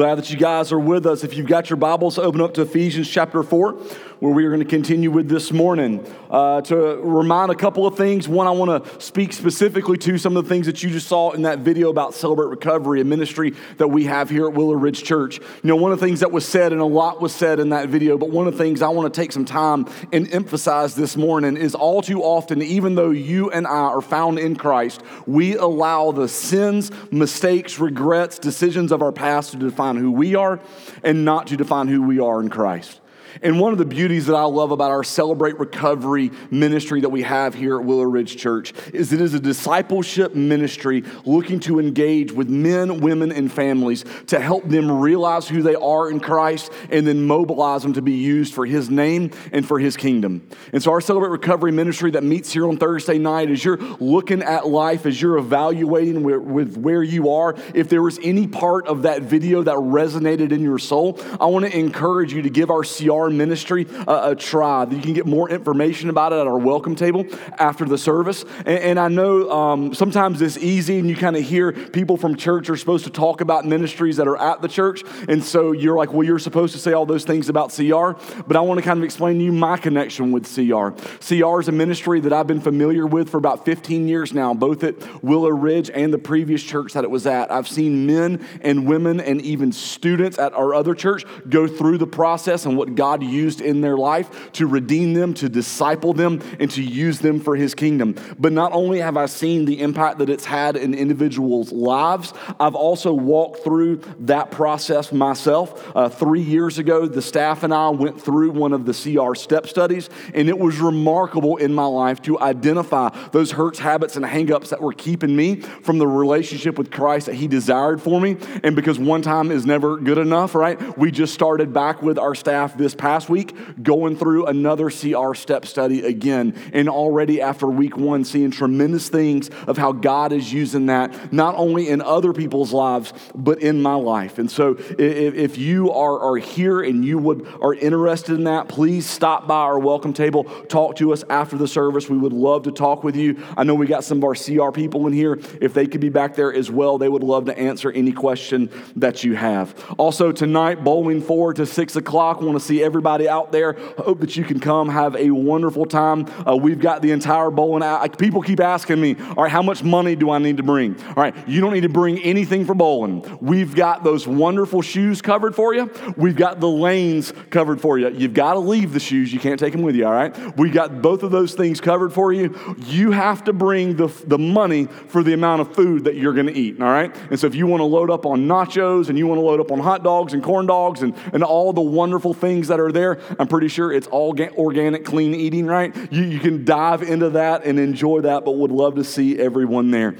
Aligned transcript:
Glad 0.00 0.14
that 0.14 0.30
you 0.30 0.38
guys 0.38 0.72
are 0.72 0.78
with 0.80 1.04
us. 1.04 1.24
If 1.24 1.36
you've 1.36 1.46
got 1.46 1.68
your 1.68 1.76
Bibles, 1.76 2.18
open 2.18 2.40
up 2.40 2.54
to 2.54 2.62
Ephesians 2.62 3.06
chapter 3.06 3.42
4 3.42 3.76
where 4.20 4.32
we 4.32 4.44
are 4.44 4.50
going 4.50 4.60
to 4.60 4.68
continue 4.68 5.10
with 5.10 5.28
this 5.28 5.50
morning. 5.50 6.06
Uh, 6.30 6.60
to 6.60 6.76
remind 7.02 7.50
a 7.50 7.54
couple 7.54 7.86
of 7.86 7.96
things. 7.96 8.28
One, 8.28 8.46
I 8.46 8.50
want 8.50 8.84
to 8.84 9.00
speak 9.00 9.32
specifically 9.32 9.96
to 9.98 10.18
some 10.18 10.36
of 10.36 10.44
the 10.44 10.48
things 10.48 10.66
that 10.66 10.82
you 10.82 10.90
just 10.90 11.08
saw 11.08 11.30
in 11.32 11.42
that 11.42 11.60
video 11.60 11.88
about 11.88 12.12
Celebrate 12.12 12.48
Recovery, 12.48 13.00
a 13.00 13.04
ministry 13.04 13.54
that 13.78 13.88
we 13.88 14.04
have 14.04 14.28
here 14.28 14.46
at 14.46 14.52
Willow 14.52 14.74
Ridge 14.74 15.02
Church. 15.02 15.38
You 15.38 15.68
know, 15.68 15.76
one 15.76 15.90
of 15.90 15.98
the 15.98 16.06
things 16.06 16.20
that 16.20 16.30
was 16.30 16.46
said, 16.46 16.72
and 16.72 16.82
a 16.82 16.84
lot 16.86 17.22
was 17.22 17.34
said 17.34 17.60
in 17.60 17.70
that 17.70 17.88
video, 17.88 18.18
but 18.18 18.28
one 18.28 18.46
of 18.46 18.52
the 18.52 18.62
things 18.62 18.82
I 18.82 18.90
want 18.90 19.12
to 19.12 19.20
take 19.20 19.32
some 19.32 19.46
time 19.46 19.86
and 20.12 20.30
emphasize 20.32 20.94
this 20.94 21.16
morning 21.16 21.56
is 21.56 21.74
all 21.74 22.02
too 22.02 22.22
often, 22.22 22.60
even 22.60 22.96
though 22.96 23.10
you 23.10 23.50
and 23.50 23.66
I 23.66 23.70
are 23.70 24.02
found 24.02 24.38
in 24.38 24.54
Christ, 24.54 25.02
we 25.26 25.56
allow 25.56 26.12
the 26.12 26.28
sins, 26.28 26.90
mistakes, 27.10 27.78
regrets, 27.78 28.38
decisions 28.38 28.92
of 28.92 29.00
our 29.00 29.12
past 29.12 29.52
to 29.52 29.56
define 29.56 29.96
who 29.96 30.12
we 30.12 30.34
are 30.34 30.60
and 31.02 31.24
not 31.24 31.46
to 31.46 31.56
define 31.56 31.88
who 31.88 32.02
we 32.02 32.20
are 32.20 32.40
in 32.40 32.50
Christ. 32.50 32.99
And 33.42 33.60
one 33.60 33.72
of 33.72 33.78
the 33.78 33.84
beauties 33.84 34.26
that 34.26 34.34
I 34.34 34.44
love 34.44 34.70
about 34.70 34.90
our 34.90 35.04
Celebrate 35.04 35.58
Recovery 35.58 36.30
ministry 36.50 37.00
that 37.00 37.08
we 37.08 37.22
have 37.22 37.54
here 37.54 37.78
at 37.78 37.84
Willow 37.84 38.04
Ridge 38.04 38.36
Church 38.36 38.72
is 38.92 39.12
it 39.12 39.20
is 39.20 39.34
a 39.34 39.40
discipleship 39.40 40.34
ministry 40.34 41.04
looking 41.24 41.60
to 41.60 41.78
engage 41.78 42.32
with 42.32 42.48
men, 42.48 43.00
women, 43.00 43.32
and 43.32 43.52
families 43.52 44.04
to 44.26 44.40
help 44.40 44.68
them 44.68 44.90
realize 45.00 45.48
who 45.48 45.62
they 45.62 45.74
are 45.74 46.10
in 46.10 46.20
Christ 46.20 46.72
and 46.90 47.06
then 47.06 47.22
mobilize 47.26 47.82
them 47.82 47.92
to 47.94 48.02
be 48.02 48.12
used 48.12 48.54
for 48.54 48.66
His 48.66 48.90
name 48.90 49.30
and 49.52 49.66
for 49.66 49.78
His 49.78 49.96
kingdom. 49.96 50.46
And 50.72 50.82
so, 50.82 50.92
our 50.92 51.00
Celebrate 51.00 51.30
Recovery 51.30 51.72
ministry 51.72 52.10
that 52.12 52.24
meets 52.24 52.52
here 52.52 52.66
on 52.66 52.76
Thursday 52.76 53.18
night, 53.18 53.50
as 53.50 53.64
you're 53.64 53.78
looking 53.98 54.42
at 54.42 54.66
life, 54.66 55.06
as 55.06 55.20
you're 55.20 55.38
evaluating 55.38 56.22
with 56.22 56.76
where 56.76 57.02
you 57.02 57.30
are, 57.30 57.54
if 57.74 57.88
there 57.88 58.02
was 58.02 58.18
any 58.22 58.46
part 58.46 58.86
of 58.86 59.02
that 59.02 59.22
video 59.22 59.62
that 59.62 59.76
resonated 59.76 60.52
in 60.52 60.62
your 60.62 60.78
soul, 60.78 61.18
I 61.40 61.46
want 61.46 61.66
to 61.66 61.76
encourage 61.76 62.32
you 62.32 62.42
to 62.42 62.50
give 62.50 62.70
our 62.70 62.82
CR 62.82 63.19
our 63.20 63.30
ministry 63.30 63.86
a 64.06 64.34
try. 64.34 64.84
You 64.84 65.00
can 65.00 65.12
get 65.12 65.26
more 65.26 65.50
information 65.50 66.10
about 66.10 66.32
it 66.32 66.36
at 66.36 66.46
our 66.46 66.58
welcome 66.58 66.94
table 66.94 67.26
after 67.58 67.84
the 67.84 67.98
service. 67.98 68.44
And, 68.58 68.78
and 68.78 69.00
I 69.00 69.08
know 69.08 69.50
um, 69.50 69.94
sometimes 69.94 70.40
it's 70.42 70.56
easy 70.58 70.98
and 70.98 71.08
you 71.08 71.16
kind 71.16 71.36
of 71.36 71.42
hear 71.42 71.72
people 71.72 72.16
from 72.16 72.36
church 72.36 72.70
are 72.70 72.76
supposed 72.76 73.04
to 73.04 73.10
talk 73.10 73.40
about 73.40 73.64
ministries 73.64 74.16
that 74.16 74.28
are 74.28 74.36
at 74.36 74.62
the 74.62 74.68
church. 74.68 75.02
And 75.28 75.42
so 75.44 75.72
you're 75.72 75.96
like, 75.96 76.12
well, 76.12 76.24
you're 76.24 76.38
supposed 76.38 76.72
to 76.74 76.78
say 76.78 76.92
all 76.92 77.06
those 77.06 77.24
things 77.24 77.48
about 77.48 77.72
CR. 77.72 78.12
But 78.46 78.56
I 78.56 78.60
want 78.60 78.78
to 78.78 78.84
kind 78.84 78.98
of 78.98 79.04
explain 79.04 79.38
to 79.38 79.44
you 79.44 79.52
my 79.52 79.76
connection 79.76 80.32
with 80.32 80.44
CR. 80.52 80.90
CR 81.20 81.60
is 81.60 81.68
a 81.68 81.72
ministry 81.72 82.20
that 82.20 82.32
I've 82.32 82.46
been 82.46 82.60
familiar 82.60 83.06
with 83.06 83.30
for 83.30 83.38
about 83.38 83.64
15 83.64 84.08
years 84.08 84.32
now, 84.32 84.54
both 84.54 84.84
at 84.84 85.22
Willow 85.22 85.50
Ridge 85.50 85.90
and 85.90 86.12
the 86.12 86.18
previous 86.18 86.62
church 86.62 86.92
that 86.92 87.04
it 87.04 87.10
was 87.10 87.26
at. 87.26 87.50
I've 87.50 87.68
seen 87.68 88.06
men 88.06 88.46
and 88.60 88.86
women 88.86 89.20
and 89.20 89.40
even 89.42 89.72
students 89.72 90.38
at 90.38 90.52
our 90.52 90.74
other 90.74 90.94
church 90.94 91.24
go 91.48 91.66
through 91.66 91.98
the 91.98 92.06
process 92.06 92.66
and 92.66 92.76
what 92.76 92.94
God 92.94 93.09
God 93.10 93.24
used 93.24 93.60
in 93.60 93.80
their 93.80 93.96
life 93.96 94.52
to 94.52 94.68
redeem 94.68 95.14
them, 95.14 95.34
to 95.34 95.48
disciple 95.48 96.12
them, 96.12 96.40
and 96.60 96.70
to 96.70 96.80
use 96.80 97.18
them 97.18 97.40
for 97.40 97.56
his 97.56 97.74
kingdom. 97.74 98.14
But 98.38 98.52
not 98.52 98.72
only 98.72 99.00
have 99.00 99.16
I 99.16 99.26
seen 99.26 99.64
the 99.64 99.80
impact 99.80 100.18
that 100.18 100.30
it's 100.30 100.44
had 100.44 100.76
in 100.76 100.94
individuals' 100.94 101.72
lives, 101.72 102.32
I've 102.60 102.76
also 102.76 103.12
walked 103.12 103.64
through 103.64 104.02
that 104.20 104.52
process 104.52 105.10
myself. 105.10 105.90
Uh, 105.96 106.08
three 106.08 106.40
years 106.40 106.78
ago, 106.78 107.06
the 107.06 107.20
staff 107.20 107.64
and 107.64 107.74
I 107.74 107.88
went 107.88 108.22
through 108.22 108.52
one 108.52 108.72
of 108.72 108.86
the 108.86 108.92
CR 108.92 109.34
step 109.34 109.66
studies, 109.66 110.08
and 110.32 110.48
it 110.48 110.56
was 110.56 110.78
remarkable 110.78 111.56
in 111.56 111.74
my 111.74 111.86
life 111.86 112.22
to 112.22 112.38
identify 112.38 113.08
those 113.32 113.50
hurts, 113.50 113.80
habits, 113.80 114.14
and 114.14 114.24
hangups 114.24 114.68
that 114.68 114.80
were 114.80 114.92
keeping 114.92 115.34
me 115.34 115.56
from 115.56 115.98
the 115.98 116.06
relationship 116.06 116.78
with 116.78 116.92
Christ 116.92 117.26
that 117.26 117.34
He 117.34 117.48
desired 117.48 118.00
for 118.00 118.20
me. 118.20 118.36
And 118.62 118.76
because 118.76 119.00
one 119.00 119.22
time 119.22 119.50
is 119.50 119.66
never 119.66 119.96
good 119.96 120.18
enough, 120.18 120.54
right? 120.54 120.96
We 120.96 121.10
just 121.10 121.34
started 121.34 121.72
back 121.72 122.02
with 122.02 122.20
our 122.20 122.36
staff 122.36 122.76
this 122.76 122.94
past 123.00 123.30
week 123.30 123.82
going 123.82 124.14
through 124.14 124.46
another 124.46 124.90
CR 124.90 125.34
step 125.34 125.64
study 125.64 126.04
again. 126.06 126.54
And 126.72 126.88
already 126.88 127.40
after 127.40 127.66
week 127.66 127.96
one, 127.96 128.24
seeing 128.24 128.50
tremendous 128.50 129.08
things 129.08 129.48
of 129.66 129.78
how 129.78 129.92
God 129.92 130.32
is 130.32 130.52
using 130.52 130.86
that, 130.86 131.32
not 131.32 131.54
only 131.56 131.88
in 131.88 132.02
other 132.02 132.32
people's 132.32 132.72
lives, 132.72 133.12
but 133.34 133.60
in 133.60 133.80
my 133.80 133.94
life. 133.94 134.38
And 134.38 134.50
so 134.50 134.76
if, 134.98 135.58
you 135.58 135.90
are, 135.92 136.20
are 136.20 136.36
here 136.36 136.80
and 136.80 137.04
you 137.04 137.18
would 137.18 137.46
are 137.60 137.74
interested 137.74 138.34
in 138.34 138.44
that, 138.44 138.68
please 138.68 139.08
stop 139.08 139.48
by 139.48 139.60
our 139.60 139.78
welcome 139.78 140.12
table. 140.12 140.44
Talk 140.44 140.96
to 140.96 141.12
us 141.12 141.24
after 141.30 141.56
the 141.56 141.66
service. 141.66 142.08
We 142.08 142.18
would 142.18 142.32
love 142.32 142.64
to 142.64 142.70
talk 142.70 143.02
with 143.02 143.16
you. 143.16 143.42
I 143.56 143.64
know 143.64 143.74
we 143.74 143.86
got 143.86 144.04
some 144.04 144.18
of 144.18 144.24
our 144.24 144.34
CR 144.34 144.70
people 144.70 145.06
in 145.06 145.12
here. 145.12 145.40
If 145.60 145.74
they 145.74 145.86
could 145.86 146.00
be 146.00 146.10
back 146.10 146.36
there 146.36 146.52
as 146.52 146.70
well, 146.70 146.98
they 146.98 147.08
would 147.08 147.22
love 147.22 147.46
to 147.46 147.58
answer 147.58 147.90
any 147.90 148.12
question 148.12 148.70
that 148.96 149.24
you 149.24 149.34
have. 149.36 149.74
Also, 149.98 150.32
tonight, 150.32 150.84
bowling 150.84 151.22
forward 151.22 151.56
to 151.56 151.66
six 151.66 151.96
o'clock. 151.96 152.40
Want 152.40 152.58
to 152.58 152.64
see 152.64 152.82
everybody 152.90 153.28
out 153.28 153.52
there. 153.52 153.74
Hope 153.98 154.18
that 154.18 154.36
you 154.36 154.42
can 154.42 154.58
come 154.58 154.88
have 154.88 155.14
a 155.14 155.30
wonderful 155.30 155.86
time. 155.86 156.26
Uh, 156.44 156.56
we've 156.56 156.80
got 156.80 157.02
the 157.02 157.12
entire 157.12 157.48
bowling 157.48 157.84
out. 157.84 158.18
People 158.18 158.42
keep 158.42 158.58
asking 158.58 159.00
me, 159.00 159.14
all 159.36 159.44
right, 159.44 159.52
how 159.52 159.62
much 159.62 159.84
money 159.84 160.16
do 160.16 160.28
I 160.32 160.38
need 160.38 160.56
to 160.56 160.64
bring? 160.64 161.00
All 161.04 161.14
right, 161.22 161.32
you 161.46 161.60
don't 161.60 161.72
need 161.72 161.82
to 161.82 161.88
bring 161.88 162.18
anything 162.18 162.64
for 162.64 162.74
bowling. 162.74 163.24
We've 163.40 163.76
got 163.76 164.02
those 164.02 164.26
wonderful 164.26 164.82
shoes 164.82 165.22
covered 165.22 165.54
for 165.54 165.72
you. 165.72 165.88
We've 166.16 166.34
got 166.34 166.58
the 166.58 166.68
lanes 166.68 167.32
covered 167.50 167.80
for 167.80 167.96
you. 167.96 168.10
You've 168.10 168.34
got 168.34 168.54
to 168.54 168.58
leave 168.58 168.92
the 168.92 168.98
shoes. 168.98 169.32
You 169.32 169.38
can't 169.38 169.60
take 169.60 169.70
them 169.72 169.82
with 169.82 169.94
you, 169.94 170.04
all 170.04 170.12
right? 170.12 170.34
We 170.56 170.68
got 170.70 171.00
both 171.00 171.22
of 171.22 171.30
those 171.30 171.54
things 171.54 171.80
covered 171.80 172.12
for 172.12 172.32
you. 172.32 172.58
You 172.86 173.12
have 173.12 173.44
to 173.44 173.52
bring 173.52 173.94
the, 173.94 174.08
the 174.26 174.38
money 174.38 174.86
for 174.86 175.22
the 175.22 175.32
amount 175.32 175.60
of 175.60 175.76
food 175.76 176.02
that 176.04 176.16
you're 176.16 176.34
going 176.34 176.48
to 176.48 176.58
eat, 176.58 176.82
all 176.82 176.88
right? 176.88 177.14
And 177.30 177.38
so 177.38 177.46
if 177.46 177.54
you 177.54 177.68
want 177.68 177.82
to 177.82 177.84
load 177.84 178.10
up 178.10 178.26
on 178.26 178.48
nachos 178.48 179.10
and 179.10 179.16
you 179.16 179.28
want 179.28 179.38
to 179.38 179.44
load 179.44 179.60
up 179.60 179.70
on 179.70 179.78
hot 179.78 180.02
dogs 180.02 180.32
and 180.32 180.42
corn 180.42 180.66
dogs 180.66 181.02
and, 181.02 181.14
and 181.32 181.44
all 181.44 181.72
the 181.72 181.80
wonderful 181.80 182.34
things 182.34 182.66
that 182.66 182.79
are 182.80 182.92
there. 182.92 183.20
I'm 183.38 183.46
pretty 183.46 183.68
sure 183.68 183.92
it's 183.92 184.06
all 184.08 184.34
organic, 184.56 185.04
clean 185.04 185.34
eating, 185.34 185.66
right? 185.66 185.94
You, 186.12 186.24
you 186.24 186.40
can 186.40 186.64
dive 186.64 187.02
into 187.02 187.30
that 187.30 187.64
and 187.64 187.78
enjoy 187.78 188.22
that, 188.22 188.44
but 188.44 188.52
would 188.52 188.72
love 188.72 188.96
to 188.96 189.04
see 189.04 189.38
everyone 189.38 189.90
there. 189.90 190.16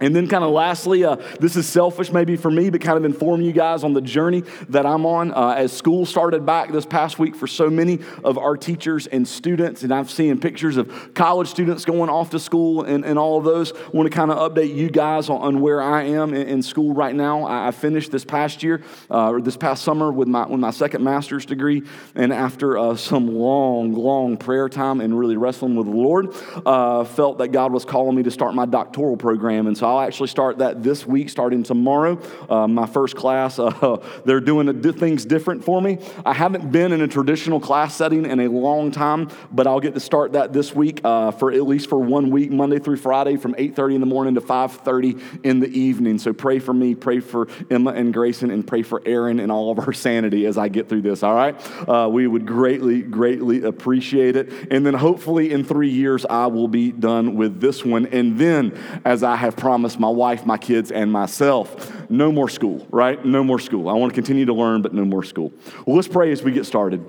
And 0.00 0.16
then, 0.16 0.26
kind 0.28 0.42
of 0.42 0.50
lastly, 0.50 1.04
uh, 1.04 1.16
this 1.38 1.56
is 1.56 1.68
selfish 1.68 2.10
maybe 2.10 2.36
for 2.36 2.50
me, 2.50 2.70
but 2.70 2.80
kind 2.80 2.96
of 2.96 3.04
inform 3.04 3.42
you 3.42 3.52
guys 3.52 3.84
on 3.84 3.92
the 3.92 4.00
journey 4.00 4.44
that 4.70 4.86
I'm 4.86 5.04
on. 5.04 5.32
Uh, 5.32 5.54
as 5.58 5.72
school 5.74 6.06
started 6.06 6.46
back 6.46 6.72
this 6.72 6.86
past 6.86 7.18
week 7.18 7.36
for 7.36 7.46
so 7.46 7.68
many 7.68 7.98
of 8.24 8.38
our 8.38 8.56
teachers 8.56 9.06
and 9.06 9.28
students, 9.28 9.82
and 9.82 9.92
I've 9.92 10.10
seen 10.10 10.40
pictures 10.40 10.78
of 10.78 11.12
college 11.12 11.48
students 11.48 11.84
going 11.84 12.08
off 12.08 12.30
to 12.30 12.38
school 12.38 12.84
and, 12.84 13.04
and 13.04 13.18
all 13.18 13.36
of 13.36 13.44
those. 13.44 13.72
I 13.72 13.90
want 13.92 14.10
to 14.10 14.16
kind 14.16 14.30
of 14.30 14.38
update 14.38 14.74
you 14.74 14.88
guys 14.88 15.28
on, 15.28 15.40
on 15.42 15.60
where 15.60 15.82
I 15.82 16.04
am 16.04 16.32
in, 16.32 16.48
in, 16.48 16.62
school 16.62 16.94
right 16.94 17.14
now. 17.14 17.44
I, 17.44 17.68
I 17.68 17.70
finished 17.70 18.10
this 18.10 18.24
past 18.24 18.62
year, 18.62 18.82
uh, 19.10 19.30
or 19.30 19.42
this 19.42 19.56
past 19.56 19.82
summer, 19.82 20.10
with 20.10 20.28
my, 20.28 20.46
with 20.46 20.60
my 20.60 20.70
second 20.70 21.04
master's 21.04 21.44
degree. 21.44 21.82
And 22.14 22.32
after 22.32 22.78
uh, 22.78 22.96
some 22.96 23.34
long, 23.34 23.92
long 23.92 24.38
prayer 24.38 24.70
time 24.70 25.02
and 25.02 25.18
really 25.18 25.36
wrestling 25.36 25.76
with 25.76 25.86
the 25.86 25.92
Lord, 25.92 26.34
uh, 26.64 27.04
felt 27.04 27.38
that 27.38 27.48
God 27.48 27.70
was 27.70 27.84
calling 27.84 28.16
me 28.16 28.22
to 28.22 28.30
start 28.30 28.54
my 28.54 28.64
doctoral 28.64 29.16
program. 29.18 29.66
And 29.66 29.76
so 29.76 29.89
I'll 29.90 30.00
actually 30.00 30.28
start 30.28 30.58
that 30.58 30.82
this 30.82 31.04
week, 31.04 31.30
starting 31.30 31.64
tomorrow. 31.64 32.20
Uh, 32.48 32.68
my 32.68 32.86
first 32.86 33.16
class, 33.16 33.58
uh, 33.58 33.96
they're 34.24 34.40
doing 34.40 34.80
things 34.92 35.24
different 35.24 35.64
for 35.64 35.80
me. 35.82 35.98
I 36.24 36.32
haven't 36.32 36.70
been 36.70 36.92
in 36.92 37.00
a 37.00 37.08
traditional 37.08 37.58
class 37.58 37.96
setting 37.96 38.24
in 38.24 38.38
a 38.38 38.48
long 38.48 38.92
time, 38.92 39.30
but 39.50 39.66
I'll 39.66 39.80
get 39.80 39.94
to 39.94 40.00
start 40.00 40.32
that 40.32 40.52
this 40.52 40.74
week 40.74 41.00
uh, 41.04 41.32
for 41.32 41.50
at 41.50 41.66
least 41.66 41.88
for 41.88 41.98
one 41.98 42.30
week, 42.30 42.52
Monday 42.52 42.78
through 42.78 42.98
Friday, 42.98 43.36
from 43.36 43.54
8:30 43.54 43.96
in 43.96 44.00
the 44.00 44.06
morning 44.06 44.34
to 44.36 44.40
5:30 44.40 45.44
in 45.44 45.58
the 45.58 45.68
evening. 45.68 46.18
So 46.18 46.32
pray 46.32 46.60
for 46.60 46.72
me, 46.72 46.94
pray 46.94 47.18
for 47.18 47.48
Emma 47.68 47.90
and 47.90 48.14
Grayson, 48.14 48.50
and 48.50 48.64
pray 48.64 48.82
for 48.82 49.02
Erin 49.04 49.40
and 49.40 49.50
all 49.50 49.72
of 49.72 49.80
our 49.80 49.92
sanity 49.92 50.46
as 50.46 50.56
I 50.56 50.68
get 50.68 50.88
through 50.88 51.02
this. 51.02 51.22
All 51.24 51.34
right, 51.34 51.56
uh, 51.88 52.08
we 52.08 52.26
would 52.26 52.46
greatly, 52.46 53.02
greatly 53.02 53.64
appreciate 53.64 54.36
it. 54.36 54.52
And 54.70 54.86
then 54.86 54.94
hopefully 54.94 55.52
in 55.52 55.64
three 55.64 55.90
years 55.90 56.24
I 56.26 56.46
will 56.46 56.68
be 56.68 56.92
done 56.92 57.34
with 57.34 57.60
this 57.60 57.84
one. 57.84 58.06
And 58.06 58.38
then, 58.38 58.78
as 59.04 59.22
I 59.24 59.36
have 59.36 59.56
promised 59.56 59.79
promised 59.80 59.98
my 59.98 60.10
wife, 60.10 60.44
my 60.44 60.58
kids, 60.58 60.92
and 60.92 61.10
myself 61.10 62.10
no 62.10 62.30
more 62.30 62.50
school, 62.50 62.86
right? 62.90 63.24
No 63.24 63.42
more 63.42 63.58
school. 63.58 63.88
I 63.88 63.94
want 63.94 64.12
to 64.12 64.14
continue 64.14 64.44
to 64.44 64.52
learn, 64.52 64.82
but 64.82 64.92
no 64.92 65.06
more 65.06 65.22
school. 65.22 65.54
Well, 65.86 65.96
let's 65.96 66.06
pray 66.06 66.30
as 66.32 66.42
we 66.42 66.52
get 66.52 66.66
started. 66.66 67.02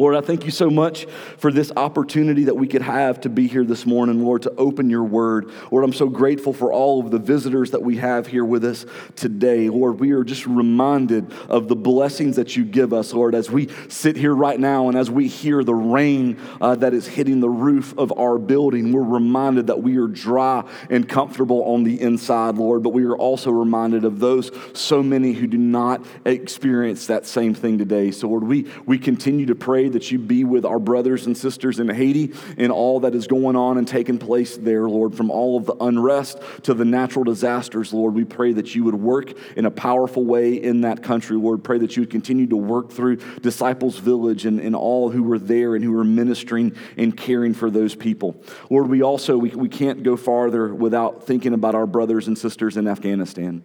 Lord, 0.00 0.16
I 0.16 0.22
thank 0.22 0.46
you 0.46 0.50
so 0.50 0.70
much 0.70 1.04
for 1.36 1.52
this 1.52 1.70
opportunity 1.76 2.44
that 2.44 2.54
we 2.54 2.66
could 2.66 2.80
have 2.80 3.20
to 3.20 3.28
be 3.28 3.46
here 3.46 3.64
this 3.64 3.84
morning, 3.84 4.24
Lord, 4.24 4.40
to 4.44 4.54
open 4.56 4.88
your 4.88 5.04
word. 5.04 5.50
Lord, 5.70 5.84
I'm 5.84 5.92
so 5.92 6.08
grateful 6.08 6.54
for 6.54 6.72
all 6.72 7.00
of 7.00 7.10
the 7.10 7.18
visitors 7.18 7.72
that 7.72 7.82
we 7.82 7.98
have 7.98 8.26
here 8.26 8.46
with 8.46 8.64
us 8.64 8.86
today. 9.14 9.68
Lord, 9.68 10.00
we 10.00 10.12
are 10.12 10.24
just 10.24 10.46
reminded 10.46 11.30
of 11.50 11.68
the 11.68 11.76
blessings 11.76 12.36
that 12.36 12.56
you 12.56 12.64
give 12.64 12.94
us, 12.94 13.12
Lord, 13.12 13.34
as 13.34 13.50
we 13.50 13.68
sit 13.90 14.16
here 14.16 14.34
right 14.34 14.58
now 14.58 14.88
and 14.88 14.96
as 14.96 15.10
we 15.10 15.28
hear 15.28 15.62
the 15.62 15.74
rain 15.74 16.40
uh, 16.62 16.76
that 16.76 16.94
is 16.94 17.06
hitting 17.06 17.40
the 17.40 17.50
roof 17.50 17.92
of 17.98 18.10
our 18.18 18.38
building. 18.38 18.92
We're 18.92 19.02
reminded 19.02 19.66
that 19.66 19.82
we 19.82 19.98
are 19.98 20.08
dry 20.08 20.64
and 20.88 21.06
comfortable 21.06 21.62
on 21.74 21.84
the 21.84 22.00
inside, 22.00 22.54
Lord, 22.54 22.82
but 22.82 22.94
we 22.94 23.04
are 23.04 23.16
also 23.16 23.50
reminded 23.50 24.06
of 24.06 24.18
those 24.18 24.50
so 24.72 25.02
many 25.02 25.34
who 25.34 25.46
do 25.46 25.58
not 25.58 26.06
experience 26.24 27.06
that 27.08 27.26
same 27.26 27.52
thing 27.52 27.76
today. 27.76 28.12
So, 28.12 28.28
Lord, 28.28 28.44
we, 28.44 28.66
we 28.86 28.98
continue 28.98 29.44
to 29.44 29.54
pray 29.54 29.89
that 29.92 30.10
you 30.10 30.18
be 30.18 30.44
with 30.44 30.64
our 30.64 30.78
brothers 30.78 31.26
and 31.26 31.36
sisters 31.36 31.80
in 31.80 31.88
Haiti 31.88 32.32
and 32.56 32.72
all 32.72 33.00
that 33.00 33.14
is 33.14 33.26
going 33.26 33.56
on 33.56 33.78
and 33.78 33.86
taking 33.86 34.18
place 34.18 34.56
there, 34.56 34.88
Lord, 34.88 35.14
from 35.14 35.30
all 35.30 35.56
of 35.56 35.66
the 35.66 35.74
unrest 35.80 36.38
to 36.64 36.74
the 36.74 36.84
natural 36.84 37.24
disasters, 37.24 37.92
Lord. 37.92 38.14
We 38.14 38.24
pray 38.24 38.52
that 38.54 38.74
you 38.74 38.84
would 38.84 38.94
work 38.94 39.32
in 39.56 39.66
a 39.66 39.70
powerful 39.70 40.24
way 40.24 40.54
in 40.54 40.82
that 40.82 41.02
country, 41.02 41.36
Lord. 41.36 41.64
Pray 41.64 41.78
that 41.78 41.96
you 41.96 42.02
would 42.02 42.10
continue 42.10 42.46
to 42.48 42.56
work 42.56 42.90
through 42.90 43.16
Disciples 43.40 43.98
Village 43.98 44.46
and, 44.46 44.60
and 44.60 44.74
all 44.74 45.10
who 45.10 45.22
were 45.22 45.38
there 45.38 45.74
and 45.74 45.84
who 45.84 45.92
were 45.92 46.04
ministering 46.04 46.74
and 46.96 47.16
caring 47.16 47.54
for 47.54 47.70
those 47.70 47.94
people. 47.94 48.42
Lord, 48.68 48.88
we 48.88 49.02
also 49.02 49.36
we, 49.36 49.50
we 49.50 49.68
can't 49.68 50.02
go 50.02 50.16
farther 50.16 50.74
without 50.74 51.24
thinking 51.24 51.54
about 51.54 51.74
our 51.74 51.86
brothers 51.86 52.26
and 52.26 52.36
sisters 52.36 52.76
in 52.76 52.86
Afghanistan. 52.86 53.64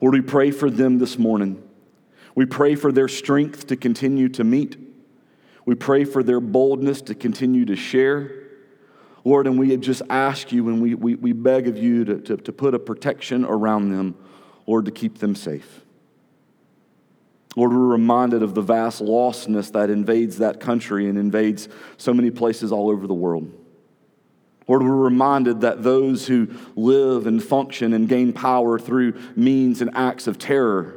Lord, 0.00 0.14
we 0.14 0.20
pray 0.20 0.50
for 0.50 0.70
them 0.70 0.98
this 0.98 1.18
morning. 1.18 1.62
We 2.34 2.46
pray 2.46 2.74
for 2.74 2.92
their 2.92 3.08
strength 3.08 3.66
to 3.68 3.76
continue 3.76 4.28
to 4.30 4.44
meet. 4.44 4.89
We 5.66 5.74
pray 5.74 6.04
for 6.04 6.22
their 6.22 6.40
boldness 6.40 7.02
to 7.02 7.14
continue 7.14 7.64
to 7.66 7.76
share. 7.76 8.32
Lord, 9.24 9.46
and 9.46 9.58
we 9.58 9.76
just 9.76 10.02
ask 10.08 10.50
you 10.52 10.68
and 10.68 10.80
we, 10.80 10.94
we, 10.94 11.14
we 11.14 11.32
beg 11.32 11.68
of 11.68 11.76
you 11.76 12.04
to, 12.04 12.20
to, 12.20 12.36
to 12.38 12.52
put 12.52 12.74
a 12.74 12.78
protection 12.78 13.44
around 13.44 13.90
them, 13.90 14.14
Lord, 14.66 14.86
to 14.86 14.90
keep 14.90 15.18
them 15.18 15.34
safe. 15.34 15.82
Lord, 17.56 17.72
we're 17.72 17.78
reminded 17.78 18.42
of 18.42 18.54
the 18.54 18.62
vast 18.62 19.02
lostness 19.02 19.72
that 19.72 19.90
invades 19.90 20.38
that 20.38 20.60
country 20.60 21.08
and 21.08 21.18
invades 21.18 21.68
so 21.96 22.14
many 22.14 22.30
places 22.30 22.70
all 22.72 22.88
over 22.88 23.06
the 23.06 23.14
world. 23.14 23.52
Lord, 24.68 24.84
we're 24.84 24.94
reminded 24.94 25.62
that 25.62 25.82
those 25.82 26.28
who 26.28 26.48
live 26.76 27.26
and 27.26 27.42
function 27.42 27.92
and 27.92 28.08
gain 28.08 28.32
power 28.32 28.78
through 28.78 29.20
means 29.34 29.82
and 29.82 29.90
acts 29.94 30.28
of 30.28 30.38
terror, 30.38 30.96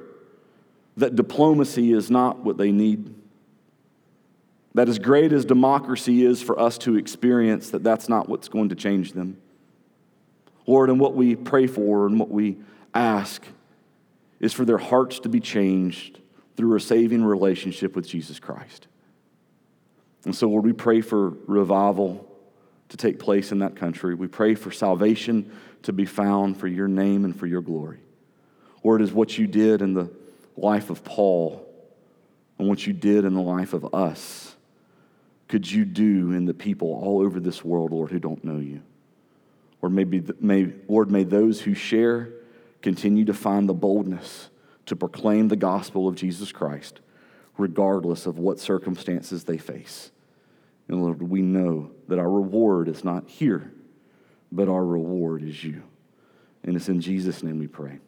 that 0.95 1.15
diplomacy 1.15 1.91
is 1.91 2.11
not 2.11 2.39
what 2.41 2.57
they 2.57 2.71
need. 2.71 3.15
That 4.73 4.89
as 4.89 4.97
great 4.97 5.33
as 5.33 5.45
democracy 5.45 6.25
is 6.25 6.41
for 6.41 6.59
us 6.59 6.77
to 6.79 6.97
experience, 6.97 7.69
that 7.71 7.83
that's 7.83 8.09
not 8.09 8.27
what's 8.27 8.47
going 8.47 8.69
to 8.69 8.75
change 8.75 9.13
them. 9.13 9.37
Lord, 10.65 10.89
and 10.89 10.99
what 10.99 11.15
we 11.15 11.35
pray 11.35 11.67
for 11.67 12.07
and 12.07 12.19
what 12.19 12.29
we 12.29 12.57
ask 12.93 13.45
is 14.39 14.53
for 14.53 14.65
their 14.65 14.77
hearts 14.77 15.19
to 15.19 15.29
be 15.29 15.39
changed 15.39 16.19
through 16.55 16.75
a 16.75 16.79
saving 16.79 17.23
relationship 17.23 17.95
with 17.95 18.07
Jesus 18.07 18.39
Christ. 18.39 18.87
And 20.25 20.35
so, 20.35 20.49
Lord, 20.49 20.63
we 20.63 20.73
pray 20.73 21.01
for 21.01 21.29
revival 21.47 22.29
to 22.89 22.97
take 22.97 23.19
place 23.19 23.51
in 23.51 23.59
that 23.59 23.75
country. 23.75 24.15
We 24.15 24.27
pray 24.27 24.55
for 24.55 24.71
salvation 24.71 25.51
to 25.83 25.91
be 25.91 26.05
found 26.05 26.57
for 26.57 26.67
your 26.67 26.87
name 26.87 27.25
and 27.25 27.37
for 27.37 27.47
your 27.47 27.61
glory. 27.61 27.99
Lord, 28.83 29.01
is 29.01 29.11
what 29.11 29.37
you 29.37 29.47
did 29.47 29.81
in 29.81 29.93
the 29.93 30.09
life 30.55 30.89
of 30.89 31.03
Paul 31.03 31.67
and 32.57 32.67
what 32.67 32.85
you 32.85 32.93
did 32.93 33.25
in 33.25 33.33
the 33.33 33.41
life 33.41 33.73
of 33.73 33.93
us 33.93 34.52
could 35.53 35.69
you 35.69 35.85
do 35.85 36.31
in 36.31 36.45
the 36.45 36.53
people 36.55 36.99
all 36.99 37.21
over 37.21 37.39
this 37.39 37.63
world, 37.63 37.91
Lord, 37.91 38.09
who 38.09 38.17
don't 38.17 38.43
know 38.43 38.57
you? 38.57 38.81
Or 39.83 39.89
maybe, 39.91 40.23
may, 40.39 40.73
Lord, 40.87 41.11
may 41.11 41.23
those 41.23 41.61
who 41.61 41.75
share 41.75 42.31
continue 42.81 43.23
to 43.25 43.35
find 43.35 43.69
the 43.69 43.73
boldness 43.75 44.49
to 44.87 44.95
proclaim 44.95 45.49
the 45.49 45.55
gospel 45.55 46.07
of 46.07 46.15
Jesus 46.15 46.51
Christ, 46.51 47.01
regardless 47.55 48.25
of 48.25 48.39
what 48.39 48.59
circumstances 48.59 49.43
they 49.43 49.59
face. 49.59 50.09
And 50.87 51.03
Lord, 51.03 51.21
we 51.21 51.43
know 51.43 51.91
that 52.07 52.17
our 52.17 52.31
reward 52.31 52.87
is 52.87 53.03
not 53.03 53.29
here, 53.29 53.71
but 54.51 54.67
our 54.67 54.83
reward 54.83 55.43
is 55.43 55.63
you. 55.63 55.83
And 56.63 56.75
it's 56.75 56.89
in 56.89 56.99
Jesus' 56.99 57.43
name 57.43 57.59
we 57.59 57.67
pray. 57.67 57.99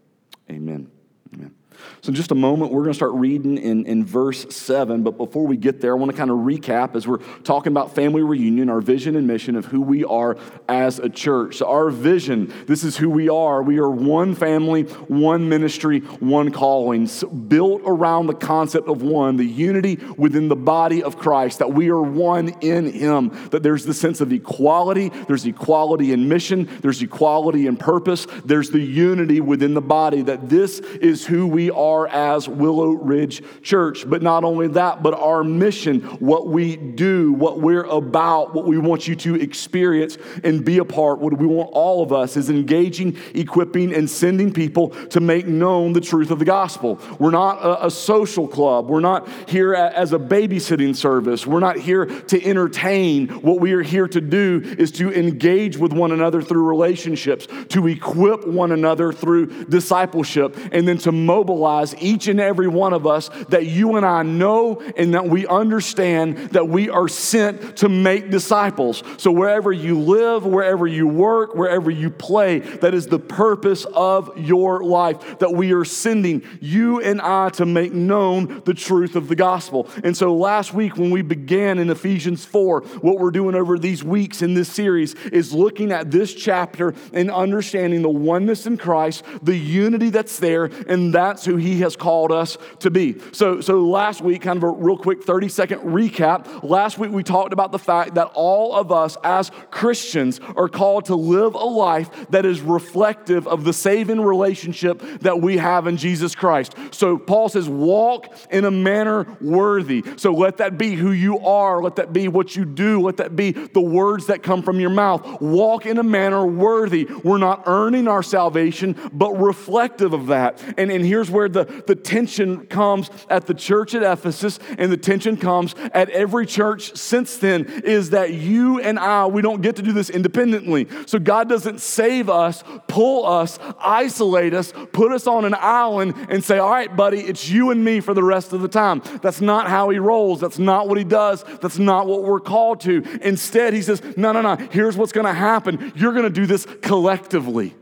Amen. 0.49 0.89
Amen. 1.31 1.53
So, 2.01 2.09
in 2.09 2.15
just 2.15 2.31
a 2.31 2.35
moment, 2.35 2.71
we're 2.71 2.81
going 2.81 2.93
to 2.93 2.97
start 2.97 3.13
reading 3.13 3.57
in, 3.57 3.85
in 3.85 4.05
verse 4.05 4.53
7. 4.53 5.03
But 5.03 5.17
before 5.17 5.45
we 5.47 5.57
get 5.57 5.81
there, 5.81 5.91
I 5.91 5.95
want 5.95 6.11
to 6.11 6.17
kind 6.17 6.31
of 6.31 6.37
recap 6.37 6.95
as 6.95 7.07
we're 7.07 7.19
talking 7.43 7.71
about 7.71 7.95
family 7.95 8.23
reunion, 8.23 8.69
our 8.69 8.81
vision 8.81 9.15
and 9.15 9.27
mission 9.27 9.55
of 9.55 9.65
who 9.65 9.81
we 9.81 10.03
are 10.03 10.37
as 10.67 10.99
a 10.99 11.09
church. 11.09 11.57
So, 11.57 11.67
our 11.67 11.89
vision 11.89 12.53
this 12.67 12.83
is 12.83 12.97
who 12.97 13.09
we 13.09 13.29
are. 13.29 13.61
We 13.61 13.79
are 13.79 13.89
one 13.89 14.35
family, 14.35 14.83
one 14.83 15.49
ministry, 15.49 15.99
one 15.99 16.51
calling, 16.51 17.07
so 17.07 17.27
built 17.27 17.81
around 17.85 18.27
the 18.27 18.33
concept 18.33 18.87
of 18.87 19.01
one, 19.01 19.37
the 19.37 19.45
unity 19.45 19.97
within 20.17 20.47
the 20.47 20.55
body 20.55 21.03
of 21.03 21.17
Christ, 21.17 21.59
that 21.59 21.73
we 21.73 21.89
are 21.89 22.01
one 22.01 22.49
in 22.61 22.91
Him, 22.91 23.29
that 23.51 23.63
there's 23.63 23.85
the 23.85 23.93
sense 23.93 24.21
of 24.21 24.31
equality, 24.31 25.09
there's 25.27 25.45
equality 25.45 26.11
in 26.11 26.27
mission, 26.27 26.69
there's 26.81 27.01
equality 27.01 27.67
in 27.67 27.77
purpose, 27.77 28.27
there's 28.43 28.69
the 28.69 28.79
unity 28.79 29.41
within 29.41 29.73
the 29.73 29.81
body, 29.81 30.21
that 30.23 30.49
this 30.49 30.79
is 30.79 31.25
who 31.25 31.47
we 31.47 31.64
are 31.71 32.07
as 32.07 32.47
Willow 32.47 32.91
Ridge 32.91 33.43
Church. 33.61 34.09
But 34.09 34.21
not 34.21 34.43
only 34.43 34.67
that, 34.69 35.03
but 35.03 35.13
our 35.13 35.43
mission, 35.43 36.01
what 36.19 36.47
we 36.47 36.75
do, 36.75 37.33
what 37.33 37.59
we're 37.59 37.83
about, 37.83 38.53
what 38.53 38.65
we 38.65 38.77
want 38.77 39.07
you 39.07 39.15
to 39.15 39.35
experience 39.35 40.17
and 40.43 40.63
be 40.63 40.77
a 40.77 40.85
part, 40.85 41.19
what 41.19 41.37
we 41.37 41.45
want 41.45 41.69
all 41.73 42.03
of 42.03 42.11
us 42.11 42.37
is 42.37 42.49
engaging, 42.49 43.17
equipping, 43.33 43.93
and 43.93 44.09
sending 44.09 44.51
people 44.51 44.89
to 45.09 45.19
make 45.19 45.47
known 45.47 45.93
the 45.93 46.01
truth 46.01 46.31
of 46.31 46.39
the 46.39 46.45
gospel. 46.45 46.99
We're 47.19 47.31
not 47.31 47.57
a, 47.63 47.87
a 47.87 47.91
social 47.91 48.47
club. 48.47 48.87
We're 48.87 48.99
not 48.99 49.27
here 49.47 49.73
as 49.73 50.13
a 50.13 50.19
babysitting 50.19 50.95
service. 50.95 51.45
We're 51.47 51.59
not 51.59 51.77
here 51.77 52.05
to 52.05 52.45
entertain. 52.45 53.27
What 53.27 53.59
we 53.59 53.73
are 53.73 53.81
here 53.81 54.07
to 54.07 54.21
do 54.21 54.61
is 54.77 54.91
to 54.93 55.13
engage 55.13 55.77
with 55.77 55.93
one 55.93 56.11
another 56.11 56.41
through 56.41 56.63
relationships, 56.63 57.47
to 57.69 57.87
equip 57.87 58.47
one 58.47 58.71
another 58.71 59.11
through 59.11 59.65
discipleship, 59.65 60.55
and 60.71 60.87
then 60.87 60.97
to 60.99 61.11
mobilize 61.11 61.54
mobilize 61.55 61.95
each 61.99 62.27
and 62.27 62.39
every 62.39 62.67
one 62.67 62.93
of 62.93 63.07
us 63.07 63.29
that 63.49 63.65
you 63.65 63.95
and 63.95 64.05
I 64.05 64.23
know 64.23 64.81
and 64.97 65.13
that 65.13 65.27
we 65.27 65.47
understand 65.47 66.37
that 66.51 66.67
we 66.67 66.89
are 66.89 67.07
sent 67.07 67.77
to 67.77 67.89
make 67.89 68.29
disciples. 68.29 69.03
So, 69.17 69.31
wherever 69.31 69.71
you 69.71 69.99
live, 69.99 70.45
wherever 70.45 70.85
you 70.85 71.07
work, 71.07 71.55
wherever 71.55 71.89
you 71.89 72.09
play, 72.09 72.59
that 72.59 72.93
is 72.93 73.07
the 73.07 73.19
purpose 73.19 73.85
of 73.93 74.37
your 74.37 74.83
life, 74.83 75.39
that 75.39 75.51
we 75.51 75.71
are 75.73 75.85
sending 75.85 76.43
you 76.59 77.01
and 77.01 77.21
I 77.21 77.49
to 77.51 77.65
make 77.65 77.93
known 77.93 78.61
the 78.65 78.73
truth 78.73 79.15
of 79.15 79.27
the 79.27 79.35
gospel. 79.35 79.89
And 80.03 80.15
so, 80.15 80.35
last 80.35 80.73
week 80.73 80.97
when 80.97 81.11
we 81.11 81.21
began 81.21 81.79
in 81.79 81.89
Ephesians 81.89 82.43
4, 82.43 82.81
what 83.01 83.19
we're 83.19 83.31
doing 83.31 83.55
over 83.55 83.77
these 83.79 84.03
weeks 84.03 84.41
in 84.41 84.53
this 84.53 84.69
series 84.69 85.13
is 85.31 85.53
looking 85.53 85.91
at 85.91 86.11
this 86.11 86.33
chapter 86.33 86.93
and 87.13 87.31
understanding 87.31 88.01
the 88.01 88.09
oneness 88.09 88.67
in 88.67 88.77
Christ, 88.77 89.23
the 89.41 89.55
unity 89.55 90.09
that's 90.09 90.39
there, 90.39 90.65
and 90.65 91.13
that's 91.13 91.44
who 91.45 91.55
He 91.57 91.79
has 91.81 91.95
called 91.95 92.31
us 92.31 92.57
to 92.79 92.89
be. 92.89 93.19
So, 93.31 93.61
so 93.61 93.85
last 93.85 94.21
week, 94.21 94.41
kind 94.41 94.57
of 94.57 94.63
a 94.63 94.71
real 94.71 94.97
quick 94.97 95.23
30 95.23 95.49
second 95.49 95.79
recap. 95.79 96.63
Last 96.63 96.97
week, 96.97 97.11
we 97.11 97.23
talked 97.23 97.53
about 97.53 97.71
the 97.71 97.79
fact 97.79 98.15
that 98.15 98.31
all 98.33 98.73
of 98.75 98.91
us 98.91 99.17
as 99.23 99.51
Christians 99.71 100.39
are 100.55 100.69
called 100.69 101.05
to 101.05 101.15
live 101.15 101.55
a 101.55 101.57
life 101.57 102.09
that 102.29 102.45
is 102.45 102.61
reflective 102.61 103.47
of 103.47 103.63
the 103.63 103.73
saving 103.73 104.21
relationship 104.21 105.01
that 105.21 105.41
we 105.41 105.57
have 105.57 105.87
in 105.87 105.97
Jesus 105.97 106.35
Christ. 106.35 106.75
So, 106.91 107.17
Paul 107.17 107.49
says, 107.49 107.69
walk 107.69 108.33
in 108.49 108.65
a 108.65 108.71
manner 108.71 109.25
worthy. 109.41 110.03
So, 110.17 110.33
let 110.33 110.57
that 110.57 110.77
be 110.77 110.95
who 110.95 111.11
you 111.11 111.39
are, 111.39 111.81
let 111.81 111.95
that 111.97 112.13
be 112.13 112.27
what 112.27 112.55
you 112.55 112.65
do, 112.65 113.01
let 113.01 113.17
that 113.17 113.35
be 113.35 113.51
the 113.51 113.81
words 113.81 114.27
that 114.27 114.43
come 114.43 114.61
from 114.61 114.79
your 114.79 114.89
mouth. 114.89 115.41
Walk 115.41 115.85
in 115.85 115.97
a 115.97 116.03
manner 116.03 116.45
worthy. 116.45 117.05
We're 117.23 117.37
not 117.37 117.63
earning 117.65 118.07
our 118.07 118.23
salvation, 118.23 118.95
but 119.13 119.31
reflective 119.33 120.13
of 120.13 120.27
that. 120.27 120.61
And, 120.77 120.91
and 120.91 121.05
here's 121.05 121.29
where 121.35 121.49
the, 121.49 121.65
the 121.85 121.95
tension 121.95 122.65
comes 122.67 123.11
at 123.29 123.45
the 123.45 123.53
church 123.53 123.93
at 123.93 124.01
Ephesus 124.01 124.57
and 124.77 124.91
the 124.91 124.97
tension 124.97 125.37
comes 125.37 125.75
at 125.93 126.09
every 126.09 126.45
church 126.45 126.95
since 126.95 127.37
then 127.37 127.65
is 127.83 128.11
that 128.11 128.33
you 128.33 128.79
and 128.79 128.97
I, 128.97 129.25
we 129.25 129.41
don't 129.41 129.61
get 129.61 129.75
to 129.75 129.81
do 129.81 129.91
this 129.91 130.09
independently. 130.09 130.87
So 131.05 131.19
God 131.19 131.49
doesn't 131.49 131.81
save 131.81 132.29
us, 132.29 132.63
pull 132.87 133.25
us, 133.25 133.59
isolate 133.79 134.53
us, 134.53 134.73
put 134.93 135.11
us 135.11 135.27
on 135.27 135.45
an 135.45 135.55
island 135.59 136.15
and 136.29 136.43
say, 136.43 136.57
all 136.57 136.71
right, 136.71 136.95
buddy, 136.95 137.19
it's 137.19 137.49
you 137.49 137.71
and 137.71 137.83
me 137.83 137.99
for 137.99 138.13
the 138.13 138.23
rest 138.23 138.53
of 138.53 138.61
the 138.61 138.67
time. 138.67 139.01
That's 139.21 139.41
not 139.41 139.67
how 139.67 139.89
he 139.89 139.99
rolls. 139.99 140.39
That's 140.39 140.59
not 140.59 140.87
what 140.87 140.97
he 140.97 141.03
does. 141.03 141.43
That's 141.61 141.77
not 141.77 142.07
what 142.07 142.23
we're 142.23 142.39
called 142.39 142.79
to. 142.81 143.03
Instead, 143.21 143.73
he 143.73 143.81
says, 143.81 144.01
no, 144.15 144.31
no, 144.31 144.41
no, 144.41 144.55
here's 144.55 144.95
what's 144.95 145.11
going 145.11 145.27
to 145.27 145.33
happen. 145.33 145.91
You're 145.95 146.13
going 146.13 146.23
to 146.23 146.29
do 146.29 146.45
this 146.45 146.65
collectively. 146.81 147.75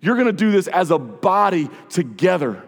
You're 0.00 0.16
going 0.16 0.26
to 0.26 0.32
do 0.32 0.50
this 0.50 0.68
as 0.68 0.90
a 0.90 0.98
body 0.98 1.68
together. 1.88 2.62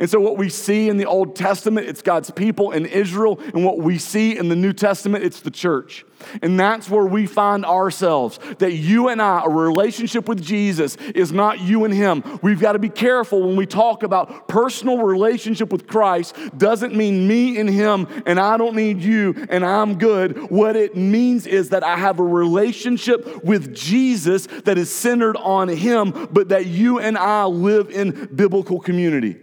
And 0.00 0.08
so, 0.08 0.18
what 0.18 0.38
we 0.38 0.48
see 0.48 0.88
in 0.88 0.96
the 0.96 1.04
Old 1.04 1.36
Testament, 1.36 1.86
it's 1.86 2.00
God's 2.00 2.30
people 2.30 2.72
in 2.72 2.86
Israel. 2.86 3.38
And 3.52 3.66
what 3.66 3.78
we 3.78 3.98
see 3.98 4.34
in 4.36 4.48
the 4.48 4.56
New 4.56 4.72
Testament, 4.72 5.24
it's 5.24 5.40
the 5.42 5.50
church. 5.50 6.06
And 6.40 6.58
that's 6.58 6.88
where 6.88 7.04
we 7.04 7.26
find 7.26 7.66
ourselves. 7.66 8.38
That 8.60 8.72
you 8.72 9.08
and 9.08 9.20
I, 9.20 9.42
a 9.44 9.48
relationship 9.50 10.26
with 10.26 10.42
Jesus, 10.42 10.96
is 11.14 11.32
not 11.32 11.60
you 11.60 11.84
and 11.84 11.92
Him. 11.92 12.24
We've 12.42 12.58
got 12.58 12.72
to 12.72 12.78
be 12.78 12.88
careful 12.88 13.46
when 13.46 13.56
we 13.56 13.66
talk 13.66 14.02
about 14.02 14.48
personal 14.48 15.02
relationship 15.02 15.70
with 15.70 15.86
Christ, 15.86 16.34
doesn't 16.56 16.94
mean 16.94 17.28
me 17.28 17.58
and 17.58 17.68
Him, 17.68 18.06
and 18.24 18.40
I 18.40 18.56
don't 18.56 18.74
need 18.74 19.02
you, 19.02 19.46
and 19.50 19.64
I'm 19.66 19.98
good. 19.98 20.50
What 20.50 20.76
it 20.76 20.96
means 20.96 21.46
is 21.46 21.68
that 21.70 21.84
I 21.84 21.98
have 21.98 22.20
a 22.20 22.24
relationship 22.24 23.44
with 23.44 23.74
Jesus 23.74 24.46
that 24.64 24.78
is 24.78 24.90
centered 24.90 25.36
on 25.36 25.68
Him, 25.68 26.28
but 26.32 26.48
that 26.48 26.64
you 26.66 27.00
and 27.00 27.18
I 27.18 27.44
live 27.44 27.90
in 27.90 28.30
biblical 28.34 28.80
community. 28.80 29.36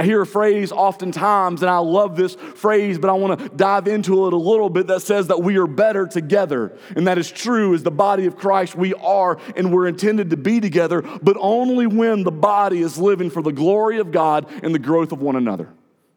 I 0.00 0.02
hear 0.02 0.22
a 0.22 0.26
phrase 0.26 0.72
oftentimes, 0.72 1.60
and 1.60 1.70
I 1.70 1.76
love 1.76 2.16
this 2.16 2.34
phrase, 2.34 2.98
but 2.98 3.10
I 3.10 3.12
want 3.12 3.38
to 3.38 3.48
dive 3.50 3.86
into 3.86 4.26
it 4.26 4.32
a 4.32 4.36
little 4.36 4.70
bit 4.70 4.86
that 4.86 5.02
says 5.02 5.26
that 5.26 5.42
we 5.42 5.58
are 5.58 5.66
better 5.66 6.06
together. 6.06 6.74
And 6.96 7.06
that 7.06 7.18
is 7.18 7.30
true 7.30 7.74
as 7.74 7.82
the 7.82 7.90
body 7.90 8.24
of 8.24 8.34
Christ, 8.34 8.74
we 8.74 8.94
are 8.94 9.38
and 9.56 9.70
we're 9.70 9.86
intended 9.86 10.30
to 10.30 10.38
be 10.38 10.58
together, 10.58 11.02
but 11.02 11.36
only 11.38 11.86
when 11.86 12.22
the 12.22 12.30
body 12.30 12.80
is 12.80 12.96
living 12.96 13.28
for 13.28 13.42
the 13.42 13.52
glory 13.52 13.98
of 13.98 14.10
God 14.10 14.46
and 14.62 14.74
the 14.74 14.78
growth 14.78 15.12
of 15.12 15.20
one 15.20 15.36
another. 15.36 15.68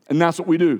And 0.07 0.21
that's 0.21 0.39
what 0.39 0.47
we 0.47 0.57
do. 0.57 0.79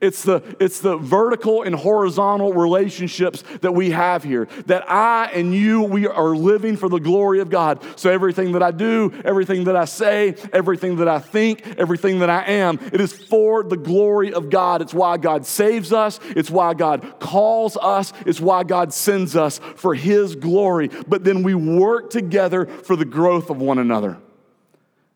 It's 0.00 0.22
the, 0.22 0.42
it's 0.60 0.80
the 0.80 0.96
vertical 0.96 1.62
and 1.62 1.74
horizontal 1.74 2.52
relationships 2.52 3.42
that 3.60 3.72
we 3.72 3.90
have 3.90 4.22
here. 4.24 4.48
That 4.66 4.88
I 4.90 5.26
and 5.32 5.54
you, 5.54 5.82
we 5.82 6.06
are 6.06 6.34
living 6.36 6.76
for 6.76 6.88
the 6.88 6.98
glory 6.98 7.40
of 7.40 7.50
God. 7.50 7.82
So 7.96 8.10
everything 8.10 8.52
that 8.52 8.62
I 8.62 8.70
do, 8.70 9.12
everything 9.24 9.64
that 9.64 9.76
I 9.76 9.84
say, 9.84 10.36
everything 10.52 10.96
that 10.96 11.08
I 11.08 11.18
think, 11.18 11.66
everything 11.78 12.20
that 12.20 12.30
I 12.30 12.44
am, 12.44 12.78
it 12.92 13.00
is 13.00 13.12
for 13.12 13.62
the 13.62 13.76
glory 13.76 14.32
of 14.32 14.50
God. 14.50 14.82
It's 14.82 14.94
why 14.94 15.16
God 15.16 15.46
saves 15.46 15.92
us. 15.92 16.20
It's 16.30 16.50
why 16.50 16.74
God 16.74 17.20
calls 17.20 17.76
us. 17.76 18.12
It's 18.26 18.40
why 18.40 18.64
God 18.64 18.92
sends 18.92 19.36
us 19.36 19.58
for 19.76 19.94
His 19.94 20.36
glory. 20.36 20.88
But 21.06 21.24
then 21.24 21.42
we 21.42 21.54
work 21.54 22.10
together 22.10 22.66
for 22.66 22.96
the 22.96 23.04
growth 23.04 23.50
of 23.50 23.58
one 23.58 23.78
another. 23.78 24.18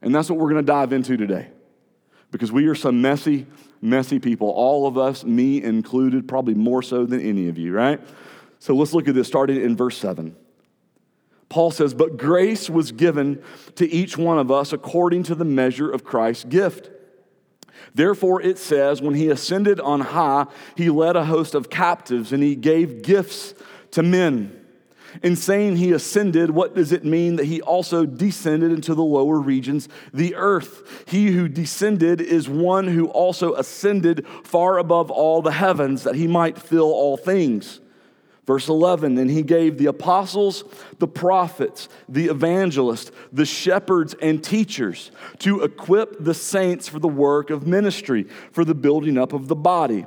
And 0.02 0.14
that's 0.14 0.30
what 0.30 0.38
we're 0.38 0.50
going 0.50 0.64
to 0.64 0.73
dive 0.73 0.92
into 0.92 1.16
today. 1.16 1.49
Because 2.30 2.52
we 2.52 2.66
are 2.66 2.75
some 2.75 3.00
messy, 3.00 3.46
messy 3.87 4.19
people. 4.19 4.50
All 4.50 4.87
of 4.87 4.99
us, 4.99 5.25
me 5.25 5.62
included, 5.62 6.28
probably 6.28 6.55
more 6.55 6.83
so 6.83 7.07
than 7.07 7.21
any 7.21 7.49
of 7.49 7.57
you, 7.57 7.73
right? 7.73 8.00
So 8.59 8.75
let's 8.75 8.93
look 8.93 9.09
at 9.09 9.14
this, 9.14 9.28
starting 9.28 9.61
in 9.61 9.76
verse 9.76 9.97
7. 9.99 10.35
Paul 11.49 11.71
says, 11.71 11.95
But 11.95 12.16
grace 12.16 12.69
was 12.69 12.93
given 12.93 13.43
to 13.76 13.88
each 13.88 14.19
one 14.19 14.38
of 14.38 14.50
us 14.50 14.73
according 14.73 15.23
to 15.25 15.35
the 15.35 15.45
measure 15.45 15.90
of 15.90 16.05
Christ's 16.05 16.45
gift. 16.45 16.90
Therefore, 17.95 18.43
it 18.43 18.59
says, 18.59 19.00
When 19.00 19.14
he 19.14 19.28
ascended 19.28 19.81
on 19.81 20.00
high, 20.00 20.47
he 20.76 20.90
led 20.90 21.16
a 21.16 21.25
host 21.25 21.55
of 21.55 21.71
captives 21.71 22.33
and 22.33 22.43
he 22.43 22.57
gave 22.57 23.02
gifts 23.02 23.55
to 23.93 24.02
men. 24.02 24.65
In 25.23 25.37
saying 25.37 25.76
he 25.76 25.92
ascended, 25.92 26.50
what 26.50 26.75
does 26.75 26.92
it 26.92 27.04
mean 27.04 27.37
that 27.37 27.46
he 27.46 27.61
also 27.61 28.06
descended 28.06 28.73
into 28.73 28.94
the 28.94 29.04
lower 29.04 29.38
regions, 29.38 29.88
the 30.12 30.35
earth? 30.35 31.04
He 31.08 31.28
who 31.28 31.49
descended 31.49 32.20
is 32.20 32.49
one 32.49 32.88
who 32.88 33.06
also 33.06 33.54
ascended 33.54 34.26
far 34.44 34.78
above 34.78 35.11
all 35.11 35.42
the 35.42 35.52
heavens 35.52 36.02
that 36.04 36.14
he 36.14 36.26
might 36.26 36.58
fill 36.58 36.92
all 36.92 37.16
things. 37.16 37.80
Verse 38.46 38.68
11, 38.68 39.18
and 39.18 39.28
he 39.28 39.42
gave 39.42 39.76
the 39.76 39.87
apostles, 39.87 40.62
the 41.00 41.08
prophets, 41.08 41.88
the 42.08 42.26
evangelists, 42.26 43.11
the 43.32 43.44
shepherds, 43.44 44.14
and 44.23 44.42
teachers 44.42 45.11
to 45.40 45.62
equip 45.62 46.23
the 46.23 46.35
saints 46.35 46.88
for 46.88 47.00
the 47.00 47.08
work 47.08 47.50
of 47.50 47.66
ministry, 47.66 48.28
for 48.52 48.64
the 48.64 48.75
building 48.75 49.18
up 49.18 49.32
of 49.32 49.49
the 49.49 49.56
body, 49.56 50.06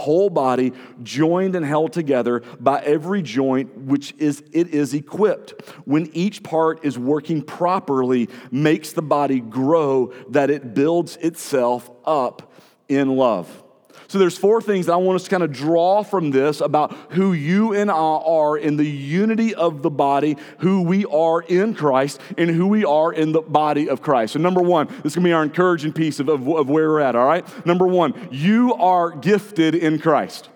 whole 0.01 0.29
body, 0.29 0.73
joined 1.03 1.55
and 1.55 1.65
held 1.65 1.93
together 1.93 2.41
by 2.59 2.81
every 2.81 3.21
joint 3.21 3.75
which 3.77 4.13
is 4.17 4.43
it 4.51 4.69
is 4.69 4.93
equipped, 4.93 5.51
when 5.85 6.09
each 6.13 6.43
part 6.43 6.83
is 6.83 6.97
working 6.97 7.41
properly, 7.41 8.29
makes 8.51 8.93
the 8.93 9.01
body 9.01 9.39
grow 9.39 10.13
that 10.29 10.49
it 10.49 10.73
builds 10.73 11.17
itself 11.17 11.89
up 12.05 12.51
in 12.89 13.15
love. 13.15 13.63
So 14.11 14.19
there's 14.19 14.37
four 14.37 14.61
things 14.61 14.89
I 14.89 14.97
want 14.97 15.15
us 15.15 15.23
to 15.23 15.29
kind 15.29 15.41
of 15.41 15.53
draw 15.53 16.03
from 16.03 16.31
this 16.31 16.59
about 16.59 16.91
who 17.11 17.31
you 17.31 17.73
and 17.73 17.89
I 17.89 17.93
are 17.93 18.57
in 18.57 18.75
the 18.75 18.83
unity 18.83 19.55
of 19.55 19.83
the 19.83 19.89
body, 19.89 20.35
who 20.57 20.81
we 20.81 21.05
are 21.05 21.41
in 21.43 21.73
Christ, 21.73 22.19
and 22.37 22.49
who 22.49 22.67
we 22.67 22.83
are 22.83 23.13
in 23.13 23.31
the 23.31 23.39
body 23.39 23.87
of 23.87 24.01
Christ. 24.01 24.33
So 24.33 24.39
number 24.39 24.59
one, 24.59 24.87
this 24.87 25.13
is 25.13 25.15
going 25.15 25.23
to 25.23 25.29
be 25.29 25.31
our 25.31 25.43
encouraging 25.43 25.93
piece 25.93 26.19
of, 26.19 26.27
of, 26.27 26.45
of 26.45 26.69
where 26.69 26.89
we're 26.89 26.99
at, 26.99 27.15
all 27.15 27.25
right? 27.25 27.65
Number 27.65 27.87
one, 27.87 28.27
you 28.33 28.73
are 28.73 29.11
gifted 29.11 29.75
in 29.75 29.97
Christ. 29.97 30.49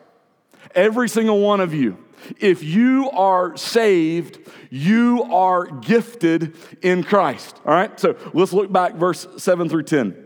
Every 0.76 1.08
single 1.08 1.40
one 1.40 1.62
of 1.62 1.74
you. 1.74 1.98
If 2.42 2.62
you 2.62 3.10
are 3.12 3.56
saved, 3.56 4.38
you 4.70 5.24
are 5.32 5.68
gifted 5.68 6.58
in 6.82 7.04
Christ. 7.06 7.62
All 7.66 7.74
right? 7.74 7.98
So 7.98 8.18
let's 8.34 8.52
look 8.52 8.70
back 8.70 8.96
verse 8.96 9.26
7 9.38 9.70
through 9.70 9.84
10. 9.84 10.25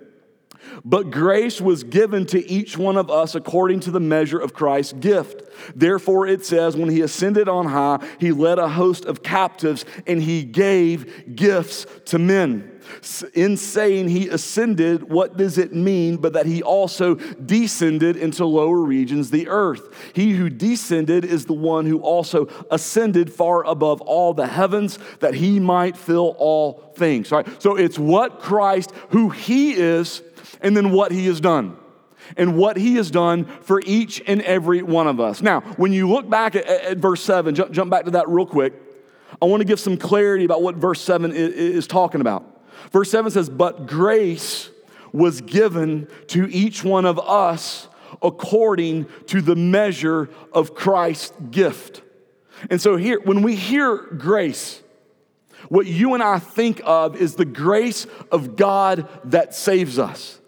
But 0.83 1.11
grace 1.11 1.61
was 1.61 1.83
given 1.83 2.25
to 2.27 2.47
each 2.49 2.77
one 2.77 2.97
of 2.97 3.09
us 3.09 3.35
according 3.35 3.81
to 3.81 3.91
the 3.91 3.99
measure 3.99 4.39
of 4.39 4.53
Christ's 4.53 4.93
gift. 4.93 5.43
Therefore, 5.75 6.27
it 6.27 6.45
says, 6.45 6.75
when 6.75 6.89
he 6.89 7.01
ascended 7.01 7.49
on 7.49 7.67
high, 7.67 8.05
he 8.19 8.31
led 8.31 8.59
a 8.59 8.69
host 8.69 9.05
of 9.05 9.23
captives 9.23 9.85
and 10.07 10.21
he 10.21 10.43
gave 10.43 11.35
gifts 11.35 11.85
to 12.05 12.19
men. 12.19 12.68
In 13.33 13.57
saying 13.57 14.09
he 14.09 14.27
ascended, 14.29 15.09
what 15.09 15.37
does 15.37 15.57
it 15.57 15.73
mean 15.73 16.17
but 16.17 16.33
that 16.33 16.45
he 16.45 16.61
also 16.61 17.15
descended 17.15 18.15
into 18.15 18.45
lower 18.45 18.79
regions, 18.79 19.31
the 19.31 19.47
earth? 19.47 20.11
He 20.13 20.33
who 20.33 20.49
descended 20.49 21.25
is 21.25 21.45
the 21.45 21.53
one 21.53 21.85
who 21.85 21.99
also 21.99 22.47
ascended 22.71 23.31
far 23.31 23.63
above 23.65 24.01
all 24.01 24.33
the 24.33 24.47
heavens 24.47 24.99
that 25.19 25.33
he 25.33 25.59
might 25.59 25.97
fill 25.97 26.35
all 26.37 26.93
things. 26.95 27.31
Right? 27.31 27.47
So 27.61 27.75
it's 27.75 27.99
what 27.99 28.39
Christ, 28.39 28.91
who 29.09 29.29
he 29.29 29.73
is, 29.73 30.21
and 30.61 30.75
then 30.75 30.91
what 30.91 31.11
he 31.11 31.25
has 31.27 31.39
done 31.39 31.77
and 32.37 32.57
what 32.57 32.77
he 32.77 32.95
has 32.95 33.09
done 33.09 33.45
for 33.45 33.81
each 33.85 34.21
and 34.27 34.41
every 34.43 34.81
one 34.81 35.07
of 35.07 35.19
us. 35.19 35.41
Now, 35.41 35.61
when 35.77 35.93
you 35.93 36.09
look 36.09 36.29
back 36.29 36.55
at, 36.55 36.67
at 36.67 36.97
verse 36.97 37.21
7, 37.23 37.55
jump, 37.55 37.71
jump, 37.71 37.89
back 37.89 38.05
to 38.05 38.11
that 38.11 38.27
real 38.29 38.45
quick, 38.45 38.73
I 39.41 39.45
want 39.45 39.61
to 39.61 39.65
give 39.65 39.79
some 39.79 39.97
clarity 39.97 40.45
about 40.45 40.61
what 40.61 40.75
verse 40.75 41.01
7 41.01 41.31
is, 41.31 41.53
is 41.53 41.87
talking 41.87 42.21
about. 42.21 42.58
Verse 42.91 43.11
7 43.11 43.31
says, 43.31 43.49
But 43.49 43.87
grace 43.87 44.69
was 45.11 45.41
given 45.41 46.07
to 46.27 46.47
each 46.49 46.83
one 46.83 47.05
of 47.05 47.19
us 47.19 47.87
according 48.21 49.07
to 49.27 49.41
the 49.41 49.55
measure 49.55 50.29
of 50.53 50.75
Christ's 50.75 51.33
gift. 51.51 52.01
And 52.69 52.81
so, 52.81 52.97
here, 52.97 53.19
when 53.21 53.41
we 53.41 53.55
hear 53.55 53.97
grace, 53.97 54.81
what 55.69 55.85
you 55.85 56.13
and 56.13 56.23
I 56.23 56.39
think 56.39 56.81
of 56.83 57.15
is 57.15 57.35
the 57.35 57.45
grace 57.45 58.05
of 58.31 58.55
God 58.55 59.07
that 59.25 59.55
saves 59.55 59.99
us. 59.99 60.38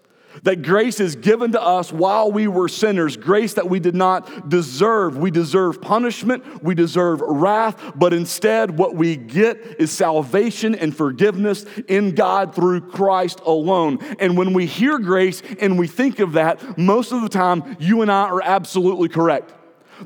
That 0.42 0.62
grace 0.62 1.00
is 1.00 1.16
given 1.16 1.52
to 1.52 1.62
us 1.62 1.92
while 1.92 2.32
we 2.32 2.48
were 2.48 2.68
sinners, 2.68 3.16
grace 3.16 3.54
that 3.54 3.68
we 3.68 3.80
did 3.80 3.94
not 3.94 4.48
deserve. 4.48 5.18
We 5.18 5.30
deserve 5.30 5.80
punishment, 5.80 6.62
we 6.62 6.74
deserve 6.74 7.20
wrath, 7.20 7.92
but 7.94 8.12
instead, 8.12 8.78
what 8.78 8.94
we 8.94 9.16
get 9.16 9.58
is 9.78 9.90
salvation 9.90 10.74
and 10.74 10.96
forgiveness 10.96 11.64
in 11.88 12.14
God 12.14 12.54
through 12.54 12.90
Christ 12.90 13.40
alone. 13.40 13.98
And 14.18 14.36
when 14.36 14.52
we 14.52 14.66
hear 14.66 14.98
grace 14.98 15.42
and 15.60 15.78
we 15.78 15.86
think 15.86 16.18
of 16.18 16.32
that, 16.32 16.78
most 16.78 17.12
of 17.12 17.22
the 17.22 17.28
time, 17.28 17.76
you 17.78 18.02
and 18.02 18.10
I 18.10 18.28
are 18.28 18.42
absolutely 18.42 19.08
correct. 19.08 19.52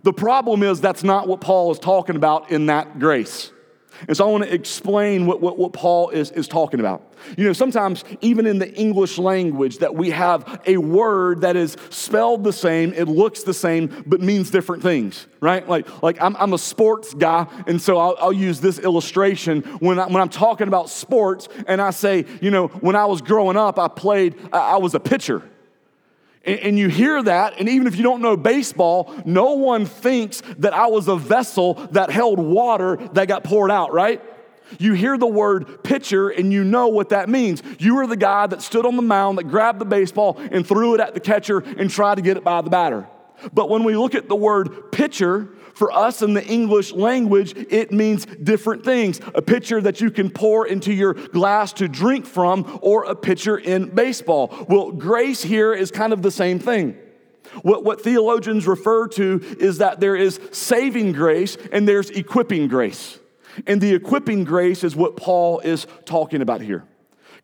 The 0.02 0.12
problem 0.12 0.62
is 0.62 0.80
that's 0.80 1.04
not 1.04 1.28
what 1.28 1.40
Paul 1.40 1.73
is 1.73 1.78
talking 1.78 2.16
about 2.16 2.50
in 2.50 2.66
that 2.66 2.99
grace. 2.99 3.52
And 4.09 4.17
so 4.17 4.26
I 4.26 4.31
want 4.31 4.45
to 4.45 4.53
explain 4.53 5.26
what, 5.26 5.41
what, 5.41 5.59
what, 5.59 5.73
Paul 5.73 6.11
is, 6.11 6.31
is 6.33 6.49
talking 6.49 6.81
about. 6.81 7.12
You 7.37 7.45
know, 7.45 7.53
sometimes 7.53 8.05
even 8.21 8.47
in 8.47 8.59
the 8.59 8.73
English 8.75 9.19
language 9.19 9.79
that 9.79 9.95
we 9.95 10.11
have 10.11 10.61
a 10.67 10.76
word 10.76 11.41
that 11.41 11.57
is 11.57 11.76
spelled 11.91 12.45
the 12.45 12.53
same, 12.53 12.93
it 12.93 13.09
looks 13.09 13.43
the 13.43 13.55
same, 13.55 14.05
but 14.07 14.21
means 14.21 14.50
different 14.50 14.83
things, 14.83 15.26
right? 15.41 15.69
Like, 15.69 16.03
like 16.03 16.21
I'm, 16.21 16.37
I'm 16.37 16.53
a 16.53 16.59
sports 16.59 17.15
guy, 17.15 17.47
and 17.67 17.81
so 17.81 17.99
I'll, 17.99 18.17
I'll 18.21 18.33
use 18.33 18.61
this 18.61 18.79
illustration 18.79 19.62
when, 19.81 19.99
I, 19.99 20.07
when 20.07 20.17
I'm 20.17 20.29
talking 20.29 20.69
about 20.69 20.91
sports, 20.91 21.49
and 21.67 21.81
I 21.81 21.91
say, 21.91 22.25
you 22.41 22.50
know, 22.50 22.69
when 22.69 22.97
I 22.97 23.07
was 23.07 23.23
growing 23.23 23.57
up, 23.57 23.79
I 23.79 23.88
played, 23.88 24.37
I, 24.53 24.75
I 24.75 24.76
was 24.76 24.95
a 24.95 25.00
pitcher. 25.00 25.43
And 26.47 26.79
you 26.79 26.88
hear 26.88 27.21
that, 27.25 27.59
and 27.59 27.69
even 27.69 27.88
if 27.88 27.97
you 27.97 28.05
don't 28.05 28.23
know 28.23 28.37
baseball, 28.37 29.12
no 29.25 29.55
one 29.55 29.85
thinks 29.85 30.43
that 30.59 30.73
I 30.73 30.87
was 30.87 31.09
a 31.09 31.17
vessel 31.17 31.75
that 31.91 32.11
held 32.11 32.38
water 32.38 32.97
that 33.15 33.26
got 33.26 33.43
poured 33.43 33.73
out, 33.73 33.93
right? 33.93 34.23
You 34.79 34.93
hear 34.93 35.19
the 35.19 35.26
word 35.26 35.83
pitcher 35.83 36.29
and 36.29 36.53
you 36.53 36.62
know 36.62 36.88
what 36.88 37.09
that 37.09 37.29
means. 37.29 37.62
You 37.81 37.97
were 37.97 38.07
the 38.07 38.17
guy 38.17 38.47
that 38.47 38.62
stood 38.62 38.87
on 38.87 38.95
the 38.95 39.03
mound, 39.03 39.38
that 39.38 39.45
grabbed 39.45 39.81
the 39.81 39.85
baseball 39.85 40.38
and 40.38 40.67
threw 40.67 40.95
it 40.95 41.00
at 41.00 41.15
the 41.15 41.21
catcher 41.21 41.59
and 41.59 41.91
tried 41.91 42.17
to 42.17 42.23
get 42.23 42.37
it 42.37 42.45
by 42.45 42.62
the 42.62 42.71
batter. 42.71 43.09
But 43.53 43.69
when 43.69 43.85
we 43.85 43.97
look 43.97 44.15
at 44.15 44.29
the 44.29 44.37
word 44.37 44.93
pitcher, 44.93 45.49
for 45.76 45.92
us 45.92 46.23
in 46.23 46.33
the 46.33 46.45
English 46.45 46.92
language, 46.92 47.54
it 47.71 47.92
means 47.92 48.25
different 48.25 48.83
things. 48.83 49.21
A 49.35 49.42
pitcher 49.42 49.78
that 49.83 50.00
you 50.00 50.11
can 50.11 50.30
pour 50.30 50.66
into 50.66 50.90
your 50.90 51.12
glass 51.12 51.75
to 51.75 51.87
drink 51.87 52.25
from, 52.25 52.78
or 52.80 53.04
a 53.04 53.14
pitcher 53.14 53.59
in 53.59 53.90
baseball. 53.90 54.66
Well, 54.71 54.90
grace 54.90 55.42
here 55.42 55.75
is 55.75 55.90
kind 55.90 56.14
of 56.14 56.23
the 56.23 56.30
same 56.30 56.59
thing. 56.59 56.97
What, 57.61 57.85
what 57.85 58.00
theologians 58.00 58.66
refer 58.66 59.06
to 59.09 59.40
is 59.61 59.76
that 59.78 60.00
there 60.00 60.16
is 60.16 60.40
saving 60.50 61.12
grace 61.12 61.59
and 61.71 61.87
there's 61.87 62.09
equipping 62.09 62.68
grace. 62.68 63.18
And 63.66 63.78
the 63.78 63.95
equipping 63.95 64.45
grace 64.45 64.83
is 64.83 64.97
what 64.97 65.16
Paul 65.16 65.61
is 65.61 65.87
talking 66.06 66.40
about 66.40 66.62
here 66.62 66.85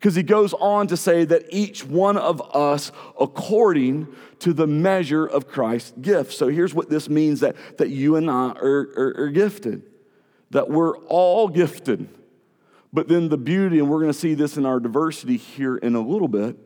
because 0.03 0.15
he 0.15 0.23
goes 0.23 0.53
on 0.55 0.85
to 0.87 0.97
say 0.97 1.23
that 1.23 1.45
each 1.49 1.85
one 1.85 2.17
of 2.17 2.41
us 2.53 2.91
according 3.17 4.05
to 4.39 4.51
the 4.51 4.67
measure 4.67 5.25
of 5.25 5.47
Christ's 5.47 5.93
gift. 6.01 6.33
So 6.33 6.49
here's 6.49 6.73
what 6.73 6.89
this 6.89 7.07
means 7.07 7.39
that, 7.39 7.55
that 7.77 7.87
you 7.87 8.17
and 8.17 8.29
I 8.29 8.49
are, 8.49 8.89
are, 8.97 9.13
are 9.17 9.29
gifted, 9.29 9.83
that 10.49 10.69
we're 10.69 10.97
all 11.05 11.47
gifted. 11.47 12.09
But 12.91 13.07
then 13.07 13.29
the 13.29 13.37
beauty, 13.37 13.79
and 13.79 13.89
we're 13.89 14.01
going 14.01 14.11
to 14.11 14.19
see 14.19 14.33
this 14.33 14.57
in 14.57 14.65
our 14.65 14.81
diversity 14.81 15.37
here 15.37 15.77
in 15.77 15.95
a 15.95 16.01
little 16.01 16.27
bit, 16.27 16.57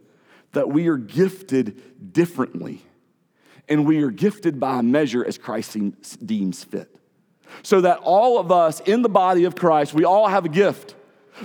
that 0.54 0.70
we 0.70 0.88
are 0.88 0.98
gifted 0.98 2.12
differently. 2.12 2.82
And 3.70 3.86
we 3.86 4.02
are 4.02 4.10
gifted 4.10 4.60
by 4.60 4.80
a 4.80 4.84
measure 4.84 5.24
as 5.24 5.38
Christ 5.38 5.78
deems 6.26 6.64
fit. 6.64 6.90
So 7.62 7.82
that 7.82 8.00
all 8.00 8.40
of 8.40 8.52
us 8.52 8.80
in 8.80 9.04
the 9.04 9.10
body 9.10 9.44
of 9.44 9.54
Christ, 9.56 9.94
we 9.94 10.06
all 10.06 10.28
have 10.28 10.46
a 10.46 10.50
gift. 10.50 10.96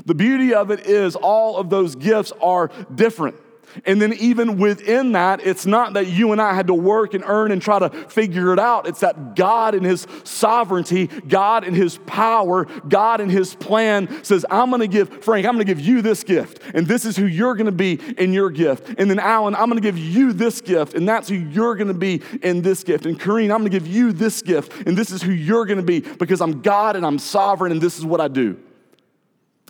The 0.07 0.15
beauty 0.15 0.55
of 0.55 0.71
it 0.71 0.87
is 0.87 1.17
all 1.17 1.57
of 1.57 1.71
those 1.71 1.95
gifts 1.95 2.33
are 2.41 2.71
different. 2.95 3.37
And 3.85 4.01
then, 4.01 4.13
even 4.15 4.59
within 4.59 5.13
that, 5.13 5.45
it's 5.47 5.67
not 5.67 5.95
that 5.95 6.07
you 6.07 6.33
and 6.33 6.41
I 6.41 6.55
had 6.55 6.67
to 6.67 6.75
work 6.75 7.15
and 7.15 7.25
earn 7.27 7.53
and 7.53 7.63
try 7.63 7.79
to 7.79 7.89
figure 7.89 8.53
it 8.53 8.59
out. 8.59 8.87
It's 8.87 9.01
that 9.01 9.35
God 9.35 9.75
in 9.75 9.83
His 9.83 10.07
sovereignty, 10.25 11.07
God 11.07 11.65
in 11.65 11.75
His 11.75 11.99
power, 12.07 12.67
God 12.89 13.21
in 13.21 13.31
His 13.31 13.55
plan 13.55 14.23
says, 14.25 14.45
I'm 14.51 14.71
gonna 14.71 14.87
give, 14.87 15.25
Frank, 15.25 15.47
I'm 15.47 15.55
gonna 15.55 15.65
give 15.65 15.81
you 15.81 16.03
this 16.03 16.23
gift, 16.25 16.61
and 16.75 16.87
this 16.87 17.05
is 17.05 17.17
who 17.17 17.25
you're 17.25 17.55
gonna 17.55 17.73
be 17.73 17.99
in 18.19 18.33
your 18.33 18.51
gift. 18.51 18.95
And 18.99 19.11
then, 19.11 19.19
Alan, 19.19 19.55
I'm 19.55 19.69
gonna 19.69 19.81
give 19.81 19.99
you 19.99 20.33
this 20.33 20.61
gift, 20.61 20.95
and 20.95 21.09
that's 21.09 21.29
who 21.29 21.37
you're 21.37 21.75
gonna 21.75 21.95
be 21.95 22.21
in 22.43 22.63
this 22.63 22.85
gift. 22.85 23.07
And 23.07 23.19
Kareen, 23.19 23.45
I'm 23.45 23.59
gonna 23.59 23.71
give 23.71 23.87
you 23.87 24.13
this 24.13 24.43
gift, 24.43 24.87
and 24.87 24.97
this 24.97 25.11
is 25.11 25.23
who 25.23 25.33
you're 25.33 25.65
gonna 25.65 25.83
be 25.83 26.01
because 26.01 26.41
I'm 26.41 26.61
God 26.61 26.97
and 26.97 27.07
I'm 27.07 27.19
sovereign, 27.19 27.73
and 27.73 27.81
this 27.81 27.99
is 27.99 28.05
what 28.05 28.21
I 28.21 28.29
do. 28.29 28.59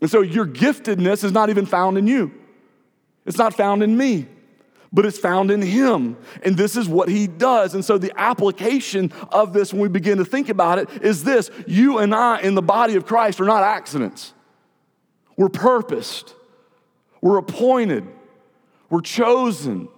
And 0.02 0.11
so 0.11 0.21
your 0.21 0.47
giftedness 0.47 1.23
is 1.23 1.30
not 1.30 1.49
even 1.49 1.64
found 1.64 1.97
in 1.97 2.09
you. 2.09 2.32
It's 3.25 3.38
not 3.38 3.54
found 3.54 3.85
in 3.85 3.97
me, 3.97 4.26
but 4.92 5.06
it's 5.06 5.16
found 5.16 5.52
in 5.52 5.62
Him. 5.62 6.16
And 6.42 6.56
this 6.56 6.76
is 6.76 6.88
what 6.88 7.09
He 7.09 7.28
does. 7.28 7.75
And 7.75 7.85
so 7.85 7.99
the 7.99 8.12
application 8.16 9.12
of 9.30 9.52
this, 9.52 9.73
when 9.73 9.80
we 9.80 9.88
begin 9.88 10.18
to 10.18 10.25
think 10.25 10.49
about 10.49 10.80
it, 10.80 10.90
is 11.02 11.23
this 11.23 11.52
you 11.68 11.99
and 11.99 12.12
I 12.12 12.40
in 12.40 12.56
the 12.56 12.62
body 12.62 12.97
of 12.97 13.06
Christ 13.06 13.40
are 13.40 13.44
not 13.44 13.62
accidents. 13.62 14.35
We're 15.37 15.49
purposed, 15.49 16.35
we're 17.21 17.38
appointed, 17.38 18.04
we're 18.90 19.02
chosen, 19.02 19.88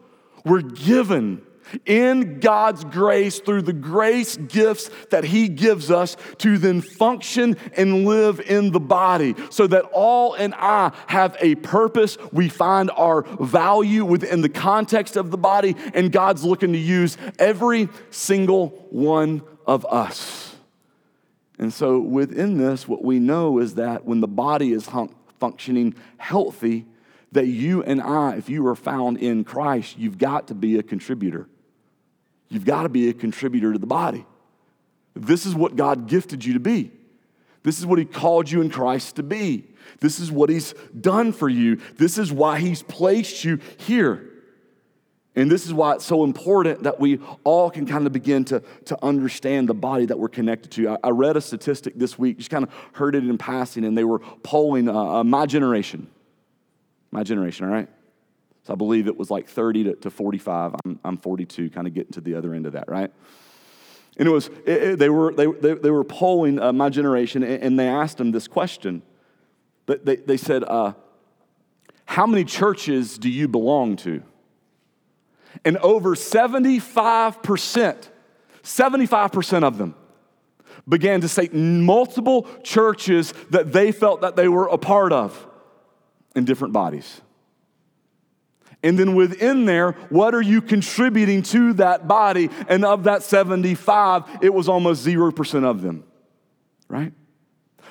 we're 0.44 0.60
given 0.60 1.40
in 1.86 2.40
God's 2.40 2.84
grace 2.84 3.40
through 3.40 3.62
the 3.62 3.72
grace 3.72 4.36
gifts 4.36 4.90
that 5.10 5.24
He 5.24 5.48
gives 5.48 5.90
us 5.90 6.16
to 6.38 6.58
then 6.58 6.80
function 6.80 7.56
and 7.76 8.04
live 8.04 8.40
in 8.40 8.72
the 8.72 8.80
body 8.80 9.34
so 9.50 9.66
that 9.66 9.84
all 9.92 10.34
and 10.34 10.54
I 10.54 10.92
have 11.06 11.36
a 11.40 11.54
purpose. 11.56 12.16
We 12.32 12.48
find 12.48 12.90
our 12.92 13.22
value 13.22 14.04
within 14.04 14.40
the 14.40 14.48
context 14.48 15.16
of 15.16 15.30
the 15.30 15.38
body, 15.38 15.76
and 15.94 16.10
God's 16.12 16.44
looking 16.44 16.72
to 16.72 16.78
use 16.78 17.16
every 17.38 17.88
single 18.10 18.68
one 18.90 19.42
of 19.66 19.84
us. 19.86 20.56
And 21.58 21.72
so, 21.72 22.00
within 22.00 22.58
this, 22.58 22.88
what 22.88 23.04
we 23.04 23.18
know 23.18 23.58
is 23.58 23.76
that 23.76 24.04
when 24.04 24.20
the 24.20 24.28
body 24.28 24.72
is 24.72 24.88
functioning 25.38 25.94
healthy, 26.18 26.86
that 27.32 27.46
you 27.46 27.82
and 27.82 28.00
I, 28.00 28.36
if 28.36 28.48
you 28.48 28.66
are 28.66 28.76
found 28.76 29.18
in 29.18 29.44
Christ, 29.44 29.98
you've 29.98 30.18
got 30.18 30.48
to 30.48 30.54
be 30.54 30.78
a 30.78 30.82
contributor. 30.82 31.48
You've 32.48 32.64
got 32.64 32.82
to 32.82 32.88
be 32.88 33.08
a 33.08 33.12
contributor 33.12 33.72
to 33.72 33.78
the 33.78 33.86
body. 33.86 34.26
This 35.14 35.46
is 35.46 35.54
what 35.54 35.76
God 35.76 36.08
gifted 36.08 36.44
you 36.44 36.54
to 36.54 36.60
be. 36.60 36.90
This 37.62 37.78
is 37.78 37.86
what 37.86 37.98
He 37.98 38.04
called 38.04 38.50
you 38.50 38.60
in 38.60 38.70
Christ 38.70 39.16
to 39.16 39.22
be. 39.22 39.64
This 40.00 40.20
is 40.20 40.30
what 40.30 40.50
He's 40.50 40.74
done 40.98 41.32
for 41.32 41.48
you. 41.48 41.76
This 41.96 42.18
is 42.18 42.32
why 42.32 42.60
He's 42.60 42.82
placed 42.82 43.44
you 43.44 43.58
here. 43.78 44.30
And 45.36 45.50
this 45.50 45.66
is 45.66 45.74
why 45.74 45.94
it's 45.94 46.04
so 46.04 46.22
important 46.22 46.84
that 46.84 47.00
we 47.00 47.18
all 47.42 47.70
can 47.70 47.86
kind 47.86 48.06
of 48.06 48.12
begin 48.12 48.44
to, 48.46 48.62
to 48.84 49.04
understand 49.04 49.68
the 49.68 49.74
body 49.74 50.06
that 50.06 50.16
we're 50.16 50.28
connected 50.28 50.70
to. 50.72 50.90
I, 50.90 50.98
I 51.04 51.10
read 51.10 51.36
a 51.36 51.40
statistic 51.40 51.94
this 51.98 52.16
week, 52.16 52.38
just 52.38 52.50
kind 52.50 52.64
of 52.64 52.72
heard 52.92 53.16
it 53.16 53.24
in 53.24 53.36
passing, 53.36 53.84
and 53.84 53.98
they 53.98 54.04
were 54.04 54.20
polling 54.20 54.88
uh, 54.88 54.92
uh, 54.94 55.24
my 55.24 55.46
generation. 55.46 56.08
My 57.10 57.24
generation, 57.24 57.66
all 57.66 57.72
right? 57.72 57.88
So 58.64 58.72
I 58.72 58.76
believe 58.76 59.06
it 59.06 59.16
was 59.16 59.30
like 59.30 59.46
30 59.46 59.84
to, 59.84 59.94
to 59.96 60.10
45. 60.10 60.74
I'm, 60.84 60.98
I'm 61.04 61.16
42, 61.18 61.70
kind 61.70 61.86
of 61.86 61.94
getting 61.94 62.12
to 62.12 62.20
the 62.20 62.34
other 62.34 62.54
end 62.54 62.66
of 62.66 62.72
that, 62.72 62.88
right? 62.88 63.12
And 64.16 64.26
it 64.26 64.30
was, 64.30 64.48
it, 64.64 64.82
it, 64.82 64.98
they, 64.98 65.10
were, 65.10 65.34
they, 65.34 65.46
they, 65.46 65.74
they 65.74 65.90
were 65.90 66.04
polling 66.04 66.58
uh, 66.60 66.72
my 66.72 66.88
generation, 66.88 67.42
and, 67.42 67.62
and, 67.62 67.78
they 67.78 67.88
asked 67.88 68.18
them 68.18 68.32
this 68.32 68.48
question. 68.48 69.02
They, 69.86 70.16
they 70.16 70.36
said, 70.36 70.64
uh, 70.64 70.92
How 72.06 72.26
many 72.26 72.44
churches 72.44 73.18
do 73.18 73.28
you 73.28 73.48
belong 73.48 73.96
to? 73.96 74.22
And 75.64 75.76
over 75.78 76.14
75%, 76.14 78.08
75% 78.62 79.64
of 79.64 79.78
them 79.78 79.94
began 80.88 81.20
to 81.20 81.28
say 81.28 81.48
multiple 81.48 82.48
churches 82.62 83.32
that 83.50 83.72
they 83.72 83.92
felt 83.92 84.22
that 84.22 84.36
they 84.36 84.48
were 84.48 84.68
a 84.68 84.78
part 84.78 85.12
of 85.12 85.46
in 86.34 86.44
different 86.44 86.72
bodies. 86.72 87.20
And 88.84 88.98
then 88.98 89.14
within 89.14 89.64
there, 89.64 89.92
what 90.10 90.34
are 90.34 90.42
you 90.42 90.60
contributing 90.60 91.42
to 91.44 91.72
that 91.72 92.06
body? 92.06 92.50
And 92.68 92.84
of 92.84 93.04
that 93.04 93.22
75, 93.22 94.24
it 94.42 94.52
was 94.52 94.68
almost 94.68 95.04
0% 95.04 95.64
of 95.64 95.80
them, 95.80 96.04
right? 96.86 97.12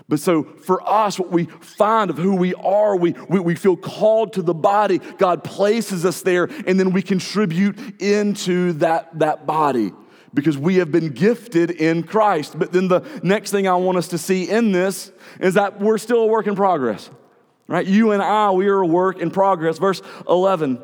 But 0.08 0.19
so 0.19 0.43
for 0.43 0.88
us, 0.88 1.17
what 1.17 1.32
we 1.32 1.45
find 1.45 2.12
of 2.12 2.17
who 2.17 2.36
we 2.36 2.53
are, 2.53 2.95
we, 2.95 3.13
we, 3.27 3.39
we, 3.39 3.56
feel 3.56 3.75
called 3.75 4.34
to 4.34 4.43
the 4.43 4.53
body. 4.53 4.99
God 5.17 5.43
places 5.43 6.06
us 6.06 6.21
there, 6.21 6.43
and 6.67 6.79
then 6.79 6.91
we 6.91 7.01
contribute 7.01 8.01
into 8.01 8.73
that, 8.73 9.17
that 9.17 9.47
body 9.47 9.93
because 10.32 10.60
we 10.60 10.75
have 10.75 10.91
been 10.91 11.10
gifted 11.10 11.71
in 11.71 12.03
Christ. 12.03 12.60
But 12.60 12.71
then 12.71 12.88
the 12.88 13.01
next 13.23 13.49
thing 13.49 13.67
I 13.67 13.75
want 13.75 13.97
us 13.97 14.10
to 14.10 14.19
see 14.19 14.47
in 14.47 14.71
this 14.71 15.12
is 15.39 15.56
that 15.56 15.79
we're 15.79 15.97
still 15.97 16.21
a 16.21 16.27
work 16.27 16.45
in 16.45 16.56
progress. 16.56 17.10
Right? 17.67 17.86
You 17.86 18.12
and 18.12 18.21
I, 18.21 18.52
we 18.52 18.67
are 18.67 18.82
a 18.82 18.88
work 18.88 19.19
in 19.19 19.32
progress. 19.32 19.78
Verse 19.78 20.02
11. 20.28 20.82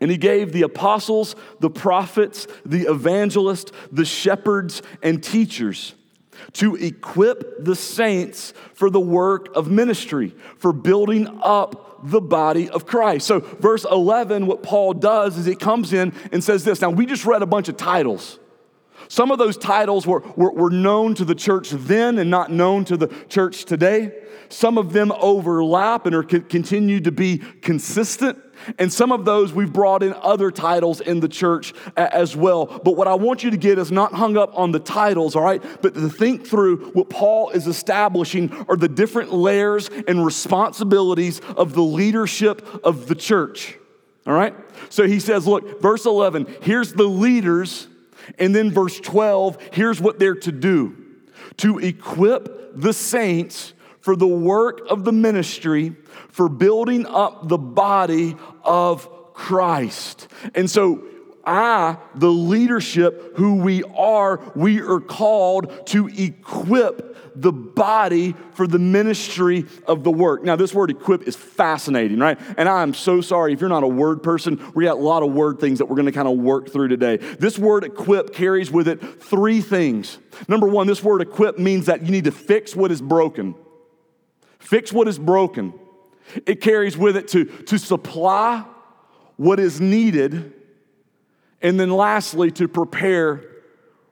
And 0.00 0.10
he 0.10 0.16
gave 0.16 0.52
the 0.52 0.62
apostles, 0.62 1.36
the 1.60 1.70
prophets, 1.70 2.46
the 2.64 2.82
evangelists, 2.82 3.72
the 3.92 4.04
shepherds, 4.04 4.82
and 5.02 5.22
teachers 5.22 5.94
to 6.54 6.74
equip 6.76 7.64
the 7.64 7.76
saints 7.76 8.52
for 8.74 8.90
the 8.90 9.00
work 9.00 9.54
of 9.54 9.70
ministry, 9.70 10.34
for 10.58 10.72
building 10.72 11.40
up 11.42 12.00
the 12.04 12.20
body 12.20 12.68
of 12.68 12.86
Christ. 12.86 13.26
So, 13.26 13.40
verse 13.40 13.86
11, 13.90 14.46
what 14.46 14.62
Paul 14.62 14.94
does 14.94 15.38
is 15.38 15.46
he 15.46 15.54
comes 15.54 15.92
in 15.92 16.12
and 16.32 16.42
says 16.42 16.64
this. 16.64 16.80
Now, 16.80 16.90
we 16.90 17.06
just 17.06 17.24
read 17.24 17.42
a 17.42 17.46
bunch 17.46 17.68
of 17.68 17.76
titles. 17.76 18.38
Some 19.14 19.30
of 19.30 19.38
those 19.38 19.56
titles 19.56 20.08
were, 20.08 20.24
were, 20.34 20.50
were, 20.50 20.70
known 20.70 21.14
to 21.14 21.24
the 21.24 21.36
church 21.36 21.70
then 21.70 22.18
and 22.18 22.28
not 22.28 22.50
known 22.50 22.84
to 22.86 22.96
the 22.96 23.06
church 23.28 23.64
today. 23.64 24.10
Some 24.48 24.76
of 24.76 24.92
them 24.92 25.12
overlap 25.12 26.06
and 26.06 26.16
are 26.16 26.24
continue 26.24 26.98
to 26.98 27.12
be 27.12 27.38
consistent. 27.38 28.42
And 28.76 28.92
some 28.92 29.12
of 29.12 29.24
those 29.24 29.52
we've 29.52 29.72
brought 29.72 30.02
in 30.02 30.14
other 30.14 30.50
titles 30.50 31.00
in 31.00 31.20
the 31.20 31.28
church 31.28 31.74
as 31.96 32.34
well. 32.36 32.66
But 32.66 32.96
what 32.96 33.06
I 33.06 33.14
want 33.14 33.44
you 33.44 33.52
to 33.52 33.56
get 33.56 33.78
is 33.78 33.92
not 33.92 34.14
hung 34.14 34.36
up 34.36 34.50
on 34.58 34.72
the 34.72 34.80
titles, 34.80 35.36
all 35.36 35.44
right, 35.44 35.62
but 35.80 35.94
to 35.94 36.08
think 36.08 36.44
through 36.44 36.90
what 36.90 37.08
Paul 37.08 37.50
is 37.50 37.68
establishing 37.68 38.52
are 38.68 38.76
the 38.76 38.88
different 38.88 39.32
layers 39.32 39.90
and 40.08 40.26
responsibilities 40.26 41.40
of 41.56 41.74
the 41.74 41.84
leadership 41.84 42.66
of 42.82 43.06
the 43.06 43.14
church, 43.14 43.78
all 44.26 44.34
right? 44.34 44.56
So 44.88 45.06
he 45.06 45.20
says, 45.20 45.46
look, 45.46 45.80
verse 45.80 46.04
11, 46.04 46.56
here's 46.62 46.92
the 46.92 47.04
leaders. 47.04 47.86
And 48.38 48.54
then 48.54 48.70
verse 48.70 48.98
12, 49.00 49.58
here's 49.72 50.00
what 50.00 50.18
they're 50.18 50.34
to 50.36 50.52
do 50.52 50.96
to 51.58 51.78
equip 51.78 52.80
the 52.80 52.92
saints 52.92 53.74
for 54.00 54.16
the 54.16 54.26
work 54.26 54.80
of 54.88 55.04
the 55.04 55.12
ministry 55.12 55.94
for 56.28 56.48
building 56.48 57.06
up 57.06 57.48
the 57.48 57.58
body 57.58 58.36
of 58.62 59.08
Christ. 59.34 60.28
And 60.54 60.70
so, 60.70 61.04
I, 61.46 61.98
the 62.14 62.30
leadership 62.30 63.36
who 63.36 63.56
we 63.56 63.82
are, 63.82 64.40
we 64.54 64.80
are 64.80 65.00
called 65.00 65.86
to 65.88 66.08
equip 66.08 67.13
the 67.34 67.52
body 67.52 68.34
for 68.52 68.66
the 68.66 68.78
ministry 68.78 69.66
of 69.86 70.04
the 70.04 70.10
work. 70.10 70.44
Now, 70.44 70.56
this 70.56 70.72
word 70.72 70.90
equip 70.90 71.26
is 71.26 71.36
fascinating, 71.36 72.18
right? 72.18 72.38
And 72.56 72.68
I'm 72.68 72.94
so 72.94 73.20
sorry 73.20 73.52
if 73.52 73.60
you're 73.60 73.68
not 73.68 73.82
a 73.82 73.88
word 73.88 74.22
person. 74.22 74.62
We 74.74 74.84
got 74.84 74.98
a 74.98 75.00
lot 75.00 75.22
of 75.22 75.32
word 75.32 75.58
things 75.58 75.78
that 75.78 75.86
we're 75.86 75.96
going 75.96 76.06
to 76.06 76.12
kind 76.12 76.28
of 76.28 76.38
work 76.38 76.70
through 76.70 76.88
today. 76.88 77.16
This 77.16 77.58
word 77.58 77.84
equip 77.84 78.32
carries 78.32 78.70
with 78.70 78.88
it 78.88 79.22
three 79.22 79.60
things. 79.60 80.18
Number 80.48 80.66
one, 80.66 80.86
this 80.86 81.02
word 81.02 81.22
equip 81.22 81.58
means 81.58 81.86
that 81.86 82.02
you 82.02 82.10
need 82.10 82.24
to 82.24 82.32
fix 82.32 82.76
what 82.76 82.92
is 82.92 83.02
broken. 83.02 83.54
Fix 84.58 84.92
what 84.92 85.08
is 85.08 85.18
broken. 85.18 85.74
It 86.46 86.60
carries 86.60 86.96
with 86.96 87.16
it 87.16 87.28
to, 87.28 87.44
to 87.44 87.78
supply 87.78 88.64
what 89.36 89.58
is 89.58 89.80
needed, 89.80 90.52
and 91.60 91.78
then 91.78 91.90
lastly, 91.90 92.50
to 92.52 92.68
prepare 92.68 93.42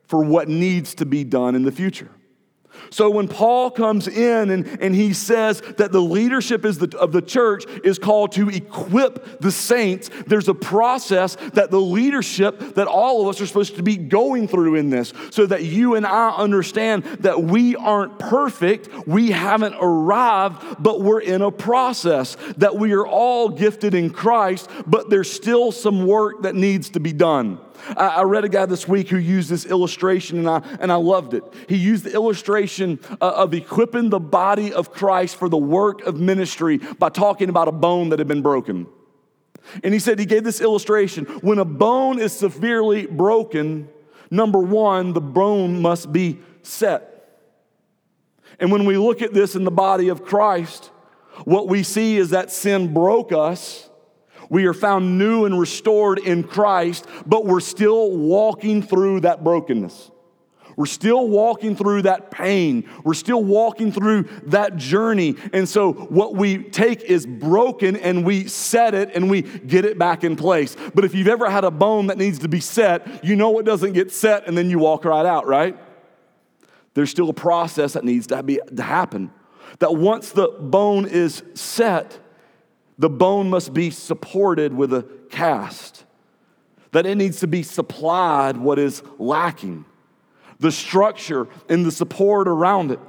for 0.06 0.22
what 0.22 0.48
needs 0.48 0.94
to 0.96 1.06
be 1.06 1.24
done 1.24 1.54
in 1.54 1.62
the 1.62 1.72
future. 1.72 2.10
So 2.90 3.10
when 3.10 3.28
Paul 3.28 3.70
comes 3.70 4.08
in 4.08 4.50
and, 4.50 4.66
and 4.80 4.94
he 4.94 5.12
says 5.12 5.60
that 5.78 5.92
the 5.92 6.00
leadership 6.00 6.64
is 6.64 6.78
the, 6.78 6.96
of 6.98 7.12
the 7.12 7.22
church 7.22 7.64
is 7.84 7.98
called 7.98 8.32
to 8.32 8.48
equip 8.48 9.40
the 9.40 9.50
saints, 9.50 10.10
there's 10.26 10.48
a 10.48 10.54
process 10.54 11.36
that 11.54 11.70
the 11.70 11.80
leadership 11.80 12.74
that 12.74 12.86
all 12.86 13.22
of 13.22 13.28
us 13.28 13.40
are 13.40 13.46
supposed 13.46 13.76
to 13.76 13.82
be 13.82 13.96
going 13.96 14.48
through 14.48 14.74
in 14.74 14.90
this 14.90 15.12
so 15.30 15.46
that 15.46 15.64
you 15.64 15.94
and 15.94 16.06
I 16.06 16.30
understand 16.30 17.04
that 17.20 17.42
we 17.42 17.76
aren't 17.76 18.18
perfect, 18.18 18.88
we 19.06 19.30
haven't 19.30 19.74
arrived, 19.80 20.82
but 20.82 21.00
we're 21.00 21.20
in 21.20 21.42
a 21.42 21.50
process, 21.50 22.36
that 22.58 22.76
we 22.76 22.92
are 22.92 23.06
all 23.06 23.48
gifted 23.48 23.94
in 23.94 24.10
Christ, 24.10 24.68
but 24.86 25.10
there's 25.10 25.30
still 25.30 25.72
some 25.72 26.06
work 26.06 26.42
that 26.42 26.54
needs 26.54 26.90
to 26.90 27.00
be 27.00 27.12
done. 27.12 27.58
I, 27.96 28.22
read 28.22 28.44
a 28.44 28.48
guy 28.48 28.66
this 28.66 28.86
week 28.86 29.08
who 29.08 29.18
used 29.18 29.50
this 29.50 29.66
illustration 29.66 30.38
and 30.38 30.48
I, 30.48 30.62
and 30.80 30.92
I 30.92 30.96
loved 30.96 31.34
it. 31.34 31.42
He 31.68 31.76
used 31.76 32.04
the 32.04 32.12
illustration 32.12 33.00
uh, 33.20 33.32
of 33.36 33.54
equipping 33.54 34.10
the 34.10 34.20
body 34.20 34.72
of 34.72 34.92
Christ 34.92 35.36
for 35.36 35.48
the 35.48 35.58
work 35.58 36.02
of 36.02 36.18
ministry 36.18 36.78
by 36.78 37.08
talking 37.08 37.48
about 37.48 37.68
a 37.68 37.72
bone 37.72 38.10
that 38.10 38.18
had 38.18 38.28
been 38.28 38.42
broken. 38.42 38.86
And 39.82 39.94
he 39.94 40.00
said 40.00 40.18
he 40.18 40.26
gave 40.26 40.44
this 40.44 40.60
illustration 40.60 41.24
when 41.40 41.58
a 41.58 41.64
bone 41.64 42.18
is 42.18 42.32
severely 42.32 43.06
broken, 43.06 43.88
number 44.30 44.58
one, 44.58 45.12
the 45.12 45.20
bone 45.20 45.80
must 45.80 46.12
be 46.12 46.40
set. 46.62 47.08
And 48.58 48.70
when 48.70 48.84
we 48.84 48.96
look 48.96 49.22
at 49.22 49.32
this 49.32 49.54
in 49.54 49.64
the 49.64 49.70
body 49.70 50.08
of 50.08 50.24
Christ, 50.24 50.90
what 51.44 51.68
we 51.68 51.82
see 51.82 52.16
is 52.16 52.30
that 52.30 52.52
sin 52.52 52.92
broke 52.92 53.32
us 53.32 53.88
we 54.52 54.66
are 54.66 54.74
found 54.74 55.16
new 55.16 55.46
and 55.46 55.58
restored 55.58 56.18
in 56.18 56.44
Christ, 56.44 57.06
but 57.24 57.46
we're 57.46 57.60
still 57.60 58.10
walking 58.10 58.82
through 58.82 59.20
that 59.20 59.42
brokenness. 59.42 60.10
We're 60.76 60.84
still 60.84 61.26
walking 61.26 61.74
through 61.74 62.02
that 62.02 62.30
pain. 62.30 62.86
We're 63.02 63.14
still 63.14 63.42
walking 63.42 63.92
through 63.92 64.24
that 64.48 64.76
journey. 64.76 65.36
And 65.54 65.66
so, 65.66 65.94
what 65.94 66.36
we 66.36 66.64
take 66.64 67.00
is 67.00 67.24
broken 67.24 67.96
and 67.96 68.26
we 68.26 68.46
set 68.46 68.92
it 68.92 69.12
and 69.14 69.30
we 69.30 69.40
get 69.40 69.86
it 69.86 69.98
back 69.98 70.22
in 70.22 70.36
place. 70.36 70.76
But 70.94 71.06
if 71.06 71.14
you've 71.14 71.28
ever 71.28 71.48
had 71.48 71.64
a 71.64 71.70
bone 71.70 72.08
that 72.08 72.18
needs 72.18 72.40
to 72.40 72.48
be 72.48 72.60
set, 72.60 73.24
you 73.24 73.36
know 73.36 73.58
it 73.58 73.64
doesn't 73.64 73.94
get 73.94 74.12
set 74.12 74.46
and 74.46 74.56
then 74.56 74.68
you 74.68 74.78
walk 74.78 75.06
right 75.06 75.24
out, 75.24 75.46
right? 75.46 75.78
There's 76.92 77.10
still 77.10 77.30
a 77.30 77.34
process 77.34 77.94
that 77.94 78.04
needs 78.04 78.26
to, 78.26 78.42
be, 78.42 78.60
to 78.76 78.82
happen. 78.82 79.32
That 79.78 79.96
once 79.96 80.28
the 80.28 80.48
bone 80.48 81.06
is 81.06 81.42
set, 81.54 82.18
the 82.98 83.10
bone 83.10 83.50
must 83.50 83.72
be 83.72 83.90
supported 83.90 84.74
with 84.74 84.92
a 84.92 85.02
cast, 85.30 86.04
that 86.92 87.06
it 87.06 87.16
needs 87.16 87.40
to 87.40 87.46
be 87.46 87.62
supplied 87.62 88.56
what 88.56 88.78
is 88.78 89.02
lacking, 89.18 89.84
the 90.60 90.70
structure 90.70 91.48
and 91.68 91.84
the 91.84 91.90
support 91.90 92.46
around 92.46 92.90
it, 92.90 93.00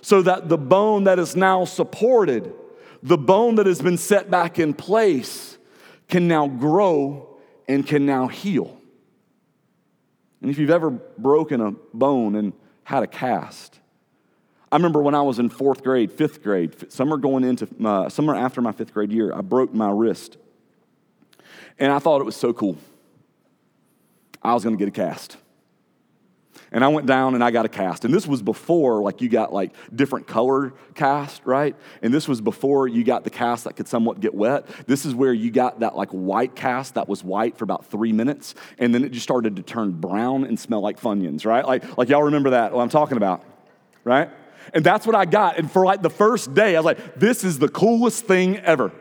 so 0.00 0.22
that 0.22 0.48
the 0.48 0.58
bone 0.58 1.04
that 1.04 1.18
is 1.18 1.34
now 1.34 1.64
supported, 1.64 2.52
the 3.02 3.18
bone 3.18 3.56
that 3.56 3.66
has 3.66 3.82
been 3.82 3.98
set 3.98 4.30
back 4.30 4.58
in 4.58 4.72
place, 4.72 5.58
can 6.08 6.28
now 6.28 6.46
grow 6.46 7.36
and 7.68 7.86
can 7.86 8.06
now 8.06 8.28
heal. 8.28 8.80
And 10.40 10.50
if 10.50 10.58
you've 10.58 10.70
ever 10.70 10.90
broken 10.90 11.60
a 11.60 11.72
bone 11.92 12.36
and 12.36 12.52
had 12.84 13.02
a 13.02 13.06
cast, 13.08 13.80
I 14.76 14.78
remember 14.78 15.00
when 15.00 15.14
I 15.14 15.22
was 15.22 15.38
in 15.38 15.48
fourth 15.48 15.82
grade, 15.82 16.12
fifth 16.12 16.42
grade, 16.42 16.92
summer 16.92 17.16
going 17.16 17.44
into 17.44 17.64
uh, 17.64 17.68
my, 17.78 18.08
summer 18.08 18.34
after 18.34 18.60
my 18.60 18.72
fifth 18.72 18.92
grade 18.92 19.10
year, 19.10 19.32
I 19.32 19.40
broke 19.40 19.72
my 19.72 19.90
wrist. 19.90 20.36
And 21.78 21.90
I 21.90 21.98
thought 21.98 22.20
it 22.20 22.24
was 22.24 22.36
so 22.36 22.52
cool. 22.52 22.76
I 24.42 24.52
was 24.52 24.64
going 24.64 24.76
to 24.76 24.78
get 24.78 24.88
a 24.88 24.90
cast. 24.90 25.38
And 26.70 26.84
I 26.84 26.88
went 26.88 27.06
down 27.06 27.34
and 27.34 27.42
I 27.42 27.50
got 27.52 27.64
a 27.64 27.70
cast. 27.70 28.04
And 28.04 28.12
this 28.12 28.26
was 28.26 28.42
before, 28.42 29.00
like, 29.00 29.22
you 29.22 29.30
got 29.30 29.50
like 29.50 29.72
different 29.94 30.26
color 30.26 30.74
cast, 30.94 31.40
right? 31.46 31.74
And 32.02 32.12
this 32.12 32.28
was 32.28 32.42
before 32.42 32.86
you 32.86 33.02
got 33.02 33.24
the 33.24 33.30
cast 33.30 33.64
that 33.64 33.76
could 33.76 33.88
somewhat 33.88 34.20
get 34.20 34.34
wet. 34.34 34.66
This 34.86 35.06
is 35.06 35.14
where 35.14 35.32
you 35.32 35.50
got 35.50 35.80
that 35.80 35.96
like 35.96 36.10
white 36.10 36.54
cast 36.54 36.96
that 36.96 37.08
was 37.08 37.24
white 37.24 37.56
for 37.56 37.64
about 37.64 37.86
three 37.86 38.12
minutes. 38.12 38.54
And 38.76 38.94
then 38.94 39.04
it 39.04 39.12
just 39.12 39.24
started 39.24 39.56
to 39.56 39.62
turn 39.62 39.92
brown 39.92 40.44
and 40.44 40.60
smell 40.60 40.82
like 40.82 41.00
Funyuns, 41.00 41.46
right? 41.46 41.64
Like, 41.64 41.96
like 41.96 42.10
y'all 42.10 42.24
remember 42.24 42.50
that, 42.50 42.74
what 42.74 42.82
I'm 42.82 42.90
talking 42.90 43.16
about, 43.16 43.42
right? 44.04 44.28
And 44.74 44.84
that's 44.84 45.06
what 45.06 45.14
I 45.14 45.24
got. 45.24 45.58
And 45.58 45.70
for 45.70 45.84
like 45.84 46.02
the 46.02 46.10
first 46.10 46.54
day, 46.54 46.76
I 46.76 46.80
was 46.80 46.84
like, 46.84 47.18
this 47.18 47.44
is 47.44 47.58
the 47.58 47.68
coolest 47.68 48.26
thing 48.26 48.58
ever. 48.58 48.92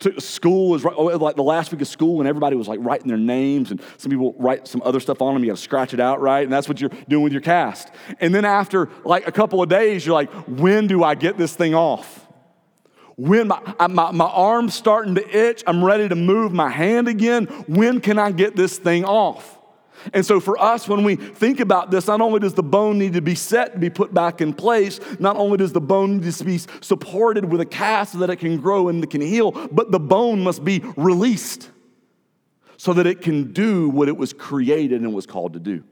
To 0.00 0.20
school 0.20 0.70
was 0.70 0.84
oh, 0.84 1.04
like 1.04 1.36
the 1.36 1.44
last 1.44 1.70
week 1.70 1.80
of 1.80 1.86
school, 1.86 2.20
and 2.20 2.28
everybody 2.28 2.56
was 2.56 2.66
like 2.66 2.80
writing 2.82 3.06
their 3.06 3.16
names, 3.16 3.70
and 3.70 3.80
some 3.98 4.10
people 4.10 4.34
write 4.36 4.66
some 4.66 4.82
other 4.84 4.98
stuff 4.98 5.22
on 5.22 5.34
them. 5.34 5.44
You 5.44 5.50
got 5.50 5.56
to 5.56 5.62
scratch 5.62 5.94
it 5.94 6.00
out, 6.00 6.20
right? 6.20 6.42
And 6.42 6.52
that's 6.52 6.68
what 6.68 6.80
you're 6.80 6.90
doing 7.08 7.22
with 7.22 7.32
your 7.32 7.40
cast. 7.40 7.88
And 8.18 8.34
then 8.34 8.44
after 8.44 8.88
like 9.04 9.28
a 9.28 9.32
couple 9.32 9.62
of 9.62 9.68
days, 9.68 10.04
you're 10.04 10.14
like, 10.14 10.32
when 10.48 10.88
do 10.88 11.04
I 11.04 11.14
get 11.14 11.38
this 11.38 11.54
thing 11.54 11.74
off? 11.74 12.26
When 13.16 13.46
my, 13.46 13.60
my, 13.88 14.10
my 14.10 14.24
arm's 14.24 14.74
starting 14.74 15.14
to 15.14 15.28
itch, 15.28 15.62
I'm 15.68 15.84
ready 15.84 16.08
to 16.08 16.16
move 16.16 16.52
my 16.52 16.70
hand 16.70 17.06
again. 17.06 17.46
When 17.68 18.00
can 18.00 18.18
I 18.18 18.32
get 18.32 18.56
this 18.56 18.78
thing 18.78 19.04
off? 19.04 19.58
And 20.12 20.24
so, 20.24 20.40
for 20.40 20.60
us, 20.60 20.88
when 20.88 21.04
we 21.04 21.16
think 21.16 21.60
about 21.60 21.90
this, 21.90 22.06
not 22.06 22.20
only 22.20 22.40
does 22.40 22.54
the 22.54 22.62
bone 22.62 22.98
need 22.98 23.12
to 23.14 23.20
be 23.20 23.34
set 23.34 23.72
to 23.72 23.78
be 23.78 23.90
put 23.90 24.12
back 24.12 24.40
in 24.40 24.52
place, 24.52 25.00
not 25.18 25.36
only 25.36 25.58
does 25.58 25.72
the 25.72 25.80
bone 25.80 26.18
need 26.18 26.32
to 26.32 26.44
be 26.44 26.58
supported 26.80 27.44
with 27.44 27.60
a 27.60 27.66
cast 27.66 28.12
so 28.12 28.18
that 28.18 28.30
it 28.30 28.36
can 28.36 28.58
grow 28.58 28.88
and 28.88 29.02
it 29.02 29.10
can 29.10 29.20
heal, 29.20 29.52
but 29.72 29.90
the 29.90 30.00
bone 30.00 30.42
must 30.42 30.64
be 30.64 30.82
released 30.96 31.70
so 32.76 32.92
that 32.92 33.06
it 33.06 33.20
can 33.20 33.52
do 33.52 33.88
what 33.88 34.08
it 34.08 34.16
was 34.16 34.32
created 34.32 35.02
and 35.02 35.12
was 35.12 35.26
called 35.26 35.52
to 35.52 35.60
do. 35.60 35.84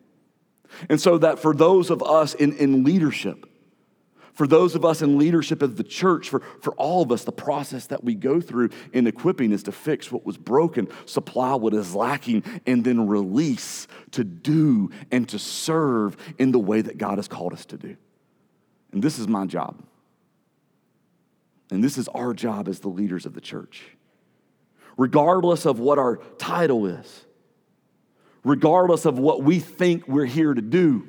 And 0.89 1.01
so, 1.01 1.19
that 1.19 1.39
for 1.39 1.55
those 1.55 1.91
of 1.91 2.03
us 2.03 2.35
in, 2.35 2.57
in 2.57 2.85
leadership, 2.85 3.50
for 4.41 4.47
those 4.47 4.75
of 4.75 4.87
us 4.87 5.03
in 5.03 5.19
leadership 5.19 5.61
of 5.61 5.77
the 5.77 5.85
church, 5.85 6.31
for, 6.31 6.41
for 6.63 6.73
all 6.77 7.03
of 7.03 7.13
us, 7.13 7.25
the 7.25 7.31
process 7.31 7.89
that 7.89 8.03
we 8.03 8.15
go 8.15 8.41
through 8.41 8.71
in 8.95 9.07
equipping 9.07 9.53
is 9.53 9.63
to 9.65 9.71
fix 9.71 10.11
what 10.11 10.25
was 10.25 10.39
broken, 10.39 10.89
supply 11.05 11.55
what 11.55 11.75
is 11.75 11.95
lacking, 11.95 12.43
and 12.65 12.83
then 12.83 13.07
release 13.07 13.87
to 14.13 14.25
do 14.25 14.91
and 15.11 15.29
to 15.29 15.39
serve 15.39 16.17
in 16.39 16.53
the 16.53 16.59
way 16.59 16.81
that 16.81 16.97
God 16.97 17.19
has 17.19 17.29
called 17.29 17.53
us 17.53 17.67
to 17.67 17.77
do. 17.77 17.99
And 18.93 19.03
this 19.03 19.19
is 19.19 19.29
my 19.29 19.45
job. 19.45 19.85
And 21.71 21.85
this 21.85 21.99
is 21.99 22.09
our 22.09 22.33
job 22.33 22.67
as 22.67 22.81
the 22.81 22.89
leaders 22.89 23.27
of 23.27 23.35
the 23.35 23.43
church. 23.43 23.95
Regardless 24.97 25.67
of 25.67 25.81
what 25.81 25.99
our 25.99 26.17
title 26.39 26.87
is, 26.87 27.27
regardless 28.43 29.05
of 29.05 29.19
what 29.19 29.43
we 29.43 29.59
think 29.59 30.09
we're 30.09 30.25
here 30.25 30.55
to 30.55 30.63
do, 30.63 31.07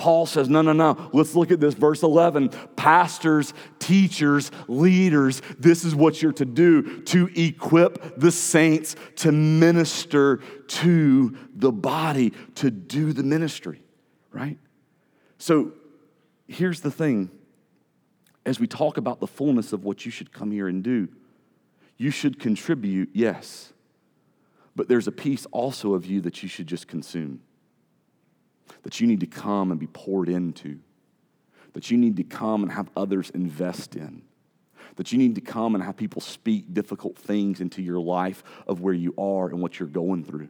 Paul 0.00 0.24
says, 0.24 0.48
no, 0.48 0.62
no, 0.62 0.72
no. 0.72 1.10
Let's 1.12 1.34
look 1.34 1.50
at 1.50 1.60
this. 1.60 1.74
Verse 1.74 2.02
11 2.02 2.48
Pastors, 2.74 3.52
teachers, 3.78 4.50
leaders, 4.66 5.42
this 5.58 5.84
is 5.84 5.94
what 5.94 6.22
you're 6.22 6.32
to 6.32 6.46
do 6.46 7.02
to 7.02 7.28
equip 7.36 8.18
the 8.18 8.32
saints 8.32 8.96
to 9.16 9.30
minister 9.30 10.38
to 10.68 11.36
the 11.54 11.70
body, 11.70 12.32
to 12.54 12.70
do 12.70 13.12
the 13.12 13.22
ministry, 13.22 13.82
right? 14.32 14.56
So 15.36 15.72
here's 16.48 16.80
the 16.80 16.90
thing 16.90 17.30
as 18.46 18.58
we 18.58 18.66
talk 18.66 18.96
about 18.96 19.20
the 19.20 19.26
fullness 19.26 19.74
of 19.74 19.84
what 19.84 20.06
you 20.06 20.10
should 20.10 20.32
come 20.32 20.50
here 20.50 20.66
and 20.66 20.82
do, 20.82 21.08
you 21.98 22.10
should 22.10 22.40
contribute, 22.40 23.10
yes, 23.12 23.74
but 24.74 24.88
there's 24.88 25.06
a 25.06 25.12
piece 25.12 25.44
also 25.52 25.92
of 25.92 26.06
you 26.06 26.22
that 26.22 26.42
you 26.42 26.48
should 26.48 26.66
just 26.66 26.88
consume 26.88 27.42
that 28.82 29.00
you 29.00 29.06
need 29.06 29.20
to 29.20 29.26
come 29.26 29.70
and 29.70 29.78
be 29.78 29.86
poured 29.86 30.28
into, 30.28 30.78
that 31.72 31.90
you 31.90 31.98
need 31.98 32.16
to 32.16 32.24
come 32.24 32.62
and 32.62 32.72
have 32.72 32.90
others 32.96 33.30
invest 33.30 33.96
in, 33.96 34.22
that 34.96 35.12
you 35.12 35.18
need 35.18 35.34
to 35.34 35.40
come 35.40 35.74
and 35.74 35.84
have 35.84 35.96
people 35.96 36.20
speak 36.20 36.72
difficult 36.74 37.16
things 37.16 37.60
into 37.60 37.82
your 37.82 38.00
life 38.00 38.42
of 38.66 38.80
where 38.80 38.94
you 38.94 39.14
are 39.16 39.48
and 39.48 39.60
what 39.60 39.78
you're 39.78 39.88
going 39.88 40.24
through. 40.24 40.48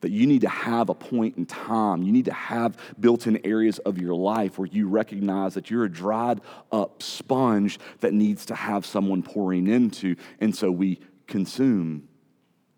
That 0.00 0.10
you 0.10 0.26
need 0.26 0.40
to 0.40 0.48
have 0.48 0.88
a 0.88 0.94
point 0.94 1.36
in 1.36 1.44
time. 1.44 2.02
You 2.02 2.12
need 2.12 2.24
to 2.24 2.32
have 2.32 2.78
built 2.98 3.26
in 3.26 3.44
areas 3.44 3.78
of 3.80 3.98
your 3.98 4.14
life 4.14 4.58
where 4.58 4.68
you 4.68 4.88
recognize 4.88 5.54
that 5.54 5.70
you're 5.70 5.84
a 5.84 5.90
dried 5.90 6.40
up 6.70 7.02
sponge 7.02 7.78
that 8.00 8.14
needs 8.14 8.46
to 8.46 8.54
have 8.54 8.86
someone 8.86 9.22
pouring 9.22 9.66
into. 9.66 10.16
And 10.40 10.56
so 10.56 10.70
we 10.70 11.00
consume 11.26 12.08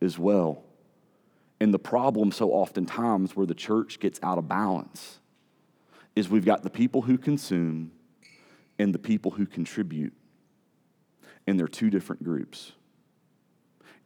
as 0.00 0.18
well. 0.18 0.64
And 1.60 1.72
the 1.72 1.78
problem, 1.78 2.32
so 2.32 2.50
oftentimes, 2.50 3.36
where 3.36 3.46
the 3.46 3.54
church 3.54 4.00
gets 4.00 4.18
out 4.22 4.38
of 4.38 4.48
balance 4.48 5.18
is 6.16 6.28
we've 6.28 6.44
got 6.44 6.62
the 6.62 6.70
people 6.70 7.02
who 7.02 7.18
consume 7.18 7.92
and 8.78 8.94
the 8.94 8.98
people 8.98 9.30
who 9.30 9.46
contribute. 9.46 10.12
And 11.46 11.58
they're 11.58 11.68
two 11.68 11.90
different 11.90 12.24
groups. 12.24 12.72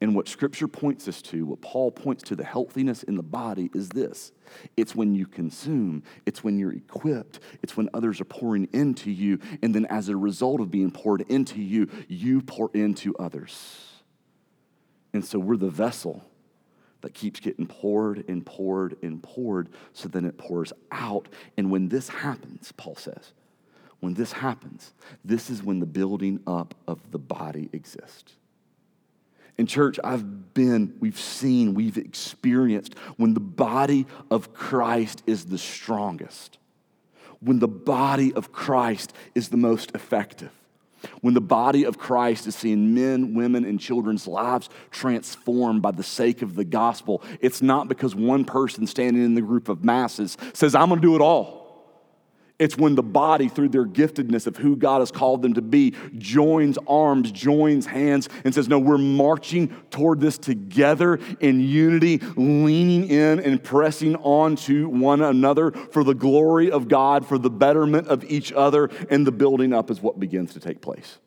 And 0.00 0.14
what 0.14 0.28
Scripture 0.28 0.68
points 0.68 1.08
us 1.08 1.20
to, 1.22 1.44
what 1.44 1.60
Paul 1.60 1.90
points 1.90 2.22
to 2.24 2.36
the 2.36 2.44
healthiness 2.44 3.02
in 3.02 3.16
the 3.16 3.22
body 3.22 3.68
is 3.74 3.88
this 3.88 4.32
it's 4.76 4.94
when 4.94 5.14
you 5.14 5.26
consume, 5.26 6.02
it's 6.24 6.44
when 6.44 6.58
you're 6.58 6.72
equipped, 6.72 7.40
it's 7.62 7.76
when 7.76 7.88
others 7.92 8.20
are 8.20 8.24
pouring 8.24 8.68
into 8.72 9.10
you. 9.10 9.40
And 9.62 9.74
then 9.74 9.86
as 9.86 10.08
a 10.08 10.16
result 10.16 10.60
of 10.60 10.70
being 10.70 10.90
poured 10.90 11.22
into 11.22 11.60
you, 11.60 11.88
you 12.06 12.42
pour 12.42 12.70
into 12.74 13.14
others. 13.16 13.86
And 15.12 15.24
so 15.24 15.38
we're 15.38 15.56
the 15.56 15.70
vessel 15.70 16.24
that 17.00 17.14
keeps 17.14 17.40
getting 17.40 17.66
poured 17.66 18.24
and 18.28 18.44
poured 18.44 18.96
and 19.02 19.22
poured, 19.22 19.68
so 19.92 20.08
then 20.08 20.24
it 20.24 20.36
pours 20.36 20.72
out. 20.90 21.28
And 21.56 21.70
when 21.70 21.88
this 21.88 22.08
happens, 22.08 22.72
Paul 22.72 22.96
says, 22.96 23.32
when 24.00 24.14
this 24.14 24.32
happens, 24.32 24.92
this 25.24 25.50
is 25.50 25.62
when 25.62 25.80
the 25.80 25.86
building 25.86 26.40
up 26.46 26.74
of 26.86 27.10
the 27.10 27.18
body 27.18 27.68
exists. 27.72 28.34
In 29.56 29.66
church, 29.66 29.98
I've 30.04 30.54
been, 30.54 30.94
we've 31.00 31.18
seen, 31.18 31.74
we've 31.74 31.98
experienced 31.98 32.96
when 33.16 33.34
the 33.34 33.40
body 33.40 34.06
of 34.30 34.54
Christ 34.54 35.22
is 35.26 35.46
the 35.46 35.58
strongest, 35.58 36.58
when 37.40 37.58
the 37.58 37.68
body 37.68 38.32
of 38.34 38.52
Christ 38.52 39.12
is 39.34 39.48
the 39.48 39.56
most 39.56 39.92
effective 39.94 40.52
when 41.20 41.34
the 41.34 41.40
body 41.40 41.84
of 41.84 41.98
Christ 41.98 42.46
is 42.46 42.56
seeing 42.56 42.94
men, 42.94 43.34
women, 43.34 43.64
and 43.64 43.78
children's 43.78 44.26
lives 44.26 44.68
transformed 44.90 45.82
by 45.82 45.90
the 45.90 46.02
sake 46.02 46.42
of 46.42 46.54
the 46.54 46.64
gospel, 46.64 47.22
it's 47.40 47.62
not 47.62 47.88
because 47.88 48.14
one 48.14 48.44
person 48.44 48.86
standing 48.86 49.24
in 49.24 49.34
the 49.34 49.42
group 49.42 49.68
of 49.68 49.84
masses 49.84 50.36
says, 50.52 50.74
I'm 50.74 50.88
gonna 50.88 51.00
do 51.00 51.14
it 51.14 51.20
all. 51.20 51.57
It's 52.58 52.76
when 52.76 52.96
the 52.96 53.02
body, 53.04 53.48
through 53.48 53.68
their 53.68 53.86
giftedness 53.86 54.48
of 54.48 54.56
who 54.56 54.74
God 54.74 54.98
has 54.98 55.12
called 55.12 55.42
them 55.42 55.54
to 55.54 55.62
be, 55.62 55.94
joins 56.16 56.76
arms, 56.88 57.30
joins 57.30 57.86
hands, 57.86 58.28
and 58.44 58.52
says, 58.52 58.68
No, 58.68 58.80
we're 58.80 58.98
marching 58.98 59.68
toward 59.90 60.20
this 60.20 60.38
together 60.38 61.20
in 61.38 61.60
unity, 61.60 62.18
leaning 62.36 63.08
in 63.08 63.38
and 63.38 63.62
pressing 63.62 64.16
on 64.16 64.56
to 64.56 64.88
one 64.88 65.22
another 65.22 65.70
for 65.70 66.02
the 66.02 66.14
glory 66.14 66.70
of 66.70 66.88
God, 66.88 67.24
for 67.24 67.38
the 67.38 67.50
betterment 67.50 68.08
of 68.08 68.24
each 68.24 68.52
other, 68.52 68.90
and 69.08 69.24
the 69.24 69.32
building 69.32 69.72
up 69.72 69.90
is 69.90 70.00
what 70.00 70.18
begins 70.18 70.52
to 70.54 70.60
take 70.60 70.80
place. 70.80 71.18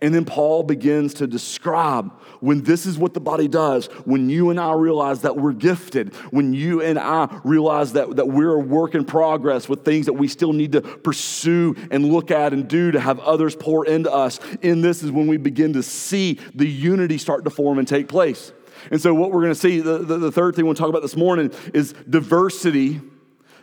And 0.00 0.14
then 0.14 0.24
Paul 0.24 0.62
begins 0.62 1.14
to 1.14 1.26
describe 1.26 2.12
when 2.40 2.62
this 2.62 2.86
is 2.86 2.98
what 2.98 3.14
the 3.14 3.20
body 3.20 3.48
does, 3.48 3.86
when 4.04 4.28
you 4.28 4.50
and 4.50 4.60
I 4.60 4.72
realize 4.74 5.22
that 5.22 5.36
we're 5.36 5.52
gifted, 5.52 6.14
when 6.30 6.52
you 6.52 6.82
and 6.82 6.98
I 6.98 7.40
realize 7.44 7.94
that, 7.94 8.16
that 8.16 8.28
we're 8.28 8.54
a 8.54 8.58
work 8.58 8.94
in 8.94 9.04
progress 9.04 9.68
with 9.68 9.84
things 9.84 10.06
that 10.06 10.12
we 10.12 10.28
still 10.28 10.52
need 10.52 10.72
to 10.72 10.80
pursue 10.80 11.74
and 11.90 12.12
look 12.12 12.30
at 12.30 12.52
and 12.52 12.68
do 12.68 12.92
to 12.92 13.00
have 13.00 13.18
others 13.20 13.56
pour 13.56 13.86
into 13.86 14.12
us. 14.12 14.38
In 14.62 14.80
this 14.82 15.02
is 15.02 15.10
when 15.10 15.26
we 15.26 15.36
begin 15.36 15.72
to 15.72 15.82
see 15.82 16.38
the 16.54 16.68
unity 16.68 17.18
start 17.18 17.44
to 17.44 17.50
form 17.50 17.78
and 17.78 17.88
take 17.88 18.08
place. 18.08 18.52
And 18.90 19.00
so, 19.00 19.12
what 19.12 19.32
we're 19.32 19.42
going 19.42 19.54
to 19.54 19.58
see, 19.58 19.80
the, 19.80 19.98
the, 19.98 20.18
the 20.18 20.32
third 20.32 20.54
thing 20.54 20.64
we'll 20.64 20.74
talk 20.74 20.88
about 20.88 21.02
this 21.02 21.16
morning 21.16 21.52
is 21.74 21.94
diversity 22.08 23.00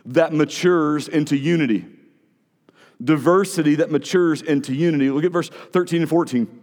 that 0.04 0.32
matures 0.32 1.08
into 1.08 1.36
unity 1.36 1.86
diversity 3.02 3.76
that 3.76 3.90
matures 3.90 4.42
into 4.42 4.74
unity. 4.74 5.10
Look 5.10 5.24
at 5.24 5.32
verse 5.32 5.50
13 5.50 6.02
and 6.02 6.10
14. 6.10 6.62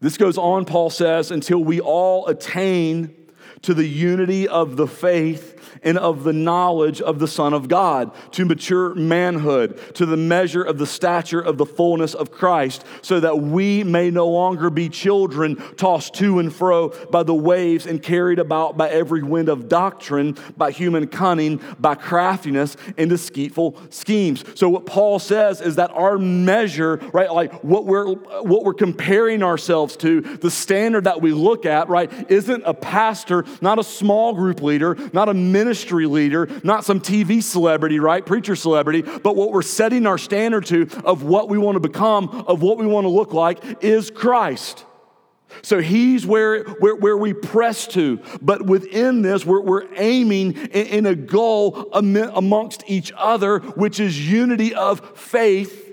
This 0.00 0.16
goes 0.16 0.38
on, 0.38 0.64
Paul 0.64 0.90
says, 0.90 1.30
until 1.30 1.62
we 1.62 1.80
all 1.80 2.26
attain 2.26 3.14
to 3.62 3.74
the 3.74 3.86
unity 3.86 4.48
of 4.48 4.76
the 4.76 4.86
faith 4.86 5.56
and 5.82 5.98
of 5.98 6.24
the 6.24 6.32
knowledge 6.32 7.00
of 7.00 7.18
the 7.18 7.28
Son 7.28 7.54
of 7.54 7.68
God, 7.68 8.10
to 8.32 8.44
mature 8.44 8.94
manhood, 8.94 9.94
to 9.94 10.04
the 10.04 10.16
measure 10.16 10.62
of 10.62 10.78
the 10.78 10.86
stature 10.86 11.40
of 11.40 11.58
the 11.58 11.66
fullness 11.66 12.14
of 12.14 12.30
Christ, 12.30 12.84
so 13.02 13.20
that 13.20 13.40
we 13.40 13.84
may 13.84 14.10
no 14.10 14.26
longer 14.28 14.70
be 14.70 14.88
children 14.88 15.56
tossed 15.76 16.14
to 16.14 16.38
and 16.38 16.54
fro 16.54 16.88
by 17.10 17.22
the 17.22 17.34
waves 17.34 17.86
and 17.86 18.02
carried 18.02 18.38
about 18.38 18.76
by 18.76 18.88
every 18.90 19.22
wind 19.22 19.48
of 19.48 19.68
doctrine, 19.68 20.36
by 20.56 20.70
human 20.70 21.06
cunning, 21.06 21.60
by 21.78 21.94
craftiness, 21.94 22.76
and 22.96 23.10
deceitful 23.10 23.76
schemes. 23.90 24.44
So 24.54 24.68
what 24.68 24.86
Paul 24.86 25.18
says 25.18 25.60
is 25.60 25.76
that 25.76 25.90
our 25.92 26.18
measure, 26.18 26.96
right, 27.12 27.32
like 27.32 27.64
what 27.64 27.86
we're 27.86 28.14
what 28.14 28.64
we're 28.64 28.74
comparing 28.74 29.42
ourselves 29.42 29.96
to, 29.98 30.20
the 30.20 30.50
standard 30.50 31.04
that 31.04 31.20
we 31.20 31.32
look 31.32 31.66
at, 31.66 31.88
right, 31.88 32.10
isn't 32.30 32.62
a 32.66 32.74
pastor, 32.74 33.44
not 33.60 33.78
a 33.78 33.84
small 33.84 34.34
group 34.34 34.62
leader, 34.62 34.96
not 35.12 35.28
a 35.28 35.34
ministry 35.34 36.06
leader, 36.06 36.48
not 36.62 36.84
some 36.84 37.00
TV 37.00 37.42
celebrity, 37.42 37.98
right? 37.98 38.24
Preacher 38.24 38.56
celebrity, 38.56 39.02
but 39.02 39.36
what 39.36 39.52
we're 39.52 39.62
setting 39.62 40.06
our 40.06 40.18
standard 40.18 40.66
to 40.66 40.88
of 41.04 41.22
what 41.22 41.48
we 41.48 41.58
want 41.58 41.76
to 41.76 41.80
become, 41.80 42.28
of 42.28 42.62
what 42.62 42.78
we 42.78 42.86
want 42.86 43.04
to 43.04 43.08
look 43.08 43.32
like 43.32 43.82
is 43.82 44.10
Christ. 44.10 44.84
So 45.62 45.80
he's 45.80 46.26
where, 46.26 46.64
where, 46.64 46.94
where 46.94 47.16
we 47.16 47.32
press 47.32 47.86
to. 47.88 48.20
But 48.40 48.66
within 48.66 49.22
this, 49.22 49.44
we're, 49.44 49.60
we're 49.60 49.94
aiming 49.96 50.52
in, 50.52 50.86
in 50.86 51.06
a 51.06 51.14
goal 51.14 51.88
amongst 51.92 52.84
each 52.86 53.12
other, 53.16 53.58
which 53.58 54.00
is 54.00 54.30
unity 54.30 54.74
of 54.74 55.18
faith 55.18 55.88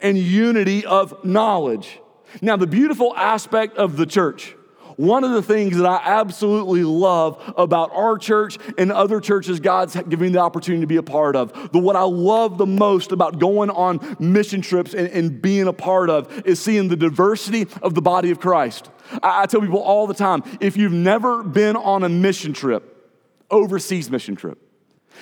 and 0.00 0.18
unity 0.18 0.84
of 0.84 1.24
knowledge. 1.24 2.00
Now, 2.42 2.56
the 2.56 2.66
beautiful 2.66 3.16
aspect 3.16 3.76
of 3.76 3.96
the 3.96 4.06
church 4.06 4.54
one 4.98 5.22
of 5.22 5.30
the 5.30 5.42
things 5.42 5.76
that 5.76 5.86
I 5.86 6.00
absolutely 6.04 6.82
love 6.82 7.40
about 7.56 7.92
our 7.92 8.18
church 8.18 8.58
and 8.76 8.90
other 8.90 9.20
churches 9.20 9.60
God's 9.60 9.96
giving 10.08 10.32
the 10.32 10.40
opportunity 10.40 10.80
to 10.80 10.88
be 10.88 10.96
a 10.96 11.04
part 11.04 11.36
of, 11.36 11.70
the 11.70 11.78
what 11.78 11.94
I 11.94 12.02
love 12.02 12.58
the 12.58 12.66
most 12.66 13.12
about 13.12 13.38
going 13.38 13.70
on 13.70 14.16
mission 14.18 14.60
trips 14.60 14.94
and, 14.94 15.06
and 15.08 15.40
being 15.40 15.68
a 15.68 15.72
part 15.72 16.10
of 16.10 16.44
is 16.44 16.60
seeing 16.60 16.88
the 16.88 16.96
diversity 16.96 17.68
of 17.80 17.94
the 17.94 18.02
body 18.02 18.32
of 18.32 18.40
Christ. 18.40 18.90
I, 19.22 19.42
I 19.42 19.46
tell 19.46 19.60
people 19.60 19.78
all 19.78 20.08
the 20.08 20.14
time 20.14 20.42
if 20.60 20.76
you've 20.76 20.92
never 20.92 21.44
been 21.44 21.76
on 21.76 22.02
a 22.02 22.08
mission 22.08 22.52
trip, 22.52 23.14
overseas 23.52 24.10
mission 24.10 24.34
trip, 24.34 24.58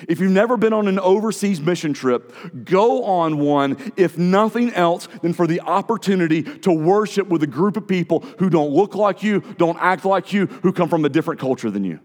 if 0.08 0.20
you've 0.20 0.32
never 0.32 0.56
been 0.56 0.72
on 0.72 0.88
an 0.88 0.98
overseas 0.98 1.60
mission 1.60 1.92
trip, 1.92 2.32
go 2.64 3.04
on 3.04 3.38
one, 3.38 3.92
if 3.96 4.18
nothing 4.18 4.72
else, 4.74 5.08
than 5.22 5.32
for 5.32 5.46
the 5.46 5.60
opportunity 5.60 6.42
to 6.42 6.72
worship 6.72 7.28
with 7.28 7.42
a 7.42 7.46
group 7.46 7.76
of 7.76 7.86
people 7.86 8.20
who 8.38 8.50
don't 8.50 8.70
look 8.70 8.94
like 8.94 9.22
you, 9.22 9.40
don't 9.58 9.78
act 9.80 10.04
like 10.04 10.32
you, 10.32 10.46
who 10.46 10.72
come 10.72 10.88
from 10.88 11.04
a 11.04 11.08
different 11.08 11.40
culture 11.40 11.70
than 11.70 11.84
you. 11.84 12.00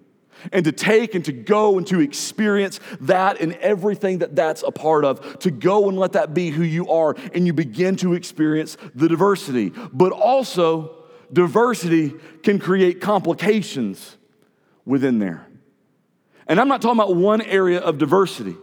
And 0.51 0.65
to 0.65 0.71
take 0.71 1.13
and 1.13 1.23
to 1.25 1.31
go 1.31 1.77
and 1.77 1.85
to 1.87 1.99
experience 1.99 2.79
that 3.01 3.39
and 3.41 3.53
everything 3.53 4.19
that 4.19 4.35
that's 4.35 4.63
a 4.63 4.71
part 4.71 5.05
of, 5.05 5.39
to 5.39 5.51
go 5.51 5.87
and 5.87 5.97
let 5.99 6.13
that 6.13 6.33
be 6.33 6.49
who 6.49 6.63
you 6.63 6.89
are, 6.89 7.15
and 7.33 7.45
you 7.45 7.53
begin 7.53 7.95
to 7.97 8.13
experience 8.13 8.75
the 8.95 9.07
diversity. 9.07 9.69
But 9.69 10.11
also, 10.11 10.95
diversity 11.31 12.13
can 12.43 12.57
create 12.57 13.01
complications 13.01 14.17
within 14.85 15.19
there. 15.19 15.47
And 16.51 16.59
I'm 16.59 16.67
not 16.67 16.81
talking 16.81 16.99
about 16.99 17.15
one 17.15 17.39
area 17.39 17.79
of 17.79 17.97
diversity. 17.97 18.57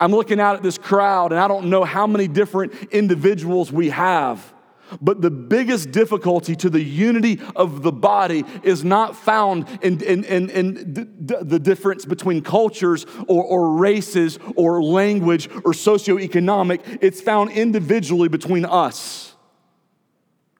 I'm 0.00 0.10
looking 0.10 0.40
out 0.40 0.56
at 0.56 0.64
this 0.64 0.76
crowd 0.76 1.30
and 1.30 1.40
I 1.40 1.46
don't 1.46 1.70
know 1.70 1.84
how 1.84 2.08
many 2.08 2.26
different 2.26 2.72
individuals 2.90 3.70
we 3.70 3.90
have. 3.90 4.52
But 5.00 5.20
the 5.20 5.30
biggest 5.30 5.92
difficulty 5.92 6.56
to 6.56 6.68
the 6.68 6.82
unity 6.82 7.40
of 7.54 7.82
the 7.84 7.92
body 7.92 8.44
is 8.64 8.82
not 8.82 9.14
found 9.14 9.68
in, 9.80 10.02
in, 10.02 10.24
in, 10.24 10.50
in 10.50 10.74
the, 10.92 11.44
the, 11.44 11.60
difference 11.60 12.04
between 12.04 12.42
cultures 12.42 13.06
or, 13.28 13.44
or 13.44 13.76
races 13.76 14.40
or 14.56 14.82
language 14.82 15.48
or 15.48 15.72
socioeconomic. 15.74 16.98
It's 17.00 17.20
found 17.20 17.52
individually 17.52 18.28
between 18.28 18.64
us. 18.64 19.36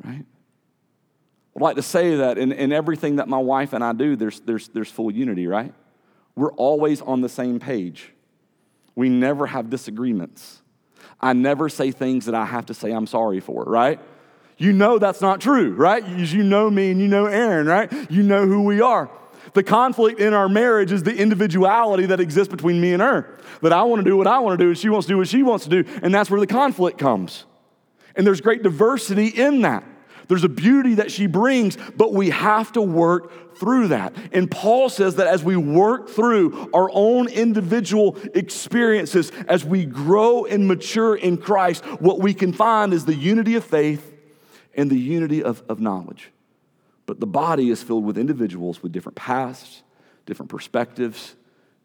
Right? 0.04 0.24
I'd 1.56 1.62
like 1.62 1.76
to 1.76 1.82
say 1.82 2.14
that 2.16 2.38
in, 2.38 2.52
in 2.52 2.70
everything 2.70 3.16
that 3.16 3.26
my 3.26 3.38
wife 3.38 3.72
and 3.72 3.82
I 3.82 3.92
do, 3.92 4.14
there's, 4.14 4.38
there's, 4.38 4.68
there's 4.68 4.90
full 4.90 5.10
unity, 5.10 5.48
right? 5.48 5.74
We're 6.38 6.52
always 6.52 7.02
on 7.02 7.20
the 7.20 7.28
same 7.28 7.58
page. 7.58 8.12
We 8.94 9.08
never 9.08 9.46
have 9.46 9.70
disagreements. 9.70 10.62
I 11.20 11.32
never 11.32 11.68
say 11.68 11.90
things 11.90 12.26
that 12.26 12.34
I 12.36 12.44
have 12.44 12.66
to 12.66 12.74
say 12.74 12.92
I'm 12.92 13.08
sorry 13.08 13.40
for, 13.40 13.64
right? 13.64 13.98
You 14.56 14.72
know 14.72 15.00
that's 15.00 15.20
not 15.20 15.40
true, 15.40 15.74
right? 15.74 16.06
You 16.06 16.44
know 16.44 16.70
me 16.70 16.92
and 16.92 17.00
you 17.00 17.08
know 17.08 17.26
Erin, 17.26 17.66
right? 17.66 17.92
You 18.08 18.22
know 18.22 18.46
who 18.46 18.62
we 18.62 18.80
are. 18.80 19.10
The 19.54 19.64
conflict 19.64 20.20
in 20.20 20.32
our 20.32 20.48
marriage 20.48 20.92
is 20.92 21.02
the 21.02 21.14
individuality 21.14 22.06
that 22.06 22.20
exists 22.20 22.50
between 22.52 22.80
me 22.80 22.92
and 22.92 23.02
her. 23.02 23.36
That 23.62 23.72
I 23.72 23.82
want 23.82 24.04
to 24.04 24.08
do 24.08 24.16
what 24.16 24.28
I 24.28 24.38
want 24.38 24.58
to 24.58 24.64
do 24.64 24.68
and 24.68 24.78
she 24.78 24.88
wants 24.88 25.08
to 25.08 25.14
do 25.14 25.18
what 25.18 25.26
she 25.26 25.42
wants 25.42 25.64
to 25.64 25.70
do. 25.70 25.90
And 26.02 26.14
that's 26.14 26.30
where 26.30 26.40
the 26.40 26.46
conflict 26.46 26.98
comes. 26.98 27.46
And 28.14 28.24
there's 28.24 28.40
great 28.40 28.62
diversity 28.62 29.26
in 29.26 29.62
that. 29.62 29.82
There's 30.28 30.44
a 30.44 30.48
beauty 30.48 30.94
that 30.94 31.10
she 31.10 31.26
brings, 31.26 31.76
but 31.96 32.12
we 32.12 32.30
have 32.30 32.72
to 32.72 32.82
work 32.82 33.56
through 33.56 33.88
that. 33.88 34.14
And 34.32 34.50
Paul 34.50 34.90
says 34.90 35.16
that 35.16 35.26
as 35.26 35.42
we 35.42 35.56
work 35.56 36.10
through 36.10 36.70
our 36.72 36.90
own 36.92 37.28
individual 37.28 38.16
experiences, 38.34 39.32
as 39.48 39.64
we 39.64 39.84
grow 39.86 40.44
and 40.44 40.68
mature 40.68 41.16
in 41.16 41.38
Christ, 41.38 41.84
what 42.00 42.20
we 42.20 42.34
can 42.34 42.52
find 42.52 42.92
is 42.92 43.06
the 43.06 43.14
unity 43.14 43.56
of 43.56 43.64
faith 43.64 44.14
and 44.74 44.90
the 44.90 44.98
unity 44.98 45.42
of, 45.42 45.62
of 45.68 45.80
knowledge. 45.80 46.30
But 47.06 47.20
the 47.20 47.26
body 47.26 47.70
is 47.70 47.82
filled 47.82 48.04
with 48.04 48.18
individuals 48.18 48.82
with 48.82 48.92
different 48.92 49.16
pasts, 49.16 49.82
different 50.26 50.50
perspectives, 50.50 51.34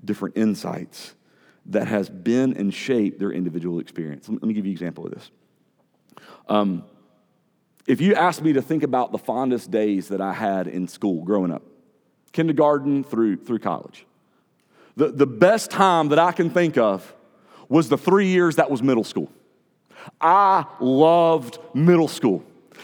different 0.04 0.36
insights 0.38 1.16
that 1.68 1.88
has 1.88 2.10
been 2.10 2.58
and 2.58 2.74
shaped 2.74 3.20
their 3.20 3.32
individual 3.32 3.80
experience. 3.80 4.28
Let 4.28 4.44
me 4.44 4.54
give 4.54 4.66
you 4.66 4.72
an 4.72 4.74
example 4.74 5.06
of 5.06 5.14
this. 5.14 5.32
Um, 6.50 6.84
if 7.88 8.00
you 8.00 8.16
ask 8.16 8.42
me 8.42 8.54
to 8.54 8.62
think 8.62 8.84
about 8.84 9.12
the 9.12 9.18
fondest 9.18 9.72
days 9.72 10.08
that 10.08 10.22
I 10.22 10.34
had 10.34 10.68
in 10.68 10.88
school 10.88 11.24
growing 11.24 11.52
up, 11.52 11.64
kindergarten 12.32 13.04
through, 13.04 13.38
through 13.38 13.60
college, 13.60 14.06
the, 14.96 15.12
the 15.12 15.28
best 15.28 15.72
time 15.72 16.10
that 16.10 16.20
I 16.20 16.32
can 16.32 16.50
think 16.50 16.78
of 16.78 17.14
was 17.68 17.90
the 17.90 17.98
three 17.98 18.28
years 18.28 18.58
that 18.58 18.70
was 18.70 18.84
middle 18.84 19.04
school. 19.04 19.30
I 20.22 20.66
loved 20.80 21.58
middle 21.74 22.08
school. 22.08 22.44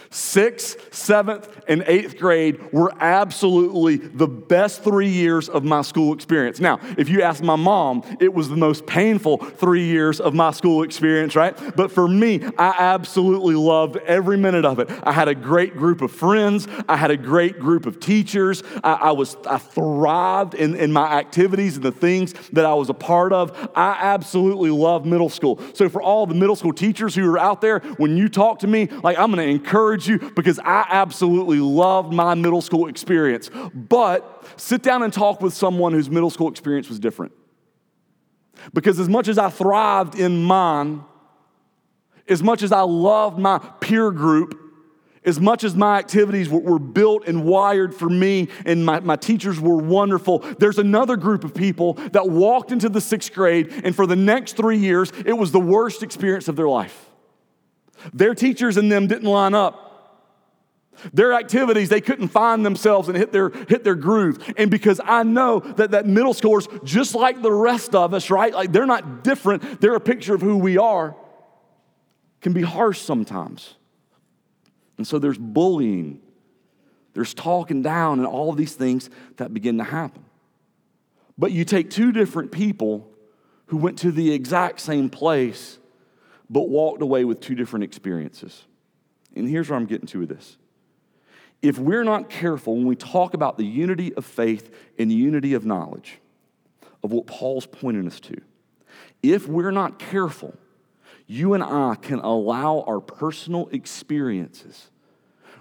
Sixth, 0.10 0.93
seventh, 0.93 1.62
and 1.67 1.84
eighth 1.88 2.17
grade 2.17 2.71
were 2.71 2.93
absolutely 2.99 3.97
the 3.97 4.28
best 4.28 4.84
three 4.84 5.10
years 5.10 5.49
of 5.49 5.63
my 5.63 5.82
school 5.82 6.13
experience. 6.13 6.60
Now, 6.60 6.80
if 6.97 7.10
you 7.10 7.21
ask 7.21 7.43
my 7.43 7.56
mom, 7.56 8.04
it 8.19 8.34
was 8.34 8.49
the 8.49 8.58
most 8.58 8.86
painful 8.86 9.38
three 9.38 9.86
years 9.86 10.19
of 10.19 10.34
my 10.34 10.52
school 10.52 10.84
experience, 10.84 11.36
right? 11.36 11.56
But 11.75 11.91
for 11.91 12.08
me, 12.08 12.43
I 12.58 12.75
absolutely 12.78 13.56
loved 13.56 13.97
every 13.97 14.38
minute 14.38 14.65
of 14.65 14.80
it. 14.80 14.89
I 15.04 15.12
had 15.12 15.28
a 15.28 15.36
great 15.36 15.75
group 15.75 16.02
of 16.02 16.12
friends, 16.12 16.67
I 16.88 16.97
had 16.97 17.12
a 17.12 17.17
great 17.17 17.60
group 17.60 17.86
of 17.86 17.99
teachers. 17.99 18.63
I, 18.84 18.93
I 18.93 19.12
was 19.12 19.38
I 19.47 19.58
thrived 19.58 20.54
in, 20.54 20.75
in 20.75 20.91
my 20.91 21.13
activities 21.13 21.75
and 21.75 21.86
the 21.86 21.91
things 21.91 22.34
that 22.54 22.65
I 22.65 22.73
was 22.73 22.89
a 22.89 22.93
part 22.93 23.34
of. 23.34 23.69
I 23.75 23.97
absolutely 23.99 24.71
loved 24.71 25.06
middle 25.06 25.30
school. 25.30 25.60
So 25.73 25.89
for 25.89 26.02
all 26.02 26.25
the 26.25 26.36
middle 26.36 26.56
school 26.56 26.73
teachers 26.73 27.15
who 27.15 27.30
are 27.30 27.39
out 27.39 27.62
there, 27.62 27.80
when 27.97 28.17
you 28.17 28.30
talk 28.30 28.60
to 28.60 28.67
me, 28.67 28.88
like 29.04 29.17
I'm 29.17 29.30
gonna 29.30 29.43
encourage 29.43 29.79
encourage 29.80 30.08
you 30.08 30.32
because 30.36 30.60
I 30.60 30.86
absolutely 30.89 31.60
loved 31.60 32.13
my 32.13 32.36
middle 32.36 32.62
school 32.62 32.88
experience. 32.88 33.50
But 33.74 34.46
sit 34.58 34.84
down 34.84 35.04
and 35.04 35.13
talk 35.13 35.42
with 35.42 35.54
someone 35.54 35.94
whose 35.94 36.10
middle 36.10 36.30
school 36.30 36.50
experience 36.50 36.89
was 36.89 37.00
different. 37.00 37.32
Because 38.74 39.00
as 39.00 39.08
much 39.08 39.28
as 39.28 39.38
I 39.38 39.50
thrived 39.50 40.15
in 40.15 40.44
mine, 40.44 41.04
as 42.28 42.44
much 42.44 42.62
as 42.62 42.72
I 42.72 42.82
loved 42.82 43.39
my 43.39 43.58
peer 43.80 44.12
group, 44.12 44.60
as 45.26 45.39
much 45.39 45.63
as 45.63 45.76
my 45.76 45.98
activities 45.98 46.50
were, 46.50 46.80
built 46.80 47.28
and 47.28 47.46
wired 47.46 47.94
for 47.94 48.10
me 48.10 48.50
and 48.65 48.86
my, 48.86 49.00
my 49.00 49.15
teachers 49.15 49.60
were 49.60 49.78
wonderful, 49.78 50.39
there's 50.60 50.80
another 50.80 51.15
group 51.15 51.44
of 51.44 51.54
people 51.54 51.94
that 52.12 52.30
walked 52.30 52.72
into 52.72 52.89
the 52.89 53.02
sixth 53.02 53.34
grade, 53.34 53.82
and 53.84 53.96
for 53.96 54.06
the 54.06 54.15
next 54.15 54.58
three 54.58 54.78
years, 54.78 55.12
it 55.26 55.34
was 55.34 55.52
the 55.52 55.60
worst 55.60 56.04
experience 56.04 56.48
of 56.48 56.56
their 56.56 56.70
life. 56.70 57.09
Their 58.14 58.34
teachers 58.36 58.78
and 58.78 58.92
them 58.92 59.08
didn't 59.08 59.30
line 59.30 59.54
up. 59.54 59.86
Their 61.14 61.34
activities, 61.34 61.90
they 61.90 62.02
couldn't 62.02 62.28
find 62.28 62.66
themselves 62.66 63.08
and 63.08 63.18
hit 63.18 63.32
their, 63.32 63.50
hit 63.50 63.84
their 63.84 63.96
groove. 63.96 64.54
And 64.58 64.70
because 64.70 65.00
I 65.04 65.24
know 65.24 65.60
that, 65.60 65.92
that 65.92 66.06
middle 66.06 66.34
schoolers, 66.34 66.84
just 66.84 67.16
like 67.16 67.42
the 67.42 67.52
rest 67.52 67.96
of 67.96 68.14
us, 68.14 68.30
right? 68.30 68.54
Like 68.54 68.72
they're 68.72 68.86
not 68.86 69.24
different, 69.24 69.80
they're 69.80 69.96
a 69.96 70.02
picture 70.02 70.36
of 70.36 70.42
who 70.42 70.58
we 70.58 70.78
are, 70.78 71.16
can 72.42 72.54
be 72.54 72.62
harsh 72.62 73.00
sometimes. 73.00 73.76
And 74.98 75.08
so 75.08 75.20
there's 75.20 75.38
bullying, 75.38 76.20
there's 77.14 77.34
talking 77.34 77.82
down, 77.82 78.20
and 78.20 78.28
all 78.28 78.52
these 78.52 78.76
things 78.76 79.10
that 79.38 79.54
begin 79.54 79.78
to 79.78 79.86
happen. 79.86 80.26
But 81.38 81.54
you 81.54 81.64
take 81.64 81.90
two 81.90 82.12
different 82.12 82.52
people 82.52 83.10
who 83.68 83.78
went 83.78 83.98
to 84.00 84.12
the 84.12 84.34
exact 84.34 84.82
same 84.82 85.10
place, 85.10 85.79
but 86.50 86.70
walked 86.70 87.02
away 87.02 87.26
with 87.26 87.40
two 87.40 87.56
different 87.56 87.84
experiences. 87.84 88.66
And 89.36 89.48
here's 89.48 89.70
where 89.70 89.78
I'm 89.78 89.86
getting 89.86 90.08
to 90.08 90.20
with 90.20 90.30
this 90.30 90.58
if 91.62 91.78
we're 91.78 92.04
not 92.04 92.30
careful 92.30 92.76
when 92.76 92.86
we 92.86 92.96
talk 92.96 93.34
about 93.34 93.58
the 93.58 93.66
unity 93.66 94.14
of 94.14 94.26
faith 94.26 94.74
and 94.98 95.12
the 95.12 95.16
unity 95.16 95.54
of 95.54 95.66
knowledge 95.66 96.20
of 97.04 97.12
what 97.12 97.28
Paul's 97.28 97.66
pointing 97.66 98.08
us 98.08 98.20
to, 98.22 98.40
if 99.22 99.48
we're 99.48 99.72
not 99.72 100.00
careful, 100.00 100.58
you 101.28 101.54
and 101.54 101.64
I 101.64 101.96
can 101.96 102.20
allow 102.20 102.82
our 102.88 103.00
personal 103.00 103.70
experiences, 103.72 104.90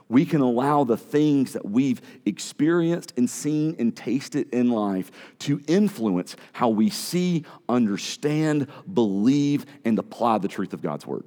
we 0.08 0.24
can 0.24 0.40
allow 0.40 0.84
the 0.84 0.96
things 0.96 1.52
that 1.52 1.64
we've 1.64 2.00
experienced 2.24 3.12
and 3.16 3.28
seen 3.28 3.76
and 3.78 3.94
tasted 3.94 4.48
in 4.54 4.70
life 4.70 5.10
to 5.40 5.60
influence 5.66 6.34
how 6.52 6.70
we 6.70 6.88
see, 6.88 7.44
understand, 7.68 8.68
believe, 8.92 9.66
and 9.84 9.98
apply 9.98 10.38
the 10.38 10.48
truth 10.48 10.72
of 10.72 10.80
God's 10.80 11.06
word. 11.06 11.24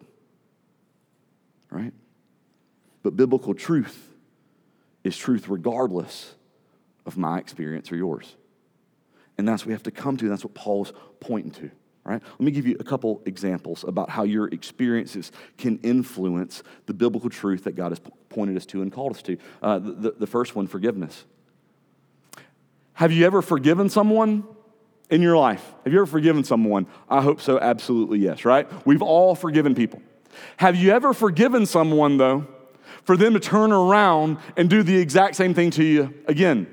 Right? 1.69 1.93
But 3.03 3.15
biblical 3.15 3.53
truth 3.53 4.09
is 5.03 5.15
truth 5.15 5.47
regardless 5.47 6.35
of 7.05 7.17
my 7.17 7.39
experience 7.39 7.91
or 7.91 7.95
yours. 7.95 8.35
And 9.37 9.47
that's 9.47 9.63
what 9.63 9.67
we 9.67 9.73
have 9.73 9.83
to 9.83 9.91
come 9.91 10.17
to. 10.17 10.29
That's 10.29 10.43
what 10.43 10.53
Paul's 10.53 10.93
pointing 11.19 11.51
to. 11.53 11.71
Right? 12.03 12.21
Let 12.23 12.39
me 12.41 12.51
give 12.51 12.65
you 12.65 12.77
a 12.79 12.83
couple 12.83 13.21
examples 13.25 13.83
about 13.83 14.09
how 14.09 14.23
your 14.23 14.47
experiences 14.47 15.31
can 15.57 15.77
influence 15.79 16.63
the 16.87 16.93
biblical 16.93 17.29
truth 17.29 17.63
that 17.65 17.75
God 17.75 17.91
has 17.91 18.01
pointed 18.29 18.57
us 18.57 18.65
to 18.67 18.81
and 18.81 18.91
called 18.91 19.15
us 19.15 19.21
to. 19.23 19.37
Uh, 19.61 19.77
the, 19.77 20.15
the 20.17 20.27
first 20.27 20.55
one, 20.55 20.65
forgiveness. 20.65 21.25
Have 22.93 23.11
you 23.11 23.25
ever 23.25 23.43
forgiven 23.43 23.87
someone 23.87 24.43
in 25.11 25.21
your 25.21 25.37
life? 25.37 25.73
Have 25.83 25.93
you 25.93 25.99
ever 25.99 26.07
forgiven 26.07 26.43
someone? 26.43 26.87
I 27.07 27.21
hope 27.21 27.39
so, 27.39 27.59
absolutely 27.59 28.19
yes, 28.19 28.45
right? 28.45 28.67
We've 28.85 29.03
all 29.03 29.35
forgiven 29.35 29.75
people. 29.75 30.01
Have 30.57 30.75
you 30.75 30.91
ever 30.91 31.13
forgiven 31.13 31.67
someone, 31.67 32.17
though, 32.17 32.47
for 33.03 33.17
them 33.17 33.33
to 33.33 33.39
turn 33.39 33.71
around 33.71 34.37
and 34.57 34.69
do 34.69 34.83
the 34.83 34.97
exact 34.97 35.35
same 35.35 35.53
thing 35.53 35.71
to 35.71 35.83
you 35.83 36.13
again. 36.27 36.67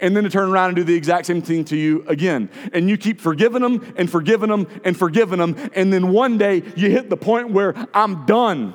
And 0.00 0.16
then 0.16 0.24
to 0.24 0.30
turn 0.30 0.48
around 0.48 0.68
and 0.68 0.76
do 0.76 0.84
the 0.84 0.94
exact 0.94 1.26
same 1.26 1.42
thing 1.42 1.64
to 1.66 1.76
you 1.76 2.04
again. 2.08 2.50
And 2.72 2.88
you 2.88 2.96
keep 2.96 3.20
forgiving 3.20 3.62
them 3.62 3.94
and 3.96 4.10
forgiving 4.10 4.50
them 4.50 4.66
and 4.84 4.96
forgiving 4.96 5.38
them. 5.38 5.56
And 5.74 5.92
then 5.92 6.12
one 6.12 6.38
day 6.38 6.62
you 6.76 6.90
hit 6.90 7.10
the 7.10 7.16
point 7.16 7.50
where 7.50 7.74
I'm 7.94 8.26
done. 8.26 8.74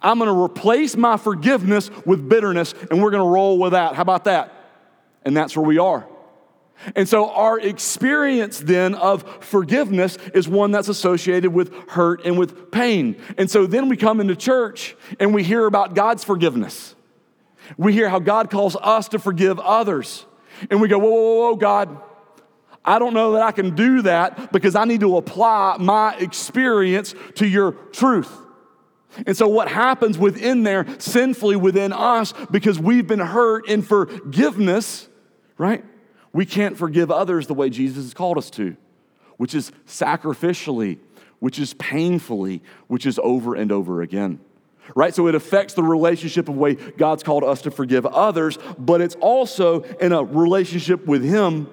I'm 0.00 0.18
gonna 0.18 0.40
replace 0.40 0.96
my 0.96 1.16
forgiveness 1.16 1.90
with 2.06 2.28
bitterness 2.28 2.74
and 2.90 3.02
we're 3.02 3.10
gonna 3.10 3.28
roll 3.28 3.58
with 3.58 3.72
that. 3.72 3.94
How 3.94 4.02
about 4.02 4.24
that? 4.24 4.52
And 5.24 5.36
that's 5.36 5.56
where 5.56 5.66
we 5.66 5.78
are. 5.78 6.06
And 6.96 7.08
so, 7.08 7.30
our 7.30 7.60
experience 7.60 8.58
then 8.58 8.94
of 8.94 9.44
forgiveness 9.44 10.18
is 10.34 10.48
one 10.48 10.72
that's 10.72 10.88
associated 10.88 11.52
with 11.52 11.72
hurt 11.90 12.24
and 12.24 12.36
with 12.36 12.72
pain. 12.72 13.16
And 13.38 13.50
so, 13.50 13.66
then 13.66 13.88
we 13.88 13.96
come 13.96 14.20
into 14.20 14.34
church 14.34 14.96
and 15.20 15.32
we 15.32 15.44
hear 15.44 15.66
about 15.66 15.94
God's 15.94 16.24
forgiveness. 16.24 16.94
We 17.76 17.92
hear 17.92 18.08
how 18.08 18.18
God 18.18 18.50
calls 18.50 18.76
us 18.76 19.08
to 19.08 19.18
forgive 19.18 19.58
others. 19.58 20.26
And 20.70 20.80
we 20.80 20.88
go, 20.88 20.98
whoa, 20.98 21.10
whoa, 21.10 21.50
whoa, 21.50 21.56
God, 21.56 22.00
I 22.84 22.98
don't 22.98 23.14
know 23.14 23.32
that 23.32 23.42
I 23.42 23.52
can 23.52 23.74
do 23.74 24.02
that 24.02 24.52
because 24.52 24.74
I 24.74 24.84
need 24.84 25.00
to 25.00 25.16
apply 25.16 25.76
my 25.78 26.16
experience 26.16 27.14
to 27.36 27.46
your 27.46 27.72
truth. 27.72 28.30
And 29.26 29.36
so, 29.36 29.46
what 29.46 29.68
happens 29.68 30.18
within 30.18 30.62
there, 30.62 30.86
sinfully 30.98 31.56
within 31.56 31.92
us, 31.92 32.32
because 32.50 32.78
we've 32.78 33.06
been 33.06 33.20
hurt 33.20 33.68
in 33.68 33.82
forgiveness, 33.82 35.08
right? 35.58 35.84
We 36.32 36.46
can't 36.46 36.78
forgive 36.78 37.10
others 37.10 37.46
the 37.46 37.54
way 37.54 37.68
Jesus 37.68 38.04
has 38.04 38.14
called 38.14 38.38
us 38.38 38.48
to, 38.50 38.74
which 39.36 39.54
is 39.54 39.70
sacrificially, 39.86 40.98
which 41.40 41.58
is 41.58 41.74
painfully, 41.74 42.62
which 42.86 43.04
is 43.04 43.20
over 43.22 43.54
and 43.54 43.70
over 43.70 44.00
again. 44.00 44.40
Right? 44.94 45.14
So 45.14 45.26
it 45.28 45.34
affects 45.34 45.74
the 45.74 45.82
relationship 45.82 46.48
of 46.48 46.56
way 46.56 46.74
God's 46.74 47.22
called 47.22 47.44
us 47.44 47.62
to 47.62 47.70
forgive 47.70 48.06
others, 48.06 48.58
but 48.78 49.00
it's 49.00 49.14
also 49.16 49.82
in 49.82 50.12
a 50.12 50.22
relationship 50.22 51.06
with 51.06 51.24
Him 51.24 51.68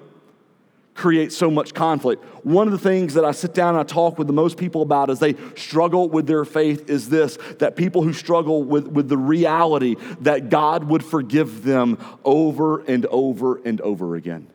creates 0.94 1.34
so 1.34 1.50
much 1.50 1.72
conflict. 1.72 2.22
One 2.44 2.66
of 2.66 2.72
the 2.72 2.78
things 2.78 3.14
that 3.14 3.24
I 3.24 3.32
sit 3.32 3.54
down 3.54 3.70
and 3.70 3.80
I 3.80 3.84
talk 3.84 4.18
with 4.18 4.26
the 4.26 4.34
most 4.34 4.58
people 4.58 4.82
about 4.82 5.08
as 5.08 5.18
they 5.18 5.34
struggle 5.56 6.10
with 6.10 6.26
their 6.26 6.44
faith 6.44 6.90
is 6.90 7.08
this 7.08 7.38
that 7.58 7.74
people 7.74 8.02
who 8.02 8.12
struggle 8.12 8.62
with, 8.62 8.86
with 8.86 9.08
the 9.08 9.16
reality 9.16 9.96
that 10.20 10.50
God 10.50 10.84
would 10.84 11.02
forgive 11.02 11.62
them 11.62 11.96
over 12.24 12.80
and 12.80 13.06
over 13.06 13.60
and 13.64 13.80
over 13.80 14.14
again, 14.14 14.46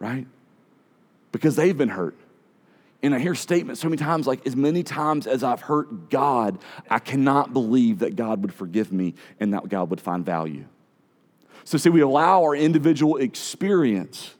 right? 0.00 0.26
Because 1.30 1.54
they've 1.54 1.76
been 1.76 1.90
hurt. 1.90 2.16
And 3.02 3.14
I 3.14 3.18
hear 3.18 3.34
statements 3.34 3.80
so 3.80 3.88
many 3.88 3.96
times, 3.96 4.26
like 4.26 4.46
as 4.46 4.54
many 4.54 4.82
times 4.82 5.26
as 5.26 5.42
I've 5.42 5.62
hurt 5.62 6.10
God, 6.10 6.58
I 6.90 6.98
cannot 6.98 7.52
believe 7.52 8.00
that 8.00 8.14
God 8.14 8.42
would 8.42 8.52
forgive 8.52 8.92
me 8.92 9.14
and 9.38 9.54
that 9.54 9.68
God 9.68 9.90
would 9.90 10.00
find 10.00 10.24
value. 10.24 10.66
So, 11.64 11.78
see, 11.78 11.88
we 11.88 12.00
allow 12.00 12.42
our 12.42 12.54
individual 12.54 13.16
experience 13.16 14.34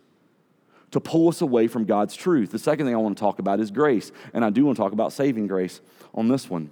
to 0.91 1.01
pull 1.01 1.29
us 1.29 1.41
away 1.41 1.69
from 1.69 1.85
God's 1.85 2.15
truth. 2.15 2.51
The 2.51 2.59
second 2.59 2.87
thing 2.87 2.95
I 2.95 2.99
want 2.99 3.17
to 3.17 3.21
talk 3.21 3.39
about 3.39 3.61
is 3.61 3.71
grace, 3.71 4.13
and 4.35 4.45
I 4.45 4.51
do 4.51 4.65
want 4.65 4.77
to 4.77 4.83
talk 4.83 4.93
about 4.93 5.13
saving 5.13 5.47
grace 5.47 5.81
on 6.13 6.29
this 6.29 6.51
one. 6.51 6.71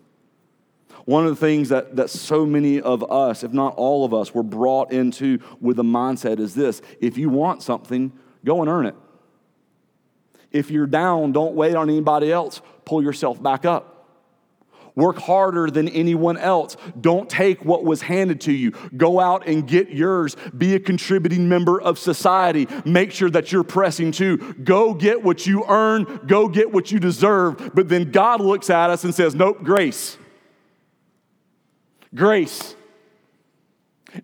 One 1.05 1.25
of 1.25 1.31
the 1.31 1.37
things 1.37 1.69
that, 1.71 1.97
that 1.97 2.11
so 2.11 2.45
many 2.45 2.81
of 2.81 3.11
us, 3.11 3.43
if 3.43 3.53
not 3.53 3.75
all 3.77 4.05
of 4.05 4.13
us, 4.13 4.35
were 4.35 4.43
brought 4.43 4.93
into 4.93 5.39
with 5.61 5.79
a 5.79 5.85
mindset 5.85 6.39
is 6.39 6.55
this 6.55 6.83
if 7.01 7.17
you 7.17 7.31
want 7.31 7.63
something, 7.63 8.13
go 8.45 8.61
and 8.61 8.69
earn 8.69 8.87
it. 8.87 8.95
If 10.51 10.71
you're 10.71 10.87
down, 10.87 11.33
don't 11.33 11.55
wait 11.55 11.75
on 11.75 11.91
anybody 11.91 12.33
else. 12.33 12.61
Pull 12.85 13.03
yourself 13.03 13.43
back 13.43 13.65
up. 13.65 13.99
Work 14.99 15.19
harder 15.19 15.71
than 15.71 15.89
anyone 15.91 16.37
else. 16.37 16.77
Don't 17.01 17.31
take 17.31 17.65
what 17.65 17.85
was 17.85 18.03
handed 18.03 18.41
to 18.43 18.53
you. 18.53 18.73
Go 18.97 19.21
out 19.21 19.47
and 19.47 19.65
get 19.65 19.91
yours. 19.91 20.37
Be 20.57 20.75
a 20.75 20.81
contributing 20.81 21.49
member 21.49 21.81
of 21.81 22.01
society. 22.01 22.67
Make 22.85 23.13
sure 23.13 23.31
that 23.31 23.53
you're 23.53 23.63
pressing 23.63 24.11
too. 24.11 24.39
Go 24.65 24.95
get 24.95 25.23
what 25.23 25.47
you 25.47 25.65
earn. 25.69 26.23
Go 26.27 26.49
get 26.49 26.73
what 26.73 26.91
you 26.91 26.99
deserve. 26.99 27.71
But 27.75 27.89
then 27.89 28.11
God 28.11 28.41
looks 28.41 28.71
at 28.71 28.91
us 28.91 29.05
and 29.05 29.15
says, 29.15 29.37
Nope, 29.37 29.63
grace. 29.63 30.19
Grace. 32.13 32.75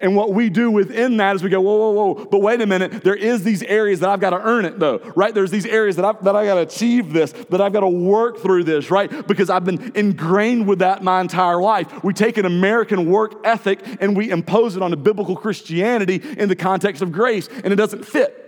And 0.01 0.17
what 0.17 0.33
we 0.33 0.49
do 0.49 0.71
within 0.71 1.19
that 1.19 1.37
is 1.37 1.43
we 1.43 1.51
go, 1.51 1.61
whoa, 1.61 1.77
whoa, 1.77 2.15
whoa, 2.15 2.25
but 2.25 2.41
wait 2.41 2.61
a 2.63 2.67
minute, 2.67 3.05
there 3.05 3.15
is 3.15 3.45
these 3.45 3.63
areas 3.63 4.01
that 4.01 4.09
I've 4.09 4.21
got 4.21 4.31
to 4.31 4.41
earn 4.41 4.65
it 4.65 4.79
though, 4.79 4.99
right? 5.15 5.35
There's 5.35 5.51
these 5.51 5.67
areas 5.67 5.97
that 5.97 6.07
I've, 6.07 6.25
that 6.25 6.35
I 6.35 6.47
got 6.47 6.55
to 6.55 6.63
achieve 6.63 7.13
this, 7.13 7.33
that 7.33 7.61
I've 7.61 7.73
got 7.73 7.81
to 7.81 7.89
work 7.89 8.39
through 8.39 8.65
this, 8.65 8.91
right? 8.91 9.27
Because 9.27 9.51
I've 9.51 9.65
been 9.65 9.93
ingrained 9.95 10.67
with 10.67 10.79
that 10.79 11.03
my 11.03 11.21
entire 11.21 11.61
life. 11.61 12.03
We 12.03 12.15
take 12.15 12.39
an 12.39 12.47
American 12.47 13.11
work 13.11 13.35
ethic 13.45 13.81
and 14.01 14.17
we 14.17 14.31
impose 14.31 14.75
it 14.75 14.83
on 14.83 14.93
a 14.95 14.97
biblical 14.97 15.37
Christianity 15.37 16.17
in 16.39 16.49
the 16.49 16.57
context 16.57 17.03
of 17.03 17.13
grace, 17.13 17.49
and 17.49 17.67
it 17.67 17.77
doesn't 17.77 18.05
fit. 18.05 18.41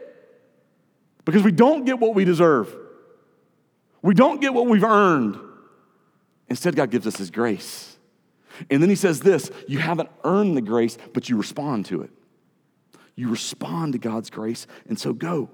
Because 1.26 1.42
we 1.42 1.52
don't 1.52 1.84
get 1.84 1.98
what 1.98 2.14
we 2.14 2.24
deserve. 2.24 2.74
We 4.00 4.14
don't 4.14 4.40
get 4.40 4.54
what 4.54 4.66
we've 4.68 4.84
earned. 4.84 5.38
Instead, 6.48 6.76
God 6.76 6.90
gives 6.90 7.06
us 7.06 7.16
His 7.16 7.30
grace. 7.30 7.95
And 8.70 8.82
then 8.82 8.90
he 8.90 8.96
says 8.96 9.20
this 9.20 9.50
you 9.68 9.78
haven't 9.78 10.08
earned 10.24 10.56
the 10.56 10.62
grace, 10.62 10.98
but 11.12 11.28
you 11.28 11.36
respond 11.36 11.86
to 11.86 12.02
it. 12.02 12.10
You 13.14 13.30
respond 13.30 13.94
to 13.94 13.98
God's 13.98 14.30
grace, 14.30 14.66
and 14.88 14.98
so 14.98 15.12
go. 15.12 15.50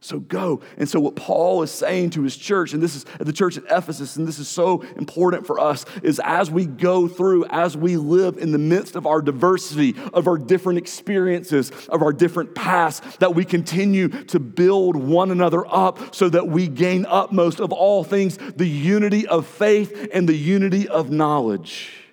So 0.00 0.20
go. 0.20 0.60
And 0.76 0.88
so, 0.88 1.00
what 1.00 1.16
Paul 1.16 1.62
is 1.62 1.70
saying 1.70 2.10
to 2.10 2.22
his 2.22 2.36
church, 2.36 2.72
and 2.72 2.82
this 2.82 2.94
is 2.94 3.04
the 3.18 3.32
church 3.32 3.56
at 3.56 3.64
Ephesus, 3.64 4.16
and 4.16 4.28
this 4.28 4.38
is 4.38 4.46
so 4.46 4.82
important 4.96 5.46
for 5.46 5.58
us, 5.58 5.84
is 6.02 6.20
as 6.22 6.50
we 6.50 6.66
go 6.66 7.08
through, 7.08 7.46
as 7.46 7.76
we 7.76 7.96
live 7.96 8.36
in 8.36 8.52
the 8.52 8.58
midst 8.58 8.94
of 8.94 9.06
our 9.06 9.20
diversity, 9.20 9.94
of 10.12 10.28
our 10.28 10.38
different 10.38 10.78
experiences, 10.78 11.72
of 11.88 12.02
our 12.02 12.12
different 12.12 12.54
pasts, 12.54 13.16
that 13.16 13.34
we 13.34 13.44
continue 13.44 14.08
to 14.08 14.38
build 14.38 14.96
one 14.96 15.30
another 15.30 15.66
up 15.66 16.14
so 16.14 16.28
that 16.28 16.46
we 16.46 16.68
gain 16.68 17.06
utmost 17.08 17.58
of 17.58 17.72
all 17.72 18.04
things 18.04 18.36
the 18.36 18.68
unity 18.68 19.26
of 19.26 19.46
faith 19.46 20.08
and 20.12 20.28
the 20.28 20.36
unity 20.36 20.86
of 20.88 21.10
knowledge 21.10 22.05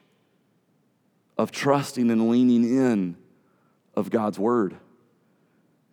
of 1.38 1.52
trusting 1.52 2.12
and 2.12 2.30
leaning 2.30 2.64
in 2.64 3.18
of 3.96 4.10
God's 4.10 4.40
word. 4.40 4.76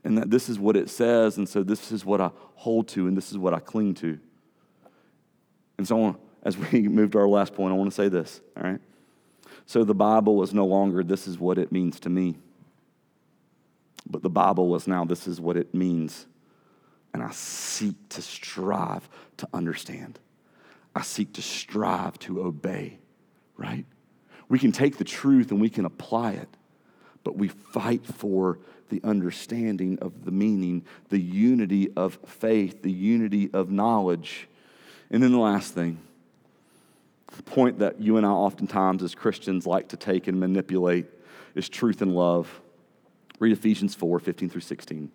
And 0.05 0.17
that 0.19 0.31
this 0.31 0.49
is 0.49 0.59
what 0.59 0.77
it 0.77 0.89
says, 0.89 1.37
and 1.37 1.49
so 1.49 1.63
this 1.63 1.93
is 1.93 2.05
what 2.05 2.21
I 2.21 2.31
hold 2.55 2.89
to, 2.89 3.07
and 3.07 3.17
this 3.17 3.31
is 3.31 3.39
what 3.39 3.53
I 3.53 3.61
cling 3.61 3.95
to. 3.97 4.19
And 5.77 5.87
so, 5.87 6.17
as 6.43 6.57
we 6.57 6.83
move 6.89 7.11
to 7.13 7.19
our 7.19 7.29
last 7.29 7.55
point, 7.55 7.73
I 7.73 7.77
want 7.77 7.91
to 7.91 7.95
say 7.95 8.09
this, 8.09 8.41
all 8.57 8.63
right? 8.63 8.81
So, 9.67 9.85
the 9.85 9.95
Bible 9.95 10.43
is 10.43 10.55
no 10.55 10.67
longer 10.67 11.03
this 11.03 11.27
is 11.27 11.39
what 11.39 11.59
it 11.59 11.71
means 11.71 12.01
to 12.01 12.09
me, 12.09 12.39
but 14.09 14.23
the 14.23 14.31
Bible 14.31 14.75
is 14.75 14.87
now 14.87 15.05
this 15.05 15.27
is 15.27 15.41
what 15.41 15.57
it 15.57 15.75
means. 15.75 16.27
And 17.13 17.23
I 17.23 17.31
seek 17.31 17.97
to 18.11 18.23
strive 18.23 19.09
to 19.39 19.49
understand, 19.53 20.19
I 20.95 21.03
seek 21.03 21.35
to 21.35 21.43
strive 21.43 22.19
to 22.21 22.43
obey, 22.43 22.99
right? 23.57 23.85
We 24.51 24.59
can 24.59 24.73
take 24.73 24.99
the 24.99 25.05
truth 25.05 25.53
and 25.53 25.61
we 25.61 25.71
can 25.71 25.87
apply 25.87 26.33
it, 26.33 26.49
but 27.25 27.37
we 27.37 27.49
fight 27.49 28.05
for 28.05 28.59
the 28.91 29.01
understanding 29.05 29.97
of 30.01 30.25
the 30.25 30.33
meaning, 30.33 30.85
the 31.09 31.21
unity 31.21 31.91
of 31.97 32.19
faith, 32.27 32.83
the 32.83 32.91
unity 32.91 33.49
of 33.53 33.71
knowledge. 33.71 34.49
And 35.09 35.23
then 35.23 35.31
the 35.31 35.39
last 35.39 35.73
thing, 35.73 36.01
the 37.37 37.45
point 37.45 37.79
that 37.79 38.01
you 38.01 38.17
and 38.17 38.27
I 38.27 38.31
oftentimes 38.31 39.05
as 39.05 39.15
Christians 39.15 39.69
like 39.69 39.89
to 39.91 39.97
take 39.97 40.27
and 40.27 40.41
manipulate 40.41 41.07
is 41.55 41.69
truth 41.69 42.03
and 42.03 42.13
love. 42.13 42.61
Read 43.39 43.53
Ephesians 43.53 43.95
4 43.95 44.19
15 44.19 44.51
through 44.51 44.61
16. 44.63 45.13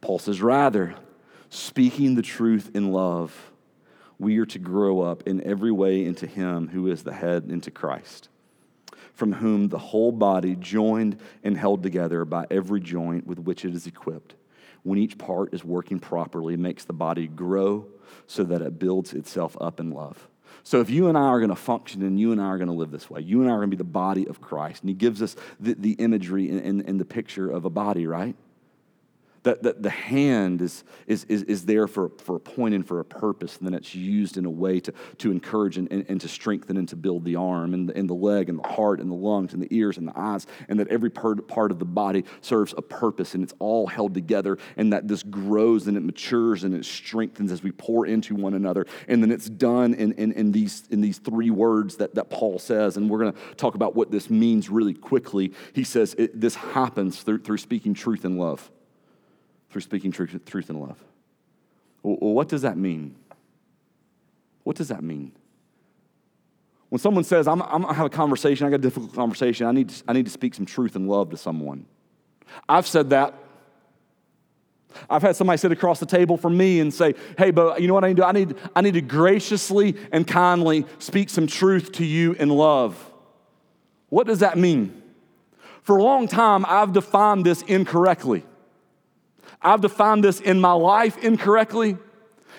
Paul 0.00 0.20
says, 0.20 0.40
Rather, 0.40 0.94
speaking 1.50 2.14
the 2.14 2.22
truth 2.22 2.70
in 2.72 2.92
love, 2.92 3.50
we 4.18 4.38
are 4.38 4.46
to 4.46 4.58
grow 4.58 5.00
up 5.00 5.26
in 5.26 5.42
every 5.44 5.72
way 5.72 6.04
into 6.04 6.26
Him 6.26 6.68
who 6.68 6.90
is 6.90 7.02
the 7.02 7.12
head, 7.12 7.44
into 7.48 7.70
Christ, 7.70 8.28
from 9.14 9.32
whom 9.32 9.68
the 9.68 9.78
whole 9.78 10.12
body, 10.12 10.56
joined 10.56 11.18
and 11.44 11.56
held 11.56 11.82
together 11.82 12.24
by 12.24 12.46
every 12.50 12.80
joint 12.80 13.26
with 13.26 13.38
which 13.38 13.64
it 13.64 13.74
is 13.74 13.86
equipped, 13.86 14.34
when 14.82 14.98
each 14.98 15.18
part 15.18 15.54
is 15.54 15.64
working 15.64 16.00
properly, 16.00 16.56
makes 16.56 16.84
the 16.84 16.92
body 16.92 17.26
grow 17.26 17.86
so 18.26 18.44
that 18.44 18.62
it 18.62 18.78
builds 18.78 19.12
itself 19.12 19.56
up 19.60 19.80
in 19.80 19.90
love. 19.90 20.28
So, 20.64 20.80
if 20.80 20.90
you 20.90 21.08
and 21.08 21.16
I 21.16 21.22
are 21.22 21.38
going 21.38 21.50
to 21.50 21.56
function 21.56 22.02
and 22.02 22.18
you 22.18 22.32
and 22.32 22.40
I 22.40 22.46
are 22.46 22.58
going 22.58 22.68
to 22.68 22.74
live 22.74 22.90
this 22.90 23.08
way, 23.08 23.20
you 23.20 23.40
and 23.40 23.50
I 23.50 23.54
are 23.54 23.58
going 23.58 23.70
to 23.70 23.76
be 23.76 23.78
the 23.78 23.84
body 23.84 24.26
of 24.26 24.40
Christ. 24.40 24.82
And 24.82 24.90
He 24.90 24.94
gives 24.94 25.22
us 25.22 25.36
the, 25.60 25.74
the 25.74 25.92
imagery 25.92 26.50
and, 26.50 26.60
and, 26.60 26.88
and 26.88 27.00
the 27.00 27.04
picture 27.04 27.50
of 27.50 27.64
a 27.64 27.70
body, 27.70 28.06
right? 28.06 28.34
That, 29.42 29.62
that 29.62 29.82
the 29.82 29.90
hand 29.90 30.62
is, 30.62 30.84
is, 31.06 31.24
is, 31.24 31.42
is 31.44 31.64
there 31.64 31.86
for, 31.86 32.10
for 32.18 32.36
a 32.36 32.40
point 32.40 32.74
and 32.74 32.86
for 32.86 33.00
a 33.00 33.04
purpose, 33.04 33.56
and 33.58 33.66
then 33.66 33.74
it's 33.74 33.94
used 33.94 34.36
in 34.36 34.44
a 34.44 34.50
way 34.50 34.80
to, 34.80 34.92
to 35.18 35.30
encourage 35.30 35.78
and, 35.78 35.90
and, 35.90 36.04
and 36.08 36.20
to 36.20 36.28
strengthen 36.28 36.76
and 36.76 36.88
to 36.88 36.96
build 36.96 37.24
the 37.24 37.36
arm 37.36 37.74
and 37.74 37.88
the, 37.88 37.96
and 37.96 38.08
the 38.08 38.14
leg 38.14 38.48
and 38.48 38.58
the 38.58 38.68
heart 38.68 39.00
and 39.00 39.10
the 39.10 39.14
lungs 39.14 39.52
and 39.52 39.62
the 39.62 39.68
ears 39.74 39.98
and 39.98 40.08
the 40.08 40.18
eyes, 40.18 40.46
and 40.68 40.78
that 40.80 40.88
every 40.88 41.10
part, 41.10 41.38
of 41.58 41.78
the 41.78 41.84
body 41.84 42.24
serves 42.40 42.72
a 42.78 42.82
purpose 42.82 43.34
and 43.34 43.42
it's 43.42 43.54
all 43.58 43.86
held 43.86 44.14
together, 44.14 44.58
and 44.76 44.92
that 44.92 45.08
this 45.08 45.22
grows 45.22 45.86
and 45.86 45.96
it 45.96 46.02
matures 46.02 46.64
and 46.64 46.74
it 46.74 46.84
strengthens 46.84 47.52
as 47.52 47.62
we 47.62 47.72
pour 47.72 48.06
into 48.06 48.34
one 48.34 48.54
another. 48.54 48.86
And 49.08 49.22
then 49.22 49.30
it's 49.30 49.48
done 49.48 49.94
in, 49.94 50.12
in, 50.12 50.32
in, 50.32 50.52
these, 50.52 50.84
in 50.90 51.00
these 51.00 51.18
three 51.18 51.50
words 51.50 51.96
that, 51.96 52.14
that 52.14 52.30
Paul 52.30 52.58
says, 52.58 52.96
and 52.96 53.10
we're 53.10 53.18
going 53.18 53.32
to 53.32 53.54
talk 53.56 53.74
about 53.74 53.94
what 53.94 54.10
this 54.10 54.30
means 54.30 54.70
really 54.70 54.94
quickly. 54.94 55.52
He 55.72 55.84
says 55.84 56.14
it, 56.16 56.40
this 56.40 56.54
happens 56.54 57.22
through, 57.22 57.40
through 57.40 57.58
speaking 57.58 57.94
truth 57.94 58.24
and 58.24 58.38
love 58.38 58.70
through 59.70 59.82
speaking 59.82 60.12
truth, 60.12 60.38
truth 60.46 60.70
and 60.70 60.80
love. 60.80 61.02
Well, 62.02 62.16
what 62.16 62.48
does 62.48 62.62
that 62.62 62.76
mean? 62.76 63.16
What 64.64 64.76
does 64.76 64.88
that 64.88 65.02
mean? 65.02 65.32
When 66.88 66.98
someone 66.98 67.24
says, 67.24 67.46
I'm, 67.46 67.60
I'm 67.62 67.82
to 67.82 67.92
have 67.92 68.06
a 68.06 68.10
conversation, 68.10 68.66
I 68.66 68.70
got 68.70 68.76
a 68.76 68.82
difficult 68.82 69.14
conversation, 69.14 69.66
I 69.66 69.72
need, 69.72 69.90
to, 69.90 70.04
I 70.08 70.12
need 70.12 70.24
to 70.24 70.30
speak 70.30 70.54
some 70.54 70.64
truth 70.64 70.96
and 70.96 71.08
love 71.08 71.30
to 71.30 71.36
someone. 71.36 71.86
I've 72.68 72.86
said 72.86 73.10
that. 73.10 73.34
I've 75.10 75.22
had 75.22 75.36
somebody 75.36 75.58
sit 75.58 75.70
across 75.70 76.00
the 76.00 76.06
table 76.06 76.38
from 76.38 76.56
me 76.56 76.80
and 76.80 76.92
say, 76.92 77.14
Hey, 77.36 77.50
but 77.50 77.80
you 77.80 77.88
know 77.88 77.94
what 77.94 78.04
I 78.04 78.08
need 78.08 78.16
to 78.16 78.22
do? 78.22 78.26
I 78.26 78.32
need, 78.32 78.54
I 78.74 78.80
need 78.80 78.94
to 78.94 79.02
graciously 79.02 79.96
and 80.12 80.26
kindly 80.26 80.86
speak 80.98 81.28
some 81.28 81.46
truth 81.46 81.92
to 81.92 82.06
you 82.06 82.32
in 82.32 82.48
love. 82.48 83.12
What 84.08 84.26
does 84.26 84.38
that 84.38 84.56
mean? 84.56 85.02
For 85.82 85.98
a 85.98 86.02
long 86.02 86.26
time, 86.26 86.64
I've 86.66 86.92
defined 86.92 87.44
this 87.44 87.62
incorrectly. 87.62 88.44
I've 89.60 89.80
defined 89.80 90.24
this 90.24 90.40
in 90.40 90.60
my 90.60 90.72
life 90.72 91.18
incorrectly. 91.18 91.96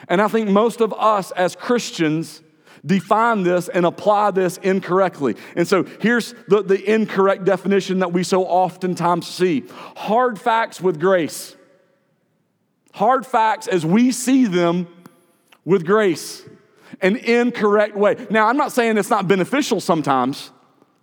And 0.07 0.21
I 0.21 0.27
think 0.27 0.49
most 0.49 0.81
of 0.81 0.93
us 0.93 1.31
as 1.31 1.55
Christians 1.55 2.41
define 2.85 3.43
this 3.43 3.67
and 3.67 3.85
apply 3.85 4.31
this 4.31 4.57
incorrectly. 4.57 5.35
And 5.55 5.67
so 5.67 5.83
here's 5.99 6.33
the, 6.47 6.63
the 6.63 6.91
incorrect 6.91 7.43
definition 7.45 7.99
that 7.99 8.13
we 8.13 8.23
so 8.23 8.45
oftentimes 8.45 9.27
see 9.27 9.65
hard 9.95 10.39
facts 10.39 10.79
with 10.79 10.99
grace. 10.99 11.55
Hard 12.93 13.25
facts 13.25 13.67
as 13.67 13.85
we 13.85 14.11
see 14.11 14.45
them 14.45 14.87
with 15.65 15.85
grace, 15.85 16.43
an 17.01 17.17
incorrect 17.17 17.95
way. 17.95 18.25
Now, 18.29 18.47
I'm 18.47 18.57
not 18.57 18.71
saying 18.71 18.97
it's 18.97 19.09
not 19.09 19.27
beneficial 19.27 19.79
sometimes. 19.79 20.51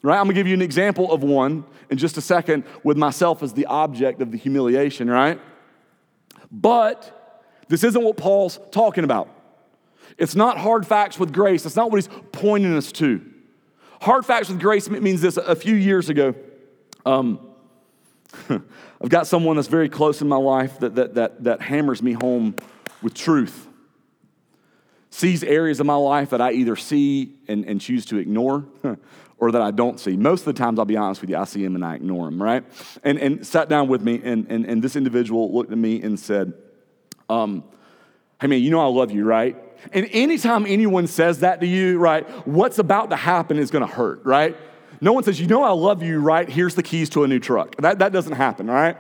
Right? 0.03 0.19
I'm 0.19 0.27
gonna 0.27 0.35
give 0.35 0.47
you 0.47 0.55
an 0.55 0.63
example 0.63 1.11
of 1.11 1.25
one 1.25 1.65
in 1.91 1.99
just 1.99 2.17
a 2.17 2.21
second 2.21 2.65
with 2.85 2.97
myself 2.97 3.43
as 3.43 3.55
the 3.55 3.67
object 3.67 4.21
of 4.23 4.31
the 4.31 4.39
humiliation, 4.39 5.11
right? 5.11 5.41
But 6.51 7.63
this 7.69 7.85
isn't 7.85 8.03
what 8.03 8.17
Paul's 8.17 8.59
talking 8.71 9.05
about. 9.05 9.29
It's 10.19 10.35
not 10.35 10.59
hard 10.59 10.87
facts 10.87 11.19
with 11.19 11.33
grace. 11.33 11.63
That's 11.63 11.77
not 11.77 11.91
what 11.91 11.97
he's 11.97 12.09
pointing 12.33 12.75
us 12.75 12.93
to. 12.93 13.21
Hard 14.01 14.25
facts 14.25 14.49
with 14.49 14.61
grace 14.61 14.89
means 14.89 15.21
this. 15.21 15.37
A 15.37 15.57
few 15.57 15.75
years 15.75 16.09
ago, 16.09 16.35
um, 17.05 17.41
I've 18.49 19.09
got 19.09 19.27
someone 19.27 19.57
that's 19.57 19.69
very 19.69 19.89
close 19.89 20.23
in 20.23 20.29
my 20.29 20.37
life 20.37 20.79
that, 20.81 20.95
that, 20.95 21.15
that, 21.15 21.45
that 21.45 21.61
hammers 21.61 22.03
me 22.03 22.13
home 22.13 22.55
with 23.03 23.15
truth. 23.15 23.66
Sees 25.17 25.43
areas 25.43 25.81
of 25.81 25.87
my 25.87 25.95
life 25.95 26.29
that 26.29 26.43
I 26.43 26.53
either 26.53 26.77
see 26.77 27.37
and, 27.49 27.65
and 27.65 27.81
choose 27.81 28.05
to 28.05 28.19
ignore 28.19 28.67
or 29.39 29.51
that 29.51 29.63
I 29.63 29.71
don't 29.71 29.99
see. 29.99 30.15
Most 30.15 30.41
of 30.41 30.45
the 30.45 30.53
times, 30.53 30.79
I'll 30.79 30.85
be 30.85 30.99
honest 30.99 31.23
with 31.23 31.31
you, 31.31 31.39
I 31.39 31.45
see 31.45 31.65
him 31.65 31.75
and 31.75 31.83
I 31.83 31.95
ignore 31.95 32.29
him, 32.29 32.43
right? 32.43 32.63
And, 33.03 33.19
and 33.19 33.47
sat 33.47 33.71
down 33.71 33.89
with 33.89 34.03
me, 34.03 34.21
and, 34.23 34.47
and, 34.51 34.67
and 34.67 34.83
this 34.83 34.95
individual 34.95 35.55
looked 35.55 35.73
at 35.73 35.79
me 35.79 36.03
and 36.03 36.21
said, 36.21 36.53
um, 37.31 37.65
Hey 38.43 38.47
man, 38.47 38.61
you 38.61 38.71
know 38.71 38.79
I 38.79 38.89
love 38.89 39.11
you, 39.11 39.25
right? 39.25 39.57
And 39.91 40.07
anytime 40.13 40.67
anyone 40.67 41.07
says 41.07 41.41
that 41.41 41.61
to 41.61 41.67
you, 41.67 41.97
right, 41.99 42.29
what's 42.47 42.79
about 42.79 43.09
to 43.09 43.17
happen 43.17 43.59
is 43.59 43.71
gonna 43.71 43.87
hurt, 43.87 44.23
right? 44.23 44.55
No 45.01 45.15
one 45.15 45.25
says, 45.25 45.41
You 45.41 45.47
know 45.47 45.63
I 45.63 45.71
love 45.71 46.03
you, 46.03 46.21
right? 46.21 46.47
Here's 46.47 46.75
the 46.75 46.83
keys 46.83 47.09
to 47.11 47.25
a 47.25 47.27
new 47.27 47.39
truck. 47.39 47.75
That, 47.77 48.01
that 48.01 48.13
doesn't 48.13 48.35
happen, 48.35 48.67
right? 48.67 48.99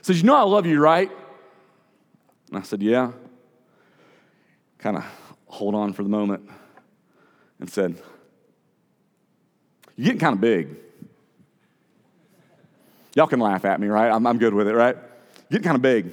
Says, 0.00 0.20
You 0.20 0.28
know 0.28 0.36
I 0.36 0.42
love 0.42 0.64
you, 0.64 0.78
right? 0.78 1.10
And 2.50 2.58
I 2.58 2.62
said, 2.62 2.84
Yeah. 2.84 3.10
Kind 4.80 4.96
of 4.96 5.04
hold 5.46 5.74
on 5.74 5.92
for 5.92 6.02
the 6.02 6.08
moment 6.08 6.48
and 7.60 7.68
said, 7.68 7.96
You're 9.96 10.06
getting 10.06 10.20
kind 10.20 10.34
of 10.34 10.40
big. 10.40 10.76
Y'all 13.14 13.26
can 13.26 13.40
laugh 13.40 13.64
at 13.64 13.80
me, 13.80 13.88
right? 13.88 14.10
I'm, 14.10 14.26
I'm 14.26 14.38
good 14.38 14.54
with 14.54 14.68
it, 14.68 14.74
right? 14.74 14.96
You're 14.96 15.58
getting 15.58 15.64
kind 15.64 15.76
of 15.76 15.82
big. 15.82 16.12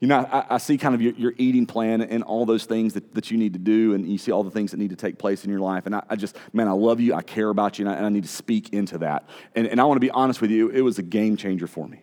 You 0.00 0.08
know, 0.08 0.18
I, 0.18 0.54
I 0.54 0.58
see 0.58 0.76
kind 0.78 0.94
of 0.94 1.00
your, 1.00 1.12
your, 1.14 1.32
eating 1.38 1.64
plan 1.64 2.02
and 2.02 2.24
all 2.24 2.44
those 2.44 2.64
things 2.64 2.94
that, 2.94 3.14
that 3.14 3.30
you 3.30 3.38
need 3.38 3.52
to 3.52 3.58
do, 3.58 3.94
and 3.94 4.06
you 4.06 4.18
see 4.18 4.32
all 4.32 4.42
the 4.42 4.50
things 4.50 4.72
that 4.72 4.76
need 4.76 4.90
to 4.90 4.96
take 4.96 5.16
place 5.16 5.44
in 5.44 5.50
your 5.50 5.60
life. 5.60 5.86
And 5.86 5.94
I, 5.94 6.02
I 6.10 6.16
just, 6.16 6.36
man, 6.52 6.66
I 6.66 6.72
love 6.72 7.00
you, 7.00 7.14
I 7.14 7.22
care 7.22 7.48
about 7.48 7.78
you, 7.78 7.86
and 7.86 7.94
I, 7.94 7.96
and 7.96 8.06
I 8.06 8.08
need 8.08 8.24
to 8.24 8.28
speak 8.28 8.72
into 8.72 8.98
that. 8.98 9.28
And, 9.54 9.66
and 9.66 9.80
I 9.80 9.84
want 9.84 9.96
to 9.96 10.00
be 10.00 10.10
honest 10.10 10.40
with 10.40 10.50
you, 10.50 10.68
it 10.70 10.80
was 10.80 10.98
a 10.98 11.02
game 11.02 11.36
changer 11.36 11.68
for 11.68 11.86
me. 11.88 12.02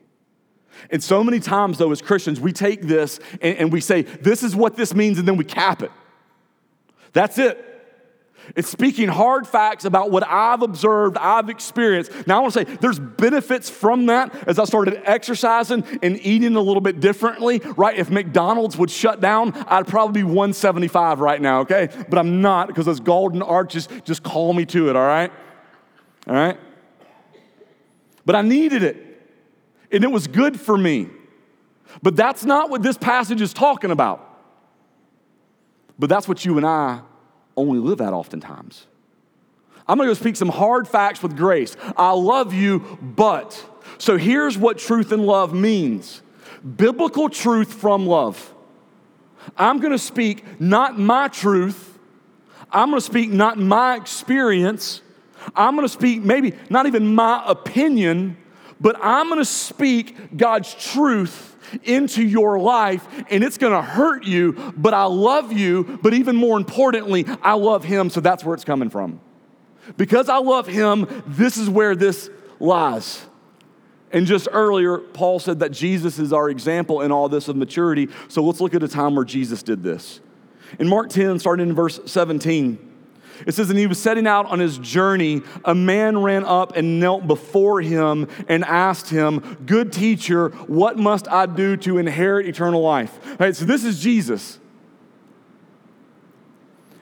And 0.89 1.03
so 1.03 1.23
many 1.23 1.39
times, 1.39 1.77
though, 1.77 1.91
as 1.91 2.01
Christians, 2.01 2.39
we 2.39 2.53
take 2.53 2.81
this 2.81 3.19
and, 3.41 3.57
and 3.57 3.71
we 3.71 3.81
say, 3.81 4.03
this 4.03 4.43
is 4.43 4.55
what 4.55 4.75
this 4.75 4.93
means, 4.93 5.19
and 5.19 5.27
then 5.27 5.37
we 5.37 5.45
cap 5.45 5.81
it. 5.81 5.91
That's 7.13 7.37
it. 7.37 7.65
It's 8.55 8.69
speaking 8.69 9.07
hard 9.09 9.47
facts 9.47 9.85
about 9.85 10.11
what 10.11 10.25
I've 10.25 10.61
observed, 10.61 11.17
I've 11.17 11.49
experienced. 11.49 12.11
Now, 12.27 12.37
I 12.37 12.39
want 12.41 12.53
to 12.53 12.65
say 12.65 12.77
there's 12.77 12.99
benefits 12.99 13.69
from 13.69 14.07
that 14.07 14.47
as 14.47 14.59
I 14.59 14.65
started 14.65 15.01
exercising 15.05 15.83
and 16.01 16.19
eating 16.25 16.55
a 16.55 16.61
little 16.61 16.81
bit 16.81 16.99
differently, 16.99 17.61
right? 17.77 17.97
If 17.97 18.09
McDonald's 18.09 18.77
would 18.77 18.89
shut 18.89 19.21
down, 19.21 19.53
I'd 19.67 19.87
probably 19.87 20.21
be 20.21 20.25
175 20.25 21.19
right 21.19 21.41
now, 21.41 21.61
okay? 21.61 21.89
But 22.09 22.17
I'm 22.17 22.41
not 22.41 22.67
because 22.67 22.85
those 22.85 22.99
golden 22.99 23.41
arches 23.41 23.87
just 24.03 24.23
call 24.23 24.53
me 24.53 24.65
to 24.67 24.89
it, 24.89 24.95
all 24.95 25.05
right? 25.05 25.31
All 26.27 26.33
right? 26.33 26.59
But 28.25 28.35
I 28.35 28.41
needed 28.41 28.83
it, 28.83 29.08
and 29.91 30.03
it 30.03 30.11
was 30.11 30.27
good 30.27 30.59
for 30.59 30.77
me. 30.77 31.07
But 32.01 32.15
that's 32.15 32.45
not 32.45 32.69
what 32.69 32.81
this 32.83 32.97
passage 32.97 33.41
is 33.41 33.53
talking 33.53 33.91
about. 33.91 34.25
But 35.97 36.09
that's 36.09 36.27
what 36.27 36.45
you 36.45 36.57
and 36.57 36.65
I 36.65 37.01
only 37.57 37.79
live 37.79 37.99
at 37.99 38.13
oftentimes. 38.13 38.87
I'm 39.87 39.97
gonna 39.97 40.09
go 40.09 40.13
speak 40.13 40.35
some 40.35 40.49
hard 40.49 40.87
facts 40.87 41.23
with 41.23 41.35
grace. 41.35 41.75
I 41.97 42.11
love 42.11 42.53
you, 42.53 42.99
but. 43.01 43.65
So 43.97 44.17
here's 44.17 44.57
what 44.57 44.77
truth 44.77 45.11
and 45.11 45.25
love 45.25 45.53
means 45.53 46.21
biblical 46.77 47.29
truth 47.29 47.73
from 47.73 48.05
love. 48.05 48.53
I'm 49.57 49.79
gonna 49.79 49.97
speak 49.97 50.43
not 50.59 50.99
my 50.99 51.27
truth, 51.27 51.97
I'm 52.71 52.89
gonna 52.89 53.01
speak 53.01 53.29
not 53.31 53.57
my 53.57 53.95
experience, 53.95 55.01
I'm 55.55 55.75
gonna 55.75 55.89
speak 55.89 56.21
maybe 56.21 56.53
not 56.69 56.85
even 56.85 57.15
my 57.15 57.43
opinion, 57.47 58.37
but 58.79 58.95
I'm 59.01 59.29
gonna 59.29 59.45
speak 59.45 60.37
God's 60.37 60.73
truth 60.73 61.57
into 61.83 62.23
your 62.23 62.59
life 62.59 63.07
and 63.29 63.43
it's 63.43 63.57
gonna 63.57 63.81
hurt 63.81 64.23
you, 64.23 64.73
but 64.77 64.93
I 64.93 65.05
love 65.05 65.51
you. 65.51 65.99
But 66.01 66.13
even 66.13 66.35
more 66.35 66.57
importantly, 66.57 67.25
I 67.41 67.53
love 67.53 67.83
Him, 67.83 68.09
so 68.09 68.19
that's 68.21 68.43
where 68.43 68.55
it's 68.55 68.65
coming 68.65 68.89
from. 68.89 69.19
Because 69.97 70.29
I 70.29 70.37
love 70.37 70.67
Him, 70.67 71.07
this 71.27 71.57
is 71.57 71.69
where 71.69 71.95
this 71.95 72.29
lies. 72.59 73.25
And 74.11 74.25
just 74.25 74.47
earlier, 74.51 74.97
Paul 74.97 75.39
said 75.39 75.59
that 75.59 75.71
Jesus 75.71 76.17
is 76.17 76.33
our 76.33 76.49
example 76.49 77.01
in 77.01 77.11
all 77.11 77.29
this 77.29 77.47
of 77.47 77.55
maturity. 77.55 78.09
So 78.27 78.43
let's 78.43 78.59
look 78.59 78.73
at 78.73 78.81
a 78.81 78.87
time 78.87 79.15
where 79.15 79.25
Jesus 79.25 79.61
did 79.61 79.83
this. 79.83 80.19
In 80.79 80.87
Mark 80.87 81.09
10, 81.09 81.39
starting 81.39 81.69
in 81.69 81.75
verse 81.75 81.99
17, 82.05 82.88
it 83.45 83.53
says, 83.53 83.69
And 83.69 83.79
he 83.79 83.87
was 83.87 84.01
setting 84.01 84.27
out 84.27 84.45
on 84.47 84.59
his 84.59 84.77
journey. 84.77 85.41
A 85.65 85.75
man 85.75 86.17
ran 86.21 86.43
up 86.43 86.75
and 86.75 86.99
knelt 86.99 87.27
before 87.27 87.81
him 87.81 88.27
and 88.47 88.63
asked 88.65 89.09
him, 89.09 89.57
Good 89.65 89.91
teacher, 89.91 90.49
what 90.67 90.97
must 90.97 91.27
I 91.27 91.45
do 91.45 91.77
to 91.77 91.97
inherit 91.97 92.47
eternal 92.47 92.81
life? 92.81 93.17
All 93.25 93.35
right, 93.39 93.55
so 93.55 93.65
this 93.65 93.83
is 93.83 93.99
Jesus. 93.99 94.59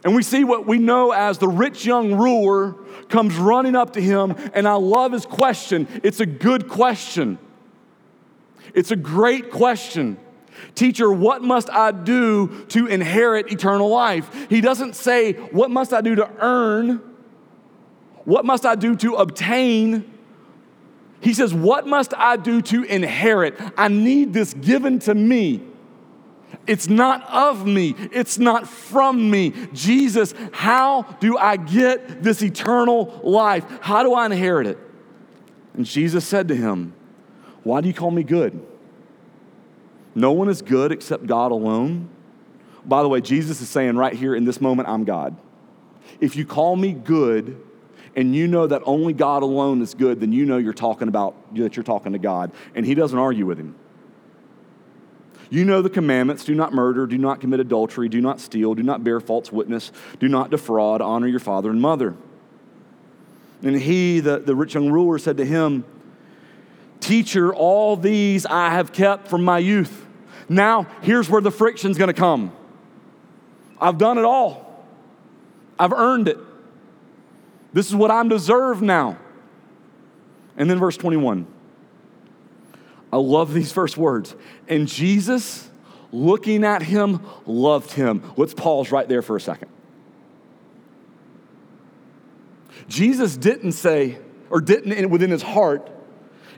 And 0.03 0.15
we 0.15 0.23
see 0.23 0.43
what 0.43 0.65
we 0.65 0.77
know 0.77 1.11
as 1.11 1.37
the 1.37 1.47
rich 1.47 1.85
young 1.85 2.15
ruler 2.15 2.75
comes 3.09 3.35
running 3.35 3.75
up 3.75 3.93
to 3.93 4.01
him, 4.01 4.35
and 4.53 4.67
I 4.67 4.75
love 4.75 5.11
his 5.11 5.25
question. 5.25 5.87
It's 6.03 6.19
a 6.19 6.25
good 6.25 6.69
question. 6.69 7.37
It's 8.73 8.91
a 8.91 8.95
great 8.95 9.51
question. 9.51 10.17
Teacher, 10.75 11.11
what 11.11 11.41
must 11.41 11.69
I 11.69 11.91
do 11.91 12.65
to 12.69 12.87
inherit 12.87 13.51
eternal 13.51 13.89
life? 13.89 14.47
He 14.49 14.61
doesn't 14.61 14.95
say, 14.95 15.33
What 15.33 15.71
must 15.71 15.93
I 15.93 16.01
do 16.01 16.15
to 16.15 16.29
earn? 16.39 17.01
What 18.25 18.45
must 18.45 18.65
I 18.65 18.75
do 18.75 18.95
to 18.97 19.15
obtain? 19.15 20.13
He 21.21 21.33
says, 21.33 21.53
What 21.53 21.87
must 21.87 22.13
I 22.13 22.37
do 22.37 22.61
to 22.63 22.83
inherit? 22.83 23.59
I 23.77 23.87
need 23.87 24.33
this 24.33 24.53
given 24.53 24.99
to 24.99 25.13
me. 25.13 25.63
It's 26.65 26.89
not 26.89 27.27
of 27.29 27.65
me, 27.65 27.95
it's 28.11 28.37
not 28.37 28.67
from 28.67 29.29
me. 29.29 29.53
Jesus, 29.73 30.33
how 30.51 31.03
do 31.19 31.37
I 31.37 31.57
get 31.57 32.23
this 32.23 32.41
eternal 32.41 33.21
life? 33.23 33.65
How 33.81 34.03
do 34.03 34.13
I 34.13 34.25
inherit 34.25 34.67
it? 34.67 34.77
And 35.73 35.85
Jesus 35.85 36.25
said 36.25 36.47
to 36.49 36.55
him, 36.55 36.93
Why 37.63 37.81
do 37.81 37.87
you 37.87 37.93
call 37.93 38.11
me 38.11 38.23
good? 38.23 38.65
No 40.17 40.31
one 40.31 40.49
is 40.49 40.63
good 40.63 40.91
except 40.91 41.27
God 41.27 41.51
alone. 41.51 42.09
By 42.83 43.03
the 43.03 43.07
way, 43.07 43.21
Jesus 43.21 43.61
is 43.61 43.69
saying 43.69 43.97
right 43.97 44.13
here 44.13 44.33
in 44.33 44.45
this 44.45 44.59
moment, 44.59 44.89
I'm 44.89 45.03
God. 45.03 45.37
If 46.19 46.35
you 46.35 46.43
call 46.43 46.75
me 46.75 46.91
good 46.91 47.61
and 48.15 48.35
you 48.35 48.47
know 48.47 48.65
that 48.65 48.81
only 48.85 49.13
God 49.13 49.43
alone 49.43 49.79
is 49.79 49.93
good, 49.93 50.19
then 50.19 50.31
you 50.31 50.43
know 50.43 50.57
you're 50.57 50.73
talking 50.73 51.07
about 51.07 51.35
that 51.53 51.75
you're 51.75 51.83
talking 51.83 52.13
to 52.13 52.17
God. 52.17 52.51
And 52.73 52.83
he 52.83 52.95
doesn't 52.95 53.19
argue 53.19 53.45
with 53.45 53.59
him. 53.59 53.75
You 55.51 55.65
know 55.65 55.83
the 55.83 55.89
commandments 55.89 56.43
do 56.43 56.55
not 56.55 56.73
murder, 56.73 57.05
do 57.05 57.19
not 57.19 57.39
commit 57.39 57.59
adultery, 57.59 58.09
do 58.09 58.19
not 58.19 58.39
steal, 58.39 58.73
do 58.73 58.81
not 58.81 59.03
bear 59.03 59.19
false 59.19 59.51
witness, 59.51 59.91
do 60.19 60.27
not 60.27 60.49
defraud, 60.49 60.99
honor 60.99 61.27
your 61.27 61.39
father 61.39 61.69
and 61.69 61.79
mother. 61.79 62.15
And 63.61 63.79
he, 63.79 64.19
the, 64.19 64.39
the 64.39 64.55
rich 64.55 64.73
young 64.73 64.91
ruler, 64.91 65.19
said 65.19 65.37
to 65.37 65.45
him, 65.45 65.85
Teacher, 67.01 67.53
all 67.53 67.95
these 67.95 68.47
I 68.47 68.71
have 68.71 68.91
kept 68.91 69.27
from 69.27 69.45
my 69.45 69.59
youth. 69.59 70.05
Now, 70.49 70.87
here's 71.01 71.29
where 71.29 71.41
the 71.41 71.51
friction's 71.51 71.97
gonna 71.97 72.13
come. 72.13 72.51
I've 73.79 73.97
done 73.97 74.17
it 74.17 74.25
all, 74.25 74.83
I've 75.77 75.93
earned 75.93 76.27
it. 76.27 76.37
This 77.73 77.87
is 77.87 77.95
what 77.95 78.09
I'm 78.09 78.29
deserved 78.29 78.81
now. 78.81 79.17
And 80.55 80.69
then 80.69 80.79
verse 80.79 80.97
21. 80.97 81.45
I 83.11 83.17
love 83.17 83.53
these 83.53 83.71
first 83.71 83.97
words. 83.97 84.35
And 84.67 84.87
Jesus, 84.87 85.69
looking 86.11 86.63
at 86.63 86.81
him, 86.81 87.21
loved 87.45 87.91
him. 87.91 88.23
Let's 88.35 88.53
pause 88.53 88.91
right 88.91 89.07
there 89.07 89.21
for 89.21 89.35
a 89.35 89.41
second. 89.41 89.69
Jesus 92.87 93.37
didn't 93.37 93.73
say, 93.73 94.17
or 94.49 94.61
didn't 94.61 95.09
within 95.09 95.29
his 95.29 95.41
heart, 95.41 95.89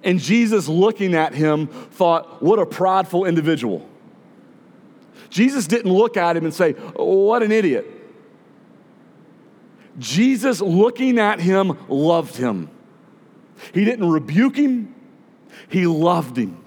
and 0.04 0.20
Jesus, 0.20 0.68
looking 0.68 1.16
at 1.16 1.34
him, 1.34 1.68
thought, 1.68 2.42
What 2.42 2.60
a 2.60 2.66
prideful 2.66 3.26
individual. 3.26 3.88
Jesus 5.30 5.68
didn't 5.68 5.94
look 5.94 6.18
at 6.18 6.36
him 6.36 6.46
and 6.46 6.54
say, 6.54 6.74
What 6.74 7.44
an 7.44 7.52
idiot. 7.52 7.86
Jesus, 9.98 10.62
looking 10.62 11.20
at 11.20 11.40
him, 11.40 11.78
loved 11.90 12.38
him. 12.38 12.70
He 13.74 13.84
didn't 13.84 14.10
rebuke 14.10 14.56
him, 14.56 14.96
he 15.68 15.86
loved 15.86 16.38
him. 16.38 16.64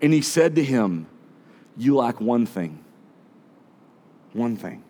And 0.00 0.12
he 0.12 0.22
said 0.22 0.54
to 0.56 0.64
him, 0.64 1.06
You 1.76 1.96
lack 1.96 2.20
one 2.20 2.46
thing. 2.46 2.82
One 4.32 4.56
thing. 4.56 4.82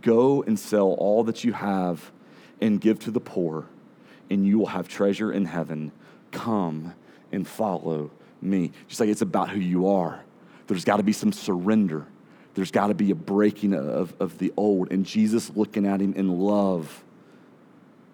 Go 0.00 0.42
and 0.42 0.58
sell 0.58 0.92
all 0.94 1.24
that 1.24 1.44
you 1.44 1.52
have 1.52 2.10
and 2.60 2.80
give 2.80 2.98
to 3.00 3.10
the 3.10 3.20
poor, 3.20 3.66
and 4.30 4.46
you 4.46 4.58
will 4.58 4.66
have 4.66 4.88
treasure 4.88 5.30
in 5.30 5.44
heaven. 5.44 5.92
Come 6.34 6.92
and 7.32 7.48
follow 7.48 8.10
me. 8.42 8.72
Just 8.88 9.00
like 9.00 9.08
it's 9.08 9.22
about 9.22 9.48
who 9.48 9.60
you 9.60 9.88
are. 9.88 10.22
There's 10.66 10.84
got 10.84 10.98
to 10.98 11.02
be 11.02 11.12
some 11.12 11.32
surrender. 11.32 12.06
There's 12.54 12.70
got 12.70 12.88
to 12.88 12.94
be 12.94 13.10
a 13.10 13.14
breaking 13.14 13.72
of, 13.72 14.14
of 14.20 14.38
the 14.38 14.52
old. 14.56 14.92
And 14.92 15.06
Jesus, 15.06 15.50
looking 15.54 15.86
at 15.86 16.00
him 16.00 16.12
in 16.14 16.38
love, 16.38 17.02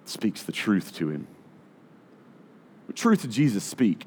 speaks 0.04 0.42
the 0.42 0.52
truth 0.52 0.94
to 0.96 1.10
him. 1.10 1.26
What 2.86 2.96
truth 2.96 3.22
did 3.22 3.30
Jesus 3.30 3.64
speak? 3.64 4.06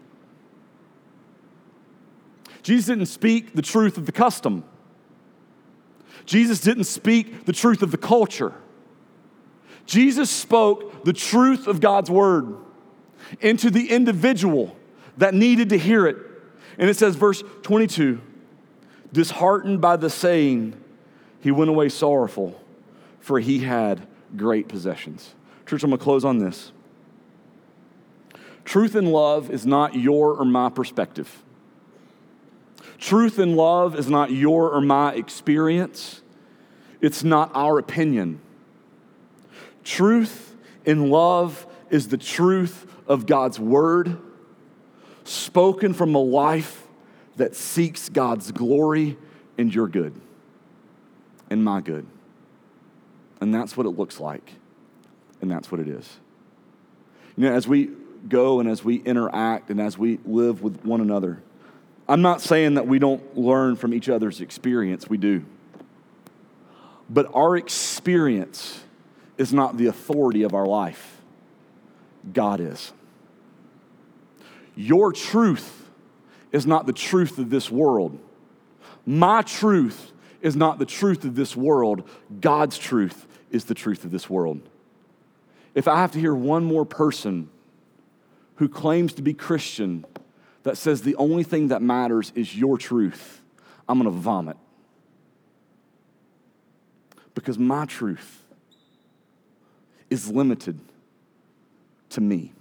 Jesus 2.61 2.85
didn't 2.85 3.07
speak 3.07 3.55
the 3.55 3.61
truth 3.61 3.97
of 3.97 4.05
the 4.05 4.11
custom. 4.11 4.63
Jesus 6.25 6.61
didn't 6.61 6.85
speak 6.85 7.45
the 7.45 7.53
truth 7.53 7.81
of 7.81 7.91
the 7.91 7.97
culture. 7.97 8.53
Jesus 9.85 10.29
spoke 10.29 11.03
the 11.03 11.13
truth 11.13 11.67
of 11.67 11.81
God's 11.81 12.09
word 12.09 12.55
into 13.41 13.69
the 13.69 13.89
individual 13.89 14.75
that 15.17 15.33
needed 15.33 15.69
to 15.69 15.77
hear 15.77 16.07
it. 16.07 16.17
And 16.77 16.89
it 16.89 16.97
says, 16.97 17.15
verse 17.15 17.43
22 17.63 18.21
disheartened 19.11 19.79
by 19.79 19.95
the 19.95 20.09
saying, 20.09 20.73
he 21.39 21.51
went 21.51 21.69
away 21.69 21.87
sorrowful, 21.87 22.59
for 23.19 23.39
he 23.39 23.59
had 23.59 24.07
great 24.35 24.67
possessions. 24.67 25.35
Church, 25.67 25.83
I'm 25.83 25.91
gonna 25.91 26.01
close 26.01 26.25
on 26.25 26.39
this. 26.39 26.71
Truth 28.65 28.95
and 28.95 29.11
love 29.11 29.51
is 29.51 29.65
not 29.65 29.93
your 29.93 30.33
or 30.33 30.45
my 30.45 30.69
perspective. 30.69 31.43
Truth 32.97 33.37
and 33.37 33.55
love 33.55 33.99
is 33.99 34.09
not 34.09 34.31
your 34.31 34.71
or 34.71 34.81
my 34.81 35.13
experience, 35.13 36.21
it's 37.01 37.23
not 37.23 37.51
our 37.53 37.77
opinion. 37.77 38.39
Truth 39.83 40.55
and 40.85 41.11
love 41.11 41.67
is 41.89 42.07
the 42.07 42.17
truth 42.17 42.87
of 43.07 43.25
God's 43.25 43.59
word, 43.59 44.17
spoken 45.23 45.93
from 45.93 46.15
a 46.15 46.19
life 46.19 46.87
that 47.35 47.55
seeks 47.55 48.09
God's 48.09 48.51
glory 48.51 49.17
and 49.57 49.73
your 49.73 49.87
good 49.87 50.13
and 51.49 51.63
my 51.63 51.81
good. 51.81 52.05
And 53.41 53.53
that's 53.53 53.75
what 53.75 53.85
it 53.85 53.91
looks 53.91 54.19
like, 54.19 54.53
and 55.41 55.51
that's 55.51 55.71
what 55.71 55.81
it 55.81 55.87
is. 55.87 56.17
You 57.35 57.49
know, 57.49 57.55
as 57.55 57.67
we 57.67 57.89
go 58.29 58.59
and 58.59 58.69
as 58.69 58.83
we 58.83 58.97
interact 58.97 59.69
and 59.69 59.81
as 59.81 59.97
we 59.97 60.19
live 60.25 60.61
with 60.61 60.83
one 60.85 61.01
another, 61.01 61.41
I'm 62.07 62.21
not 62.21 62.41
saying 62.41 62.75
that 62.75 62.87
we 62.87 62.99
don't 62.99 63.37
learn 63.37 63.75
from 63.75 63.93
each 63.93 64.09
other's 64.09 64.41
experience, 64.41 65.09
we 65.09 65.17
do. 65.17 65.45
But 67.09 67.29
our 67.33 67.57
experience 67.57 68.83
is 69.37 69.53
not 69.53 69.77
the 69.77 69.87
authority 69.87 70.43
of 70.43 70.53
our 70.53 70.65
life, 70.65 71.21
God 72.31 72.59
is. 72.59 72.93
Your 74.75 75.11
truth 75.11 75.89
is 76.51 76.65
not 76.65 76.85
the 76.85 76.93
truth 76.93 77.37
of 77.37 77.49
this 77.49 77.69
world. 77.69 78.19
My 79.05 79.41
truth 79.41 80.11
is 80.41 80.55
not 80.55 80.79
the 80.79 80.85
truth 80.85 81.25
of 81.25 81.35
this 81.35 81.55
world. 81.55 82.07
God's 82.39 82.77
truth 82.77 83.27
is 83.51 83.65
the 83.65 83.73
truth 83.73 84.03
of 84.03 84.11
this 84.11 84.29
world. 84.29 84.61
If 85.75 85.87
I 85.87 85.97
have 85.97 86.11
to 86.13 86.19
hear 86.19 86.35
one 86.35 86.63
more 86.63 86.85
person 86.85 87.49
who 88.55 88.69
claims 88.69 89.13
to 89.13 89.21
be 89.21 89.33
Christian 89.33 90.05
that 90.63 90.77
says 90.77 91.01
the 91.01 91.15
only 91.15 91.43
thing 91.43 91.69
that 91.69 91.81
matters 91.81 92.31
is 92.35 92.55
your 92.55 92.77
truth, 92.77 93.41
I'm 93.87 93.97
gonna 93.97 94.11
vomit. 94.11 94.57
Because 97.35 97.57
my 97.57 97.85
truth 97.85 98.43
is 100.09 100.29
limited 100.29 100.79
to 102.13 102.21
me, 102.21 102.53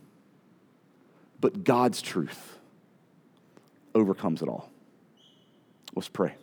but 1.41 1.65
God's 1.65 2.03
truth 2.03 2.59
overcomes 3.95 4.43
it 4.43 4.49
all. 4.49 4.71
Let's 5.95 6.09
pray. 6.09 6.35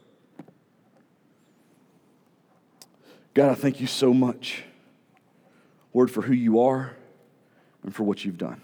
God, 3.33 3.51
I 3.51 3.55
thank 3.55 3.79
you 3.79 3.87
so 3.87 4.13
much, 4.13 4.63
Lord, 5.93 6.11
for 6.11 6.21
who 6.21 6.33
you 6.33 6.61
are 6.61 6.95
and 7.83 7.95
for 7.95 8.03
what 8.03 8.25
you've 8.25 8.37
done. 8.37 8.61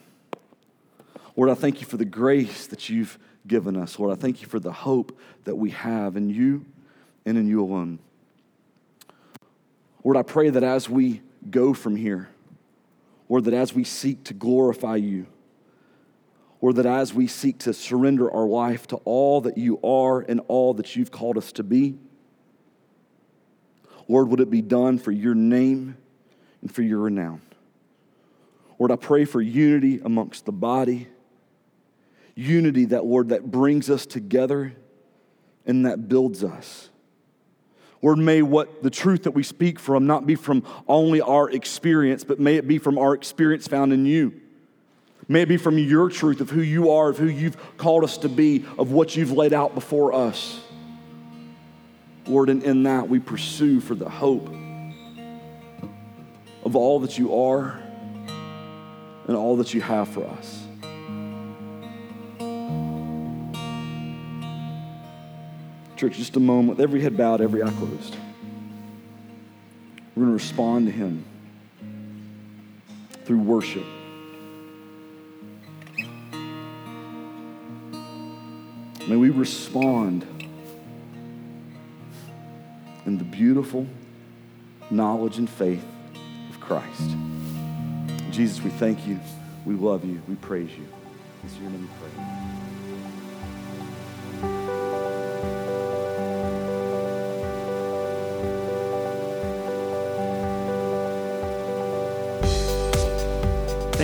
Lord, 1.36 1.50
I 1.50 1.54
thank 1.54 1.82
you 1.82 1.88
for 1.88 1.98
the 1.98 2.06
grace 2.06 2.68
that 2.68 2.90
you've 2.90 3.18
given 3.48 3.76
us. 3.76 4.00
Lord, 4.00 4.18
I 4.18 4.20
thank 4.20 4.42
you 4.42 4.48
for 4.48 4.60
the 4.60 4.72
hope 4.72 5.18
that 5.44 5.56
we 5.56 5.72
have 5.72 6.18
in 6.18 6.30
you 6.30 6.66
and 7.26 7.38
in 7.38 7.48
you 7.48 7.64
alone. 7.64 8.00
Lord, 10.04 10.18
I 10.18 10.24
pray 10.24 10.50
that 10.50 10.64
as 10.64 10.90
we 10.90 11.22
go 11.50 11.74
from 11.74 11.96
here, 11.96 12.30
Lord, 13.30 13.46
that 13.46 13.54
as 13.54 13.74
we 13.74 13.84
seek 13.84 14.24
to 14.26 14.34
glorify 14.34 14.98
you, 14.98 15.28
or 16.62 16.74
that 16.74 16.86
as 16.86 17.14
we 17.14 17.28
seek 17.28 17.60
to 17.60 17.74
surrender 17.74 18.32
our 18.32 18.48
life 18.48 18.88
to 18.88 18.96
all 18.98 19.42
that 19.42 19.58
you 19.58 19.80
are 19.84 20.22
and 20.22 20.42
all 20.48 20.74
that 20.76 20.96
you've 20.96 21.12
called 21.12 21.38
us 21.38 21.52
to 21.54 21.64
be, 21.64 21.98
Lord, 24.08 24.30
would 24.30 24.40
it 24.40 24.50
be 24.50 24.62
done 24.62 25.00
for 25.00 25.12
your 25.12 25.36
name 25.36 25.98
and 26.62 26.74
for 26.74 26.82
your 26.82 27.00
renown? 27.00 27.42
Lord, 28.78 28.92
I 28.92 28.96
pray 28.96 29.26
for 29.26 29.42
unity 29.42 30.02
amongst 30.04 30.46
the 30.46 30.52
body 30.52 31.08
unity 32.36 32.86
that, 32.86 33.06
Lord, 33.06 33.30
that 33.30 33.50
brings 33.50 33.90
us 33.90 34.06
together 34.06 34.76
and 35.66 35.86
that 35.86 36.08
builds 36.08 36.44
us. 36.44 36.90
Lord, 38.02 38.20
may 38.20 38.42
what 38.42 38.84
the 38.84 38.90
truth 38.90 39.24
that 39.24 39.32
we 39.32 39.44
speak 39.44 39.80
from 39.80 40.06
not 40.06 40.26
be 40.28 40.36
from 40.36 40.64
only 40.88 41.22
our 41.22 41.50
experience, 41.50 42.24
but 42.24 42.40
may 42.40 42.56
it 42.56 42.68
be 42.68 42.78
from 42.78 42.98
our 42.98 43.14
experience 43.14 43.68
found 43.68 43.94
in 43.94 44.06
you. 44.06 44.42
May 45.28 45.42
it 45.42 45.50
be 45.50 45.58
from 45.58 45.78
your 45.78 46.10
truth 46.10 46.40
of 46.40 46.52
who 46.52 46.62
you 46.62 46.92
are, 46.92 47.10
of 47.10 47.18
who 47.18 47.28
you've 47.28 47.58
called 47.78 48.04
us 48.04 48.18
to 48.20 48.30
be, 48.30 48.66
of 48.78 48.92
what 48.92 49.16
you've 49.16 49.32
laid 49.32 49.54
out 49.54 49.74
before 49.74 50.14
us. 50.14 50.60
Lord, 52.28 52.50
and 52.50 52.64
in 52.64 52.84
that 52.84 53.08
we 53.08 53.20
pursue 53.20 53.80
for 53.80 53.96
the 53.96 54.10
hope 54.10 54.50
of 56.64 56.76
all 56.76 57.00
that 57.00 57.18
you 57.18 57.36
are 57.36 57.80
and 59.28 59.36
all 59.36 59.58
that 59.58 59.74
you 59.74 59.82
have 59.82 60.10
for 60.10 60.26
us. 60.26 60.65
Church, 65.96 66.18
just 66.18 66.36
a 66.36 66.40
moment, 66.40 66.78
with 66.78 66.82
every 66.82 67.02
head 67.02 67.16
bowed, 67.16 67.40
every 67.40 67.64
eye 67.64 67.70
closed. 67.70 68.18
We're 70.14 70.26
going 70.26 70.38
to 70.38 70.44
respond 70.44 70.88
to 70.88 70.92
Him 70.92 71.26
through 73.24 73.40
worship. 73.40 73.86
May 79.08 79.16
we 79.16 79.30
respond 79.30 80.26
in 83.06 83.18
the 83.18 83.24
beautiful 83.24 83.88
knowledge 84.90 85.38
and 85.38 85.50
faith 85.50 85.86
of 86.50 86.60
Christ. 86.60 87.16
Jesus, 88.32 88.62
we 88.62 88.70
thank 88.72 89.08
you. 89.08 89.20
We 89.66 89.76
love 89.76 90.04
you. 90.04 90.22
We 90.28 90.36
praise 90.36 90.72
you. 90.72 90.88
It's 91.44 91.56
your 91.58 91.70
name 91.70 91.82
we 91.82 91.88
pray. 92.00 92.45